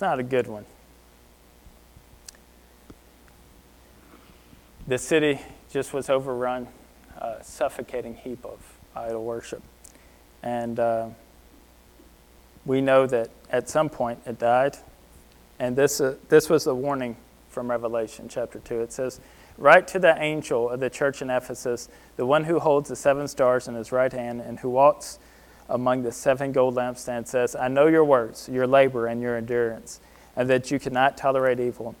It's 0.00 0.02
not 0.02 0.18
a 0.18 0.22
good 0.22 0.46
one. 0.46 0.64
The 4.88 4.96
city 4.96 5.38
just 5.70 5.92
was 5.92 6.08
overrun, 6.08 6.68
a 7.18 7.44
suffocating 7.44 8.14
heap 8.14 8.46
of 8.46 8.60
idol 8.96 9.26
worship. 9.26 9.62
And 10.42 10.80
uh, 10.80 11.08
we 12.64 12.80
know 12.80 13.06
that 13.08 13.28
at 13.50 13.68
some 13.68 13.90
point 13.90 14.20
it 14.24 14.38
died. 14.38 14.78
And 15.58 15.76
this, 15.76 16.00
uh, 16.00 16.14
this 16.30 16.48
was 16.48 16.64
the 16.64 16.74
warning 16.74 17.18
from 17.50 17.70
Revelation 17.70 18.26
chapter 18.26 18.58
2. 18.58 18.80
It 18.80 18.94
says, 18.94 19.20
Write 19.58 19.86
to 19.88 19.98
the 19.98 20.18
angel 20.18 20.70
of 20.70 20.80
the 20.80 20.88
church 20.88 21.20
in 21.20 21.28
Ephesus, 21.28 21.90
the 22.16 22.24
one 22.24 22.44
who 22.44 22.58
holds 22.58 22.88
the 22.88 22.96
seven 22.96 23.28
stars 23.28 23.68
in 23.68 23.74
his 23.74 23.92
right 23.92 24.14
hand 24.14 24.40
and 24.40 24.60
who 24.60 24.70
walks 24.70 25.18
among 25.70 26.02
the 26.02 26.12
seven 26.12 26.52
gold 26.52 26.74
lampstands, 26.74 27.28
says, 27.28 27.56
I 27.56 27.68
know 27.68 27.86
your 27.86 28.04
works, 28.04 28.48
your 28.48 28.66
labor, 28.66 29.06
and 29.06 29.22
your 29.22 29.36
endurance, 29.36 30.00
and 30.36 30.50
that 30.50 30.70
you 30.70 30.78
cannot 30.78 31.16
tolerate 31.16 31.60
evil. 31.60 31.94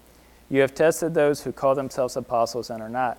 You 0.50 0.60
have 0.60 0.74
tested 0.74 1.14
those 1.14 1.42
who 1.42 1.52
call 1.52 1.74
themselves 1.74 2.16
apostles 2.16 2.68
and 2.68 2.82
are 2.82 2.88
not 2.88 3.18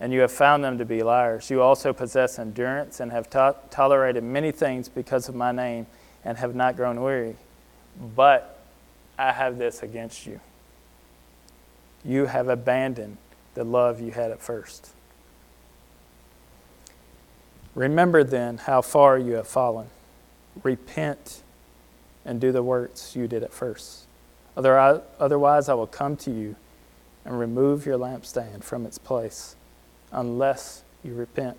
and 0.00 0.14
you 0.14 0.20
have 0.20 0.32
found 0.32 0.64
them 0.64 0.78
to 0.78 0.86
be 0.86 1.02
liars. 1.02 1.50
You 1.50 1.60
also 1.60 1.92
possess 1.92 2.38
endurance 2.38 3.00
and 3.00 3.12
have 3.12 3.28
to- 3.30 3.54
tolerated 3.68 4.24
many 4.24 4.50
things 4.50 4.88
because 4.88 5.28
of 5.28 5.34
my 5.34 5.52
name 5.52 5.86
and 6.24 6.38
have 6.38 6.54
not 6.54 6.74
grown 6.74 7.02
weary. 7.02 7.36
But 8.16 8.58
I 9.18 9.32
have 9.32 9.58
this 9.58 9.82
against 9.82 10.26
you. 10.26 10.40
You 12.02 12.26
have 12.26 12.48
abandoned 12.48 13.18
the 13.52 13.64
love 13.64 14.00
you 14.00 14.12
had 14.12 14.30
at 14.30 14.40
first. 14.40 14.92
Remember 17.80 18.22
then 18.22 18.58
how 18.58 18.82
far 18.82 19.18
you 19.18 19.32
have 19.32 19.48
fallen. 19.48 19.86
Repent 20.62 21.42
and 22.26 22.38
do 22.38 22.52
the 22.52 22.62
works 22.62 23.16
you 23.16 23.26
did 23.26 23.42
at 23.42 23.54
first. 23.54 24.04
Otherwise, 24.54 25.70
I 25.70 25.72
will 25.72 25.86
come 25.86 26.14
to 26.18 26.30
you 26.30 26.56
and 27.24 27.40
remove 27.40 27.86
your 27.86 27.96
lampstand 27.96 28.64
from 28.64 28.84
its 28.84 28.98
place 28.98 29.56
unless 30.12 30.82
you 31.02 31.14
repent. 31.14 31.56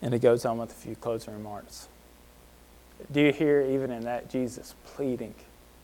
And 0.00 0.14
it 0.14 0.20
goes 0.20 0.44
on 0.44 0.58
with 0.58 0.70
a 0.70 0.74
few 0.74 0.94
closing 0.94 1.34
remarks. 1.34 1.88
Do 3.10 3.20
you 3.20 3.32
hear, 3.32 3.62
even 3.62 3.90
in 3.90 4.04
that, 4.04 4.30
Jesus 4.30 4.76
pleading 4.84 5.34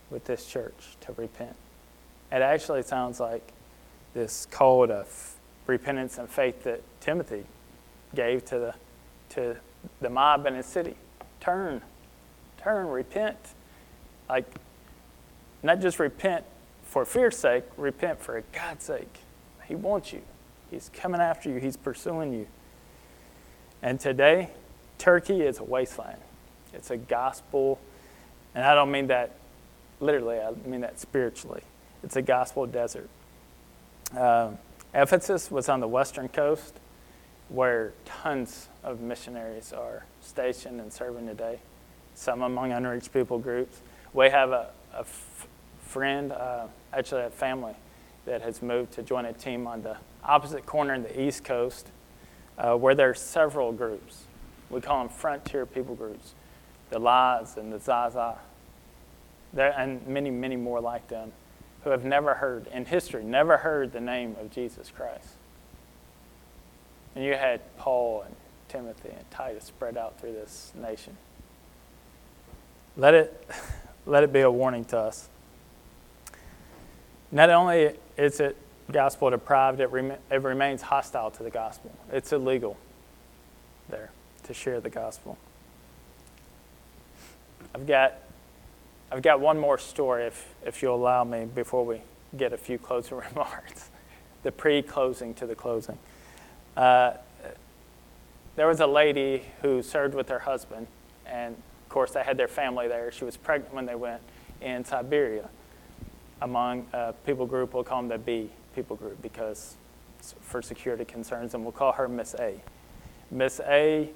with 0.08 0.24
this 0.26 0.46
church 0.46 0.96
to 1.00 1.12
repent? 1.14 1.56
It 2.30 2.42
actually 2.42 2.84
sounds 2.84 3.18
like 3.18 3.50
this 4.14 4.46
call 4.52 4.86
to 4.86 5.04
repentance 5.66 6.16
and 6.16 6.28
faith 6.28 6.62
that 6.62 6.80
Timothy 7.00 7.44
gave 8.14 8.44
to 8.46 8.58
the, 8.58 8.74
to 9.30 9.56
the 10.00 10.10
mob 10.10 10.46
in 10.46 10.54
his 10.54 10.66
city. 10.66 10.96
Turn, 11.40 11.82
turn, 12.58 12.88
repent. 12.88 13.38
Like, 14.28 14.50
not 15.62 15.80
just 15.80 15.98
repent 15.98 16.44
for 16.82 17.04
fear's 17.04 17.36
sake, 17.36 17.64
repent 17.76 18.20
for 18.20 18.42
God's 18.52 18.84
sake. 18.84 19.18
He 19.66 19.74
wants 19.74 20.12
you. 20.12 20.22
He's 20.70 20.90
coming 20.92 21.20
after 21.20 21.48
you. 21.48 21.56
He's 21.58 21.76
pursuing 21.76 22.32
you. 22.32 22.46
And 23.82 24.00
today, 24.00 24.50
Turkey 24.98 25.42
is 25.42 25.58
a 25.58 25.64
wasteland. 25.64 26.18
It's 26.72 26.90
a 26.90 26.96
gospel, 26.96 27.78
and 28.54 28.64
I 28.64 28.74
don't 28.74 28.90
mean 28.90 29.06
that 29.08 29.36
literally, 30.00 30.38
I 30.40 30.52
mean 30.66 30.80
that 30.82 30.98
spiritually. 30.98 31.62
It's 32.02 32.16
a 32.16 32.22
gospel 32.22 32.66
desert. 32.66 33.08
Uh, 34.16 34.50
Ephesus 34.94 35.50
was 35.50 35.68
on 35.68 35.80
the 35.80 35.88
western 35.88 36.28
coast 36.28 36.74
where 37.48 37.92
tons 38.04 38.68
of 38.84 39.00
missionaries 39.00 39.72
are 39.72 40.04
stationed 40.20 40.80
and 40.80 40.92
serving 40.92 41.26
today, 41.26 41.60
some 42.14 42.42
among 42.42 42.72
unreached 42.72 43.12
people 43.12 43.38
groups. 43.38 43.80
We 44.12 44.28
have 44.30 44.50
a, 44.50 44.70
a 44.94 45.00
f- 45.00 45.46
friend, 45.82 46.32
uh, 46.32 46.66
actually 46.92 47.22
a 47.22 47.30
family, 47.30 47.74
that 48.26 48.42
has 48.42 48.60
moved 48.60 48.92
to 48.92 49.02
join 49.02 49.24
a 49.24 49.32
team 49.32 49.66
on 49.66 49.82
the 49.82 49.96
opposite 50.22 50.66
corner 50.66 50.92
in 50.92 51.02
the 51.02 51.20
East 51.20 51.44
Coast, 51.44 51.88
uh, 52.58 52.74
where 52.76 52.94
there 52.94 53.10
are 53.10 53.14
several 53.14 53.72
groups. 53.72 54.24
We 54.68 54.82
call 54.82 54.98
them 54.98 55.08
frontier 55.08 55.64
people 55.64 55.94
groups. 55.94 56.34
the 56.90 56.98
Laz 56.98 57.56
and 57.56 57.72
the 57.72 57.78
Zaza, 57.78 58.38
there, 59.52 59.74
and 59.78 60.06
many, 60.06 60.30
many 60.30 60.56
more 60.56 60.80
like 60.80 61.08
them, 61.08 61.32
who 61.84 61.90
have 61.90 62.04
never 62.04 62.34
heard, 62.34 62.66
in 62.68 62.84
history, 62.84 63.24
never 63.24 63.58
heard 63.58 63.92
the 63.92 64.00
name 64.00 64.36
of 64.40 64.50
Jesus 64.50 64.90
Christ. 64.94 65.28
And 67.18 67.26
you 67.26 67.32
had 67.32 67.60
Paul 67.78 68.22
and 68.24 68.36
Timothy 68.68 69.08
and 69.08 69.28
Titus 69.28 69.64
spread 69.64 69.96
out 69.96 70.20
through 70.20 70.34
this 70.34 70.70
nation. 70.80 71.16
Let 72.96 73.12
it, 73.12 73.50
let 74.06 74.22
it 74.22 74.32
be 74.32 74.42
a 74.42 74.50
warning 74.50 74.84
to 74.84 74.98
us. 74.98 75.28
Not 77.32 77.50
only 77.50 77.94
is 78.16 78.38
it 78.38 78.56
gospel 78.92 79.30
deprived, 79.30 79.80
it, 79.80 79.90
rem- 79.90 80.12
it 80.30 80.42
remains 80.42 80.80
hostile 80.80 81.32
to 81.32 81.42
the 81.42 81.50
gospel. 81.50 81.90
It's 82.12 82.32
illegal 82.32 82.76
there 83.88 84.12
to 84.44 84.54
share 84.54 84.80
the 84.80 84.88
gospel. 84.88 85.36
I've 87.74 87.88
got, 87.88 88.14
I've 89.10 89.22
got 89.22 89.40
one 89.40 89.58
more 89.58 89.78
story, 89.78 90.26
if, 90.26 90.54
if 90.64 90.82
you'll 90.82 90.94
allow 90.94 91.24
me, 91.24 91.46
before 91.46 91.84
we 91.84 92.00
get 92.36 92.52
a 92.52 92.56
few 92.56 92.78
closing 92.78 93.18
remarks. 93.28 93.90
the 94.44 94.52
pre 94.52 94.82
closing 94.82 95.34
to 95.34 95.48
the 95.48 95.56
closing. 95.56 95.98
Uh, 96.78 97.12
there 98.56 98.66
was 98.66 98.80
a 98.80 98.86
lady 98.86 99.44
who 99.60 99.82
served 99.82 100.14
with 100.14 100.30
her 100.30 100.38
husband, 100.38 100.86
and 101.26 101.54
of 101.54 101.88
course, 101.90 102.12
they 102.12 102.22
had 102.22 102.38
their 102.38 102.48
family 102.48 102.88
there. 102.88 103.12
She 103.12 103.24
was 103.24 103.36
pregnant 103.36 103.74
when 103.74 103.84
they 103.84 103.94
went 103.94 104.22
in 104.62 104.84
Siberia 104.84 105.50
among 106.40 106.86
a 106.92 107.12
people 107.26 107.46
group, 107.46 107.74
we'll 107.74 107.84
call 107.84 108.00
them 108.00 108.08
the 108.08 108.18
B 108.18 108.50
people 108.74 108.96
group 108.96 109.20
because 109.22 109.76
for 110.40 110.62
security 110.62 111.04
concerns, 111.04 111.54
and 111.54 111.62
we'll 111.62 111.72
call 111.72 111.92
her 111.92 112.08
Miss 112.08 112.34
A. 112.38 112.60
Miss 113.30 113.60
A 113.60 114.10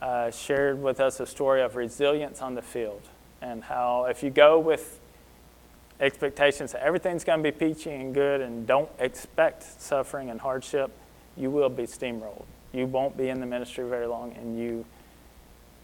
uh, 0.00 0.30
shared 0.30 0.82
with 0.82 1.00
us 1.00 1.20
a 1.20 1.26
story 1.26 1.62
of 1.62 1.76
resilience 1.76 2.40
on 2.40 2.54
the 2.54 2.62
field 2.62 3.02
and 3.40 3.64
how 3.64 4.04
if 4.04 4.22
you 4.22 4.30
go 4.30 4.58
with 4.58 5.00
expectations 6.00 6.72
that 6.72 6.82
everything's 6.82 7.24
going 7.24 7.42
to 7.42 7.52
be 7.52 7.56
peachy 7.56 7.90
and 7.90 8.14
good 8.14 8.40
and 8.40 8.66
don't 8.66 8.90
expect 8.98 9.64
suffering 9.80 10.30
and 10.30 10.40
hardship, 10.40 10.90
you 11.38 11.50
will 11.50 11.68
be 11.68 11.84
steamrolled. 11.84 12.44
You 12.72 12.86
won't 12.86 13.16
be 13.16 13.28
in 13.28 13.40
the 13.40 13.46
ministry 13.46 13.88
very 13.88 14.06
long, 14.06 14.34
and 14.34 14.58
you 14.58 14.84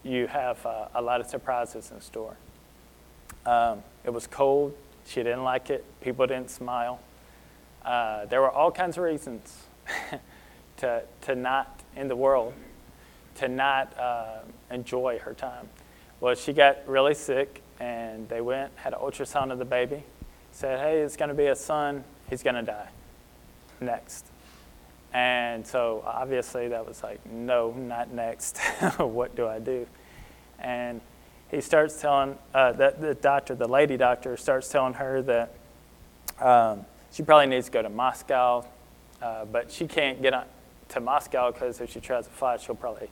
you 0.03 0.27
have 0.27 0.63
uh, 0.65 0.85
a 0.93 1.01
lot 1.01 1.19
of 1.19 1.27
surprises 1.27 1.91
in 1.91 1.99
store. 1.99 2.37
Um, 3.45 3.81
it 4.03 4.13
was 4.13 4.27
cold. 4.27 4.75
She 5.07 5.23
didn't 5.23 5.43
like 5.43 5.71
it. 5.71 5.83
People 5.99 6.27
didn't 6.27 6.51
smile. 6.51 6.99
Uh, 7.83 8.25
there 8.25 8.39
were 8.41 8.51
all 8.51 8.71
kinds 8.71 8.97
of 8.97 9.03
reasons 9.03 9.63
to, 10.77 11.01
to 11.21 11.35
not, 11.35 11.81
in 11.95 12.07
the 12.07 12.15
world, 12.15 12.53
to 13.35 13.47
not 13.47 13.97
uh, 13.99 14.39
enjoy 14.69 15.17
her 15.19 15.33
time. 15.33 15.69
Well, 16.19 16.35
she 16.35 16.53
got 16.53 16.87
really 16.87 17.15
sick, 17.15 17.61
and 17.79 18.29
they 18.29 18.41
went, 18.41 18.71
had 18.75 18.93
an 18.93 18.99
ultrasound 18.99 19.51
of 19.51 19.57
the 19.57 19.65
baby, 19.65 20.03
said, 20.51 20.79
hey, 20.79 20.99
it's 20.99 21.17
going 21.17 21.29
to 21.29 21.35
be 21.35 21.47
a 21.47 21.55
son, 21.55 22.03
he's 22.29 22.43
going 22.43 22.55
to 22.55 22.63
die 22.63 22.89
next. 23.81 24.25
And 25.15 25.65
so 25.65 26.03
obviously 26.05 26.67
that 26.67 26.85
was 26.85 27.01
like, 27.01 27.25
no, 27.25 27.71
not 27.71 28.11
next. 28.11 28.57
what 28.97 29.33
do 29.33 29.47
I 29.47 29.59
do? 29.59 29.87
And 30.59 30.99
he 31.49 31.61
starts 31.61 32.01
telling 32.01 32.37
uh, 32.53 32.73
that 32.73 32.99
the 32.99 33.15
doctor, 33.15 33.55
the 33.55 33.67
lady 33.67 33.95
doctor, 33.95 34.35
starts 34.35 34.67
telling 34.67 34.95
her 34.95 35.21
that 35.21 35.53
um, 36.41 36.85
she 37.13 37.23
probably 37.23 37.47
needs 37.47 37.67
to 37.67 37.71
go 37.71 37.81
to 37.81 37.87
Moscow, 37.87 38.65
uh, 39.21 39.45
but 39.45 39.71
she 39.71 39.87
can't 39.87 40.21
get 40.21 40.33
to 40.89 40.99
Moscow 40.99 41.49
because 41.49 41.79
if 41.79 41.93
she 41.93 42.01
tries 42.01 42.25
to 42.25 42.31
fly, 42.33 42.57
she'll 42.57 42.75
probably 42.75 43.07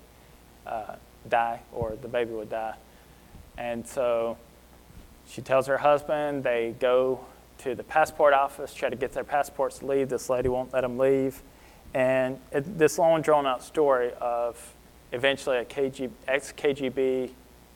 uh, 0.68 0.95
die 1.30 1.62
or 1.72 1.95
the 2.01 2.10
baby 2.10 2.34
would 2.34 2.49
die. 2.49 2.76
And 3.58 3.88
so 3.88 4.38
she 5.30 5.41
tells 5.41 5.68
her 5.68 5.78
husband, 5.78 6.43
they 6.43 6.76
go 6.82 7.24
to 7.60 7.76
the 7.76 7.84
passport 7.86 8.34
office, 8.34 8.74
try 8.74 8.89
to 8.89 8.97
get 8.97 9.14
their 9.14 9.24
passports 9.24 9.80
to 9.80 9.86
leave. 9.86 10.10
This 10.10 10.30
lady 10.30 10.49
won't 10.49 10.74
let 10.74 10.82
them 10.82 10.97
leave. 10.97 11.41
And 11.93 12.39
it, 12.51 12.77
this 12.77 12.97
long 12.97 13.21
drawn 13.21 13.45
out 13.45 13.63
story 13.63 14.11
of 14.19 14.73
eventually 15.11 15.57
a 15.57 15.65
KG, 15.65 16.09
ex 16.27 16.51
KGB, 16.51 17.31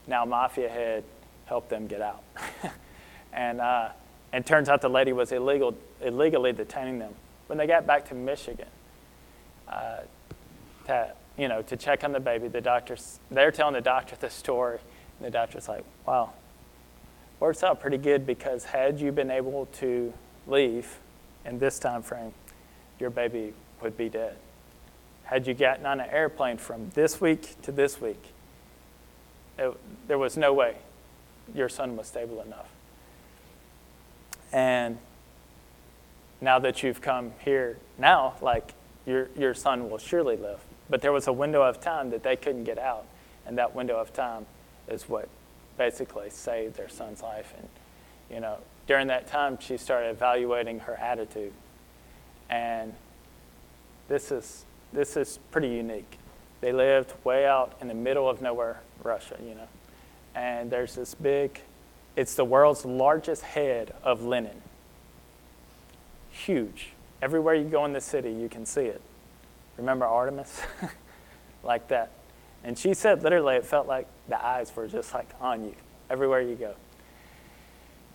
now 0.08 0.26
mafia 0.26 0.70
head, 0.70 1.04
helped 1.46 1.70
them 1.70 1.88
get 1.88 2.02
out. 2.02 2.24
and 3.34 3.62
uh, 3.62 3.90
and 4.34 4.46
turns 4.46 4.70
out 4.70 4.82
the 4.82 4.90
lady 4.90 5.14
was 5.14 5.32
illegal, 5.32 5.76
illegally 6.02 6.52
detaining 6.52 7.00
them. 7.00 7.14
When 7.48 7.58
they 7.58 7.68
got 7.68 7.88
back 7.88 8.08
to 8.10 8.16
Michigan, 8.16 8.68
uh, 9.68 10.00
to, 10.88 11.14
you 11.38 11.48
know, 11.48 11.62
to 11.62 11.78
check 11.78 12.04
on 12.04 12.12
the 12.12 12.20
baby, 12.20 12.48
the 12.48 12.62
doctors, 12.62 13.20
they're 13.32 13.52
telling 13.52 13.74
the 13.74 13.82
doctor 13.82 14.16
the 14.16 14.30
story. 14.30 14.80
And 15.20 15.28
the 15.28 15.32
doctor's 15.32 15.68
like, 15.68 15.84
wow, 16.06 16.34
works 17.40 17.64
out 17.64 17.80
pretty 17.80 17.98
good 17.98 18.26
because 18.26 18.66
had 18.66 19.00
you 19.00 19.12
been 19.12 19.32
able 19.32 19.68
to 19.74 20.14
leave 20.46 21.00
in 21.46 21.60
this 21.60 21.80
time 21.80 22.02
frame, 22.02 22.34
your 23.00 23.10
baby 23.10 23.54
would 23.82 23.98
be 23.98 24.10
dead. 24.10 24.38
Had 25.24 25.48
you 25.48 25.54
gotten 25.54 25.86
on 25.86 26.00
an 26.00 26.10
airplane 26.10 26.58
from 26.58 26.90
this 26.92 27.20
week 27.20 27.62
to 27.64 27.72
this 27.72 28.00
week, 28.00 28.32
it, 29.58 29.76
there 30.08 30.18
was 30.18 30.38
no 30.38 30.54
way 30.54 30.76
your 31.54 31.70
son 31.70 31.96
was 31.98 32.08
stable 32.08 32.42
enough. 32.42 32.70
And 34.52 34.98
now 36.40 36.60
that 36.60 36.84
you've 36.84 37.02
come 37.02 37.34
here 37.40 37.78
now, 37.98 38.36
like 38.42 38.74
your, 39.06 39.30
your 39.38 39.54
son 39.54 39.90
will 39.90 39.98
surely 39.98 40.38
live. 40.38 40.60
But 40.90 41.02
there 41.02 41.12
was 41.12 41.28
a 41.28 41.34
window 41.34 41.62
of 41.64 41.82
time 41.82 42.12
that 42.12 42.24
they 42.24 42.36
couldn't 42.36 42.64
get 42.64 42.78
out. 42.78 43.06
And 43.46 43.58
that 43.58 43.76
window 43.76 43.98
of 43.98 44.14
time 44.14 44.46
is 44.88 45.08
what 45.10 45.28
basically 45.78 46.30
saved 46.30 46.76
their 46.78 46.90
son's 46.90 47.22
life. 47.22 47.54
And, 47.58 47.68
you 48.32 48.40
know, 48.40 48.58
during 48.88 49.08
that 49.08 49.28
time, 49.28 49.58
she 49.60 49.78
started 49.78 50.10
evaluating 50.10 50.80
her 50.80 50.96
attitude. 50.96 51.54
And 52.50 52.94
this 54.08 54.32
is, 54.32 54.66
this 54.94 55.18
is 55.18 55.40
pretty 55.52 55.70
unique. 55.70 56.18
They 56.62 56.72
lived 56.72 57.14
way 57.24 57.46
out 57.46 57.78
in 57.82 57.88
the 57.88 57.94
middle 57.94 58.30
of 58.30 58.42
nowhere, 58.42 58.82
Russia, 59.04 59.38
you 59.42 59.56
know. 59.56 59.68
And 60.36 60.72
there's 60.72 60.96
this 60.96 61.14
big 61.16 61.62
it's 62.18 62.34
the 62.34 62.44
world's 62.44 62.84
largest 62.84 63.44
head 63.44 63.94
of 64.04 64.24
Lenin. 64.24 64.64
Huge. 66.32 66.90
Everywhere 67.22 67.54
you 67.54 67.66
go 67.66 67.86
in 67.86 67.94
the 67.94 68.02
city, 68.02 68.32
you 68.32 68.50
can 68.50 68.66
see 68.66 68.86
it. 68.86 69.02
Remember 69.78 70.06
Artemis? 70.06 70.62
like 71.64 71.88
that. 71.90 72.12
And 72.64 72.78
she 72.78 72.96
said 72.96 73.22
literally 73.22 73.56
it 73.56 73.66
felt 73.66 73.88
like 73.88 74.08
the 74.28 74.44
eyes 74.44 74.76
were 74.76 74.88
just 74.88 75.14
like 75.14 75.30
on 75.40 75.64
you 75.64 75.76
everywhere 76.10 76.42
you 76.42 76.56
go. 76.56 76.74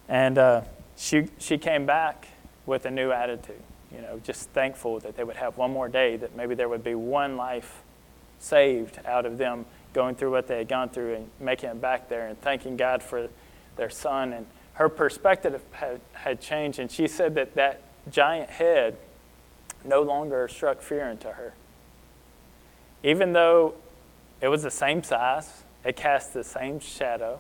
And 0.09 0.37
uh, 0.37 0.63
she, 0.97 1.29
she 1.39 1.57
came 1.57 1.87
back 1.87 2.27
with 2.67 2.87
a 2.87 2.91
new 2.91 3.13
attitude, 3.13 3.63
you 3.95 4.01
know, 4.01 4.21
just 4.25 4.51
thankful 4.51 5.01
that 5.01 5.17
they 5.17 5.25
would 5.25 5.37
have 5.37 5.57
one 5.57 5.71
more 5.71 5.89
day, 5.89 6.17
that 6.17 6.37
maybe 6.37 6.55
there 6.55 6.69
would 6.69 6.85
be 6.85 6.95
one 6.95 7.37
life 7.37 7.83
saved 8.39 8.99
out 9.07 9.27
of 9.27 9.39
them 9.39 9.65
going 9.93 10.15
through 10.15 10.31
what 10.31 10.47
they 10.47 10.59
had 10.59 10.69
gone 10.69 10.89
through 10.89 11.15
and 11.15 11.31
making 11.39 11.71
it 11.71 11.81
back 11.81 12.09
there 12.09 12.29
and 12.29 12.41
thanking 12.41 12.77
God 12.77 13.03
for 13.03 13.29
their 13.77 13.91
son, 13.91 14.33
and 14.33 14.47
her 14.75 14.89
perspective 14.89 15.61
had, 15.73 16.01
had 16.13 16.41
changed, 16.41 16.79
and 16.79 16.91
she 16.91 17.07
said 17.07 17.35
that 17.35 17.55
that 17.55 17.83
giant 18.11 18.51
head 18.51 18.97
no 19.85 20.03
longer 20.03 20.49
struck 20.49 20.81
fear 20.81 21.09
into 21.09 21.29
her. 21.29 21.55
Even 23.03 23.33
though 23.33 23.75
it 24.41 24.49
was 24.49 24.63
the 24.63 24.71
same 24.71 25.03
size, 25.03 25.65
it 25.85 25.97
cast 25.97 26.33
the 26.33 26.45
same 26.45 26.81
shadow, 26.81 27.39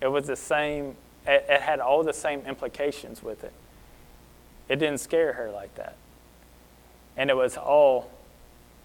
it 0.00 0.08
was 0.08 0.26
the 0.26 0.36
same, 0.36 0.96
it, 1.26 1.46
it 1.48 1.60
had 1.60 1.80
all 1.80 2.02
the 2.02 2.12
same 2.12 2.40
implications 2.46 3.22
with 3.22 3.44
it. 3.44 3.52
It 4.70 4.76
didn't 4.76 4.98
scare 4.98 5.32
her 5.32 5.50
like 5.50 5.74
that. 5.74 5.96
And 7.16 7.28
it 7.28 7.36
was 7.36 7.56
all 7.56 8.08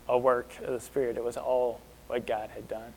a 0.10 0.18
work 0.18 0.50
of 0.64 0.74
the 0.74 0.80
Spirit, 0.80 1.16
it 1.16 1.24
was 1.24 1.38
all 1.38 1.80
what 2.08 2.26
God 2.26 2.50
had 2.50 2.68
done. 2.68 2.94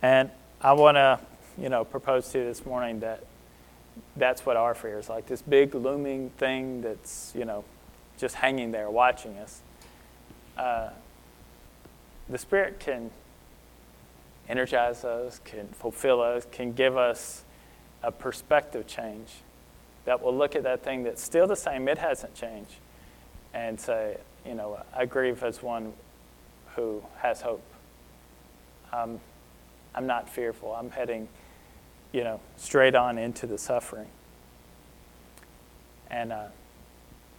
And 0.00 0.30
I 0.62 0.72
want 0.72 0.96
to 0.96 1.18
you 1.60 1.68
know, 1.68 1.84
propose 1.84 2.28
to 2.30 2.38
you 2.38 2.44
this 2.44 2.64
morning 2.64 3.00
that 3.00 3.24
that's 4.16 4.46
what 4.46 4.56
our 4.56 4.74
fear 4.74 4.98
is 4.98 5.08
like 5.08 5.26
this 5.26 5.42
big 5.42 5.74
looming 5.74 6.30
thing 6.38 6.80
that's, 6.82 7.32
you 7.36 7.44
know, 7.44 7.64
just 8.16 8.36
hanging 8.36 8.70
there 8.70 8.88
watching 8.88 9.36
us. 9.38 9.60
Uh, 10.56 10.90
the 12.28 12.38
Spirit 12.38 12.78
can 12.78 13.10
energize 14.48 15.04
us, 15.04 15.40
can 15.44 15.66
fulfill 15.66 16.20
us, 16.20 16.46
can 16.52 16.72
give 16.72 16.96
us 16.96 17.42
a 18.04 18.12
perspective 18.12 18.86
change 18.86 19.30
that 20.10 20.20
will 20.20 20.36
look 20.36 20.56
at 20.56 20.64
that 20.64 20.82
thing 20.82 21.04
that's 21.04 21.22
still 21.22 21.46
the 21.46 21.54
same, 21.54 21.86
it 21.86 21.96
hasn't 21.96 22.34
changed, 22.34 22.74
and 23.54 23.80
say, 23.80 24.16
you 24.44 24.56
know, 24.56 24.76
I 24.92 25.06
grieve 25.06 25.44
as 25.44 25.62
one 25.62 25.92
who 26.74 27.00
has 27.18 27.42
hope. 27.42 27.62
Um, 28.92 29.20
I'm 29.94 30.08
not 30.08 30.28
fearful. 30.28 30.74
I'm 30.74 30.90
heading 30.90 31.28
you 32.10 32.24
know, 32.24 32.40
straight 32.56 32.96
on 32.96 33.18
into 33.18 33.46
the 33.46 33.56
suffering. 33.56 34.08
And 36.10 36.32
uh, 36.32 36.46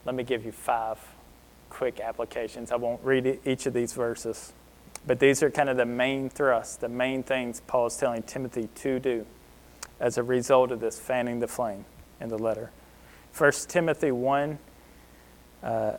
let 0.05 0.15
me 0.15 0.23
give 0.23 0.45
you 0.45 0.53
five 0.53 0.97
quick 1.69 1.99
applications. 1.99 2.71
I 2.71 2.77
won't 2.77 3.03
read 3.03 3.41
each 3.43 3.65
of 3.65 3.73
these 3.73 3.91
verses. 3.91 4.53
But 5.05 5.19
these 5.19 5.43
are 5.43 5.51
kind 5.51 5.67
of 5.67 5.75
the 5.75 5.85
main 5.85 6.29
thrusts, 6.29 6.77
the 6.77 6.87
main 6.87 7.21
things 7.21 7.61
Paul 7.67 7.87
is 7.87 7.97
telling 7.97 8.23
Timothy 8.23 8.69
to 8.75 8.97
do 8.97 9.25
as 9.99 10.17
a 10.17 10.23
result 10.23 10.71
of 10.71 10.79
this 10.79 10.97
fanning 10.97 11.41
the 11.41 11.49
flame 11.49 11.83
in 12.21 12.29
the 12.29 12.37
letter. 12.37 12.71
1 13.37 13.51
Timothy 13.67 14.11
1 14.11 14.59
uh, 15.63 15.93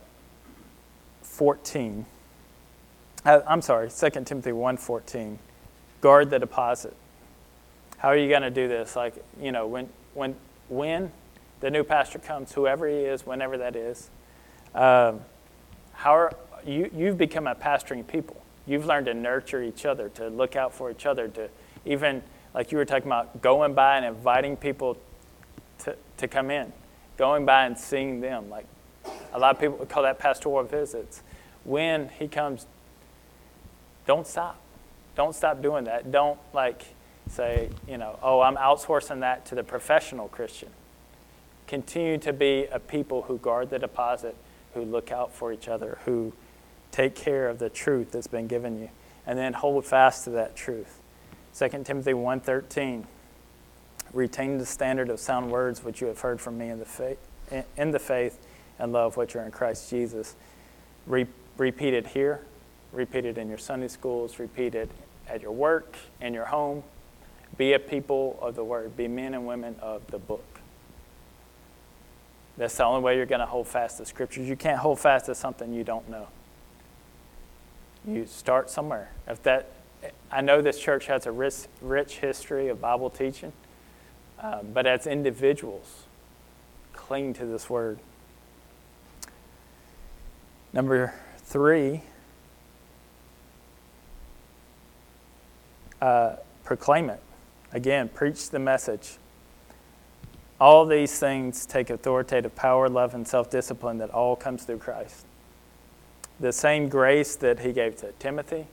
14. 1.22 2.06
Uh, 3.24 3.40
I'm 3.46 3.62
sorry, 3.62 3.90
2 3.90 4.10
Timothy 4.24 4.52
1 4.52 4.76
14. 4.76 5.38
Guard 6.00 6.30
the 6.30 6.38
deposit. 6.38 6.96
How 7.98 8.08
are 8.08 8.16
you 8.16 8.28
going 8.28 8.42
to 8.42 8.50
do 8.50 8.66
this? 8.66 8.96
Like, 8.96 9.14
you 9.40 9.52
know, 9.52 9.66
when, 9.66 9.88
when, 10.14 10.34
when 10.68 11.12
the 11.60 11.70
new 11.70 11.84
pastor 11.84 12.18
comes, 12.18 12.52
whoever 12.52 12.88
he 12.88 12.96
is, 12.96 13.24
whenever 13.24 13.58
that 13.58 13.76
is, 13.76 14.10
um, 14.74 15.20
how 15.92 16.12
are, 16.16 16.32
you, 16.66 16.90
you've 16.94 17.18
become 17.18 17.46
a 17.46 17.54
pastoring 17.54 18.04
people. 18.04 18.42
You've 18.66 18.86
learned 18.86 19.06
to 19.06 19.14
nurture 19.14 19.62
each 19.62 19.86
other, 19.86 20.08
to 20.10 20.28
look 20.28 20.56
out 20.56 20.74
for 20.74 20.90
each 20.90 21.06
other, 21.06 21.28
to 21.28 21.48
even, 21.84 22.22
like 22.54 22.72
you 22.72 22.78
were 22.78 22.84
talking 22.84 23.06
about, 23.06 23.40
going 23.40 23.74
by 23.74 23.96
and 23.96 24.06
inviting 24.06 24.56
people 24.56 24.96
to, 25.84 25.96
to 26.18 26.28
come 26.28 26.50
in, 26.50 26.72
going 27.16 27.44
by 27.44 27.66
and 27.66 27.78
seeing 27.78 28.20
them. 28.20 28.50
Like 28.50 28.66
a 29.32 29.38
lot 29.38 29.54
of 29.54 29.60
people 29.60 29.78
would 29.78 29.88
call 29.88 30.02
that 30.02 30.18
pastoral 30.18 30.62
visits. 30.64 31.22
When 31.64 32.08
he 32.08 32.28
comes, 32.28 32.66
don't 34.06 34.26
stop. 34.26 34.58
Don't 35.14 35.34
stop 35.34 35.62
doing 35.62 35.84
that. 35.84 36.10
Don't 36.10 36.38
like 36.52 36.84
say, 37.28 37.70
you 37.88 37.98
know, 37.98 38.18
oh, 38.22 38.40
I'm 38.40 38.56
outsourcing 38.56 39.20
that 39.20 39.46
to 39.46 39.54
the 39.54 39.62
professional 39.64 40.28
Christian. 40.28 40.68
Continue 41.66 42.18
to 42.18 42.32
be 42.32 42.66
a 42.70 42.78
people 42.78 43.22
who 43.22 43.38
guard 43.38 43.70
the 43.70 43.78
deposit, 43.78 44.36
who 44.74 44.82
look 44.82 45.10
out 45.10 45.32
for 45.32 45.52
each 45.52 45.68
other, 45.68 45.98
who 46.04 46.32
take 46.90 47.14
care 47.14 47.48
of 47.48 47.58
the 47.58 47.70
truth 47.70 48.12
that's 48.12 48.26
been 48.26 48.46
given 48.46 48.78
you, 48.78 48.90
and 49.26 49.38
then 49.38 49.54
hold 49.54 49.84
fast 49.84 50.24
to 50.24 50.30
that 50.30 50.56
truth. 50.56 51.00
2 51.54 51.84
Timothy 51.84 52.12
1:13 52.12 53.06
Retain 54.12 54.58
the 54.58 54.66
standard 54.66 55.08
of 55.08 55.18
sound 55.20 55.50
words 55.50 55.82
which 55.82 56.00
you 56.00 56.06
have 56.06 56.20
heard 56.20 56.40
from 56.40 56.58
me 56.58 56.68
in 56.68 56.78
the 56.78 56.84
faith, 56.84 57.18
in 57.76 57.90
the 57.90 57.98
faith 57.98 58.38
and 58.78 58.92
love 58.92 59.16
which 59.16 59.36
are 59.36 59.44
in 59.44 59.50
Christ 59.50 59.88
Jesus. 59.88 60.34
Re- 61.06 61.26
repeat 61.56 61.94
it 61.94 62.08
here, 62.08 62.40
repeat 62.92 63.24
it 63.24 63.38
in 63.38 63.48
your 63.48 63.58
Sunday 63.58 63.88
schools, 63.88 64.38
repeat 64.38 64.74
it 64.74 64.90
at 65.28 65.40
your 65.40 65.52
work, 65.52 65.96
in 66.20 66.34
your 66.34 66.46
home. 66.46 66.82
Be 67.56 67.74
a 67.74 67.78
people 67.78 68.38
of 68.40 68.54
the 68.54 68.64
word, 68.64 68.96
be 68.96 69.08
men 69.08 69.34
and 69.34 69.46
women 69.46 69.76
of 69.80 70.06
the 70.08 70.18
book. 70.18 70.44
That's 72.56 72.76
the 72.76 72.84
only 72.84 73.02
way 73.02 73.16
you're 73.16 73.26
going 73.26 73.40
to 73.40 73.46
hold 73.46 73.66
fast 73.66 73.98
to 73.98 74.06
scriptures. 74.06 74.48
You 74.48 74.56
can't 74.56 74.78
hold 74.78 75.00
fast 75.00 75.26
to 75.26 75.34
something 75.34 75.72
you 75.72 75.84
don't 75.84 76.08
know. 76.08 76.28
You 78.06 78.26
start 78.26 78.68
somewhere. 78.68 79.10
If 79.26 79.42
that, 79.44 79.70
I 80.30 80.40
know 80.40 80.60
this 80.60 80.78
church 80.78 81.06
has 81.06 81.26
a 81.26 81.32
rich, 81.32 81.66
rich 81.80 82.18
history 82.18 82.68
of 82.68 82.80
Bible 82.80 83.10
teaching, 83.10 83.52
uh, 84.42 84.62
but 84.62 84.86
as 84.86 85.06
individuals, 85.06 86.04
cling 86.92 87.32
to 87.34 87.46
this 87.46 87.70
word. 87.70 87.98
Number 90.72 91.14
three, 91.38 92.02
uh, 96.00 96.36
proclaim 96.64 97.10
it. 97.10 97.20
Again, 97.72 98.08
preach 98.08 98.50
the 98.50 98.58
message. 98.58 99.18
All 100.60 100.86
these 100.86 101.18
things 101.18 101.66
take 101.66 101.90
authoritative 101.90 102.54
power, 102.54 102.88
love, 102.88 103.14
and 103.14 103.26
self 103.26 103.50
discipline 103.50 103.98
that 103.98 104.10
all 104.10 104.36
comes 104.36 104.64
through 104.64 104.78
Christ. 104.78 105.26
The 106.40 106.52
same 106.52 106.88
grace 106.88 107.36
that 107.36 107.60
he 107.60 107.72
gave 107.72 107.96
to 107.96 108.12
Timothy, 108.18 108.66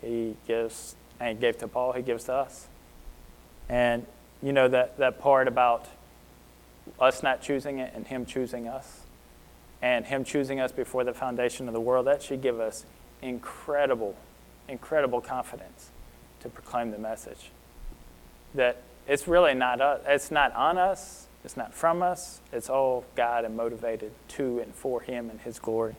he 0.00 0.36
gives 0.46 0.94
and 1.20 1.40
gave 1.40 1.58
to 1.58 1.68
Paul, 1.68 1.92
he 1.92 2.02
gives 2.02 2.24
to 2.24 2.34
us. 2.34 2.68
And 3.68 4.06
you 4.42 4.52
know 4.52 4.68
that, 4.68 4.98
that 4.98 5.20
part 5.20 5.48
about 5.48 5.86
us 7.00 7.22
not 7.22 7.42
choosing 7.42 7.78
it 7.78 7.92
and 7.94 8.06
him 8.06 8.24
choosing 8.24 8.68
us, 8.68 9.00
and 9.82 10.06
him 10.06 10.24
choosing 10.24 10.60
us 10.60 10.72
before 10.72 11.04
the 11.04 11.14
foundation 11.14 11.68
of 11.68 11.74
the 11.74 11.80
world, 11.80 12.06
that 12.06 12.22
should 12.22 12.42
give 12.42 12.60
us 12.60 12.84
incredible, 13.22 14.16
incredible 14.68 15.20
confidence 15.20 15.90
to 16.40 16.48
proclaim 16.48 16.90
the 16.90 16.98
message. 16.98 17.50
That 18.54 18.82
it's 19.06 19.28
really 19.28 19.54
not 19.54 19.80
us. 19.80 20.02
It's 20.06 20.30
not 20.30 20.54
on 20.54 20.78
us. 20.78 21.26
It's 21.44 21.56
not 21.56 21.72
from 21.72 22.02
us. 22.02 22.40
It's 22.52 22.68
all 22.68 23.04
God 23.14 23.44
and 23.44 23.56
motivated 23.56 24.12
to 24.28 24.60
and 24.60 24.74
for 24.74 25.00
Him 25.00 25.30
and 25.30 25.40
His 25.40 25.58
glory. 25.58 25.96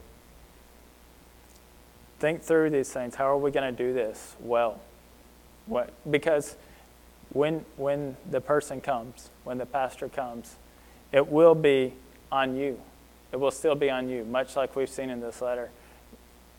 Think 2.20 2.44
through 2.44 2.70
these 2.72 2.92
things. 2.92 3.16
How 3.16 3.30
are 3.32 3.38
we 3.38 3.50
going 3.50 3.74
to 3.74 3.84
do 3.84 3.94
this 3.94 4.36
well? 4.42 4.82
What, 5.66 5.94
because 6.10 6.56
when, 7.32 7.66
when 7.78 8.18
the 8.30 8.42
person 8.42 8.82
comes, 8.82 9.30
when 9.44 9.58
the 9.58 9.66
pastor 9.66 10.10
comes, 10.10 10.56
it 11.12 11.28
will 11.28 11.56
be 11.56 11.94
on 12.32 12.56
you. 12.56 12.80
It 13.32 13.40
will 13.40 13.52
still 13.52 13.76
be 13.76 13.90
on 13.90 14.10
you, 14.10 14.24
much 14.26 14.56
like 14.56 14.76
we've 14.76 14.90
seen 14.90 15.10
in 15.10 15.22
this 15.22 15.42
letter, 15.42 15.70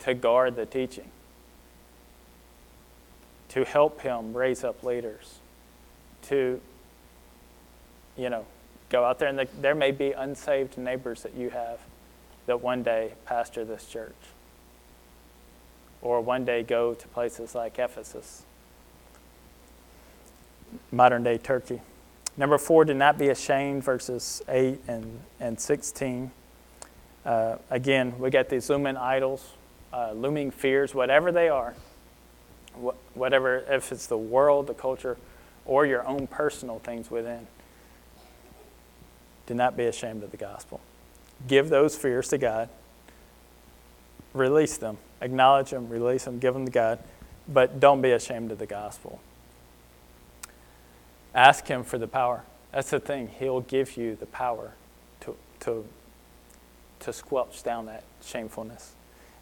to 0.01 0.15
guard 0.15 0.57
the 0.57 0.67
teaching, 0.67 1.11
to 3.49 3.65
help 3.65 4.03
him 4.03 4.33
raise 4.37 4.63
up 4.63 4.83
leaders 4.85 5.41
to, 6.23 6.61
you 8.17 8.31
know, 8.31 8.47
go 8.89 9.05
out 9.05 9.19
there 9.19 9.29
and 9.29 9.39
the, 9.39 9.49
there 9.61 9.75
may 9.75 9.91
be 9.91 10.13
unsaved 10.13 10.77
neighbors 10.79 11.23
that 11.23 11.35
you 11.35 11.51
have 11.51 11.81
that 12.47 12.61
one 12.61 12.83
day 12.83 13.13
pastor 13.25 13.65
this 13.65 13.87
church 13.87 14.15
or 16.03 16.21
one 16.21 16.45
day 16.45 16.63
go 16.63 16.95
to 16.95 17.09
places 17.09 17.55
like 17.55 17.79
Ephesus, 17.79 18.43
modern 20.91 21.23
day 21.23 21.39
Turkey. 21.39 21.81
Number 22.37 22.59
four, 22.59 22.85
do 22.85 22.95
not 22.95 23.19
be 23.19 23.29
ashamed, 23.29 23.85
verses 23.85 24.43
8 24.49 24.81
and, 24.89 25.21
and 25.41 25.61
16. 25.61 26.31
Uh, 27.25 27.57
again, 27.69 28.19
we 28.19 28.31
got 28.31 28.49
these 28.49 28.71
looming 28.71 28.97
idols, 28.97 29.53
uh, 29.93 30.13
looming 30.13 30.51
fears, 30.51 30.95
whatever 30.95 31.33
they 31.33 31.49
are, 31.49 31.75
wh- 32.83 33.17
whatever, 33.17 33.59
if 33.69 33.93
it's 33.93 34.07
the 34.07 34.17
world, 34.17 34.67
the 34.69 34.75
culture, 34.75 35.19
or 35.67 35.85
your 35.85 36.07
own 36.07 36.27
personal 36.27 36.79
things 36.79 37.11
within. 37.11 37.47
Do 39.47 39.55
not 39.55 39.77
be 39.77 39.85
ashamed 39.85 40.23
of 40.23 40.31
the 40.31 40.37
gospel. 40.37 40.81
Give 41.47 41.69
those 41.69 41.97
fears 41.97 42.29
to 42.29 42.39
God. 42.39 42.69
Release 44.33 44.77
them. 44.77 44.97
Acknowledge 45.21 45.71
them, 45.71 45.89
release 45.89 46.25
them, 46.25 46.39
give 46.39 46.55
them 46.55 46.65
to 46.65 46.73
God. 46.73 47.01
But 47.49 47.81
don't 47.81 48.01
be 48.01 48.13
ashamed 48.13 48.53
of 48.53 48.59
the 48.59 48.67
gospel. 48.67 49.21
Ask 51.35 51.67
Him 51.67 51.85
for 51.85 51.99
the 51.99 52.09
power. 52.09 52.45
That's 52.73 52.91
the 52.91 53.01
thing. 53.01 53.29
He'll 53.39 53.61
give 53.61 53.97
you 53.97 54.17
the 54.17 54.27
power 54.27 54.73
to, 55.21 55.37
to, 55.61 55.85
to 57.01 57.13
squelch 57.13 57.63
down 57.63 57.87
that 57.87 58.05
shamefulness. 58.23 58.95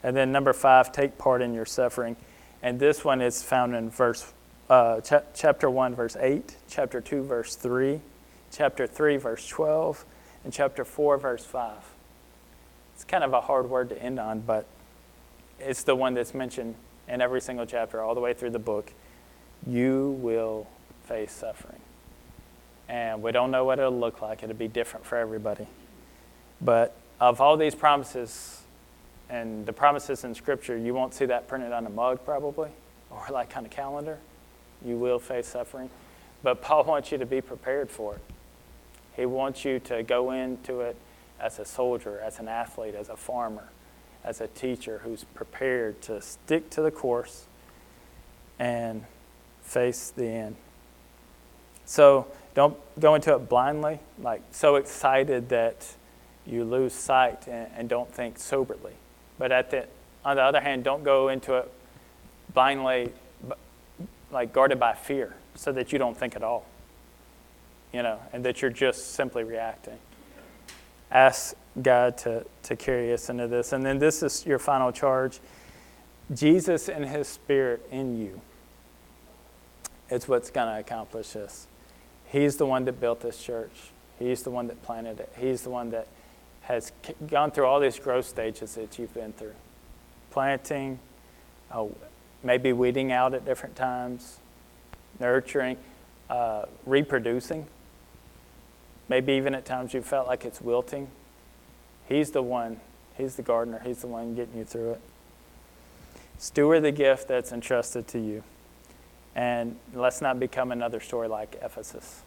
And 0.03 0.17
then, 0.17 0.33
number 0.33 0.53
five, 0.53 0.93
take 0.93 1.19
part 1.19 1.43
in 1.43 1.55
your 1.55 1.67
suffering. 1.67 2.17
And 2.63 2.79
this 2.79 3.05
one 3.05 3.21
is 3.21 3.43
found 3.43 3.75
in 3.75 3.91
verse 3.91 4.33
uh, 4.71 5.01
ch- 5.01 5.25
chapter 5.35 5.71
1, 5.71 5.95
verse 5.95 6.17
8, 6.19 6.57
chapter 6.69 7.01
2, 7.01 7.23
verse 7.23 7.55
3, 7.57 8.01
chapter 8.53 8.87
3, 8.87 9.17
verse 9.17 9.47
12, 9.49 10.05
and 10.45 10.53
chapter 10.53 10.85
4, 10.85 11.19
verse 11.19 11.45
5. 11.45 11.73
It's 12.95 13.05
kind 13.05 13.25
of 13.25 13.33
a 13.33 13.41
hard 13.41 13.71
word 13.71 13.89
to 13.91 14.03
end 14.03 14.19
on, 14.19 14.41
but 14.41 14.67
it's 15.59 15.85
the 15.85 15.95
one 15.95 16.15
that's 16.15 16.35
mentioned 16.35 16.75
in 17.09 17.21
every 17.21 17.41
single 17.41 17.65
chapter, 17.65 18.03
all 18.03 18.15
the 18.15 18.21
way 18.21 18.35
through 18.35 18.51
the 18.51 18.59
book. 18.59 18.93
You 19.67 20.19
will 20.21 20.67
face 21.09 21.33
suffering. 21.33 21.81
And 22.89 23.23
we 23.23 23.33
don't 23.33 23.51
know 23.51 23.65
what 23.65 23.79
it'll 23.79 23.99
look 23.99 24.21
like. 24.21 24.43
It'll 24.43 24.55
be 24.55 24.69
different 24.69 25.07
for 25.07 25.17
everybody. 25.17 25.67
But 26.61 26.95
of 27.21 27.41
all 27.41 27.57
these 27.57 27.75
promises, 27.75 28.63
and 29.31 29.67
the 29.67 29.73
promises 29.73 30.25
in 30.25 30.35
Scripture, 30.35 30.77
you 30.77 30.95
won't 30.95 31.15
see 31.15 31.25
that 31.27 31.49
printed 31.49 31.73
on 31.73 31.87
a 31.87 31.91
mug 31.91 32.25
probably, 32.25 32.71
or 33.11 33.25
like 33.31 33.57
on 33.57 33.65
a 33.65 33.69
calendar. 33.69 34.19
You 34.85 34.97
will 34.97 35.19
face 35.19 35.49
suffering. 35.49 35.91
But 36.43 36.63
Paul 36.63 36.85
wants 36.87 37.11
you 37.11 37.19
to 37.19 37.27
be 37.27 37.41
prepared 37.41 37.91
for 37.91 38.15
it. 38.15 38.21
He 39.17 39.27
wants 39.27 39.65
you 39.65 39.81
to 39.81 40.03
go 40.03 40.31
into 40.31 40.81
it 40.81 40.97
as 41.41 41.59
a 41.59 41.65
soldier, 41.65 42.21
as 42.21 42.39
an 42.39 42.49
athlete, 42.49 42.95
as 42.95 43.09
a 43.09 43.17
farmer, 43.17 43.71
as 44.25 44.41
a 44.41 44.47
teacher 44.47 45.01
who's 45.05 45.25
prepared 45.25 46.01
to 46.03 46.21
stick 46.21 46.71
to 46.71 46.83
the 46.83 46.91
course 46.91 47.47
and 48.59 49.05
face 49.63 50.11
the 50.11 50.27
end. 50.27 50.57
So 51.89 52.27
don't 52.53 52.77
go 53.01 53.15
into 53.15 53.35
it 53.35 53.49
blindly, 53.49 53.99
like 54.21 54.43
so 54.51 54.77
excited 54.77 55.49
that 55.49 55.91
you 56.45 56.63
lose 56.63 56.93
sight 56.93 57.49
and, 57.49 57.71
and 57.75 57.89
don't 57.89 58.13
think 58.13 58.39
soberly. 58.39 58.93
But 59.39 59.53
at 59.53 59.71
the, 59.71 59.87
on 60.23 60.37
the 60.37 60.43
other 60.43 60.61
hand, 60.61 60.85
don't 60.85 61.03
go 61.03 61.29
into 61.29 61.55
it 61.55 61.73
blindly 62.53 63.11
like 64.31 64.53
guarded 64.53 64.79
by 64.79 64.93
fear 64.93 65.35
so 65.55 65.73
that 65.73 65.91
you 65.91 65.99
don't 65.99 66.17
think 66.17 66.37
at 66.37 66.43
all 66.43 66.67
you 67.93 68.03
know 68.03 68.19
and 68.33 68.45
that 68.45 68.61
you're 68.61 68.71
just 68.71 69.15
simply 69.15 69.43
reacting 69.43 69.99
ask 71.11 71.55
god 71.81 72.19
to, 72.19 72.45
to 72.63 72.77
carry 72.77 73.13
us 73.13 73.31
into 73.31 73.47
this 73.47 73.73
and 73.73 73.85
then 73.85 73.99
this 73.99 74.23
is 74.23 74.45
your 74.45 74.59
final 74.59 74.93
charge 74.93 75.41
Jesus 76.35 76.91
and 76.91 77.07
his 77.07 77.27
spirit 77.27 77.87
in 77.91 78.21
you 78.21 78.41
is 80.11 80.29
what's 80.29 80.51
going 80.51 80.73
to 80.75 80.81
accomplish 80.81 81.31
this. 81.31 81.68
He's 82.31 82.57
the 82.57 82.67
one 82.67 82.85
that 82.85 83.01
built 83.01 83.21
this 83.21 83.43
church. 83.43 83.91
He's 84.19 84.43
the 84.43 84.51
one 84.51 84.67
that 84.69 84.83
planted 84.83 85.21
it. 85.21 85.33
He's 85.39 85.63
the 85.63 85.71
one 85.71 85.91
that 85.91 86.09
has 86.63 86.93
gone 87.27 87.51
through 87.51 87.65
all 87.65 87.81
these 87.81 87.99
growth 87.99 88.27
stages 88.27 88.75
that 88.75 88.99
you've 88.99 89.15
been 89.15 89.33
through 89.33 89.55
planting, 90.31 90.99
oh, 91.75 91.95
maybe 92.43 92.73
weeding 92.73 93.13
out 93.13 93.35
at 93.35 93.45
different 93.45 93.75
times, 93.75 94.39
nurturing, 95.19 95.77
uh, 96.31 96.65
reproducing. 96.87 97.67
Maybe 99.09 99.33
even 99.33 99.55
at 99.55 99.65
times 99.65 99.95
you 99.95 100.03
felt 100.03 100.27
like 100.27 100.45
it's 100.45 100.61
wilting. 100.61 101.09
He's 102.09 102.31
the 102.31 102.43
one, 102.43 102.81
He's 103.17 103.37
the 103.37 103.43
gardener, 103.43 103.81
He's 103.85 104.03
the 104.03 104.07
one 104.07 104.35
getting 104.35 104.59
you 104.59 104.65
through 104.65 104.93
it. 104.93 105.01
Steward 106.39 106.85
the 106.85 106.93
gift 106.93 107.27
that's 107.27 107.51
entrusted 107.51 108.07
to 108.09 108.19
you. 108.21 108.45
And 109.39 109.77
let's 109.95 110.21
not 110.21 110.41
become 110.41 110.73
another 110.73 110.99
story 110.99 111.29
like 111.29 111.61
Ephesus. 111.63 112.23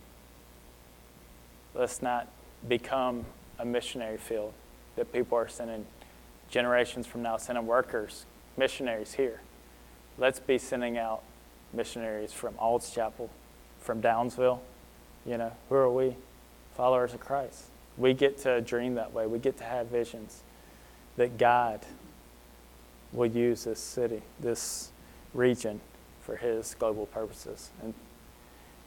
Let's 1.75 2.01
not 2.01 2.29
become 2.69 3.25
a 3.59 3.65
missionary 3.65 4.17
field 4.17 4.53
that 4.95 5.11
people 5.11 5.37
are 5.37 5.49
sending 5.49 5.85
generations 6.49 7.05
from 7.05 7.21
now, 7.21 7.35
sending 7.35 7.67
workers, 7.67 8.25
missionaries 8.55 9.15
here. 9.15 9.41
Let's 10.17 10.39
be 10.39 10.57
sending 10.57 10.97
out 10.97 11.21
missionaries 11.73 12.31
from 12.31 12.53
Ald's 12.57 12.89
Chapel, 12.89 13.29
from 13.81 14.01
Downsville. 14.01 14.59
You 15.25 15.37
know, 15.37 15.51
who 15.67 15.75
are 15.75 15.91
we? 15.91 16.15
Followers 16.77 17.13
of 17.13 17.19
Christ. 17.19 17.65
We 17.97 18.13
get 18.13 18.37
to 18.43 18.61
dream 18.61 18.95
that 18.95 19.11
way. 19.11 19.27
We 19.27 19.37
get 19.37 19.57
to 19.57 19.65
have 19.65 19.87
visions 19.87 20.43
that 21.17 21.37
God 21.37 21.81
will 23.11 23.27
use 23.27 23.65
this 23.65 23.81
city, 23.81 24.21
this 24.39 24.91
region, 25.33 25.81
for 26.21 26.37
His 26.37 26.75
global 26.77 27.05
purposes. 27.05 27.71
And 27.81 27.93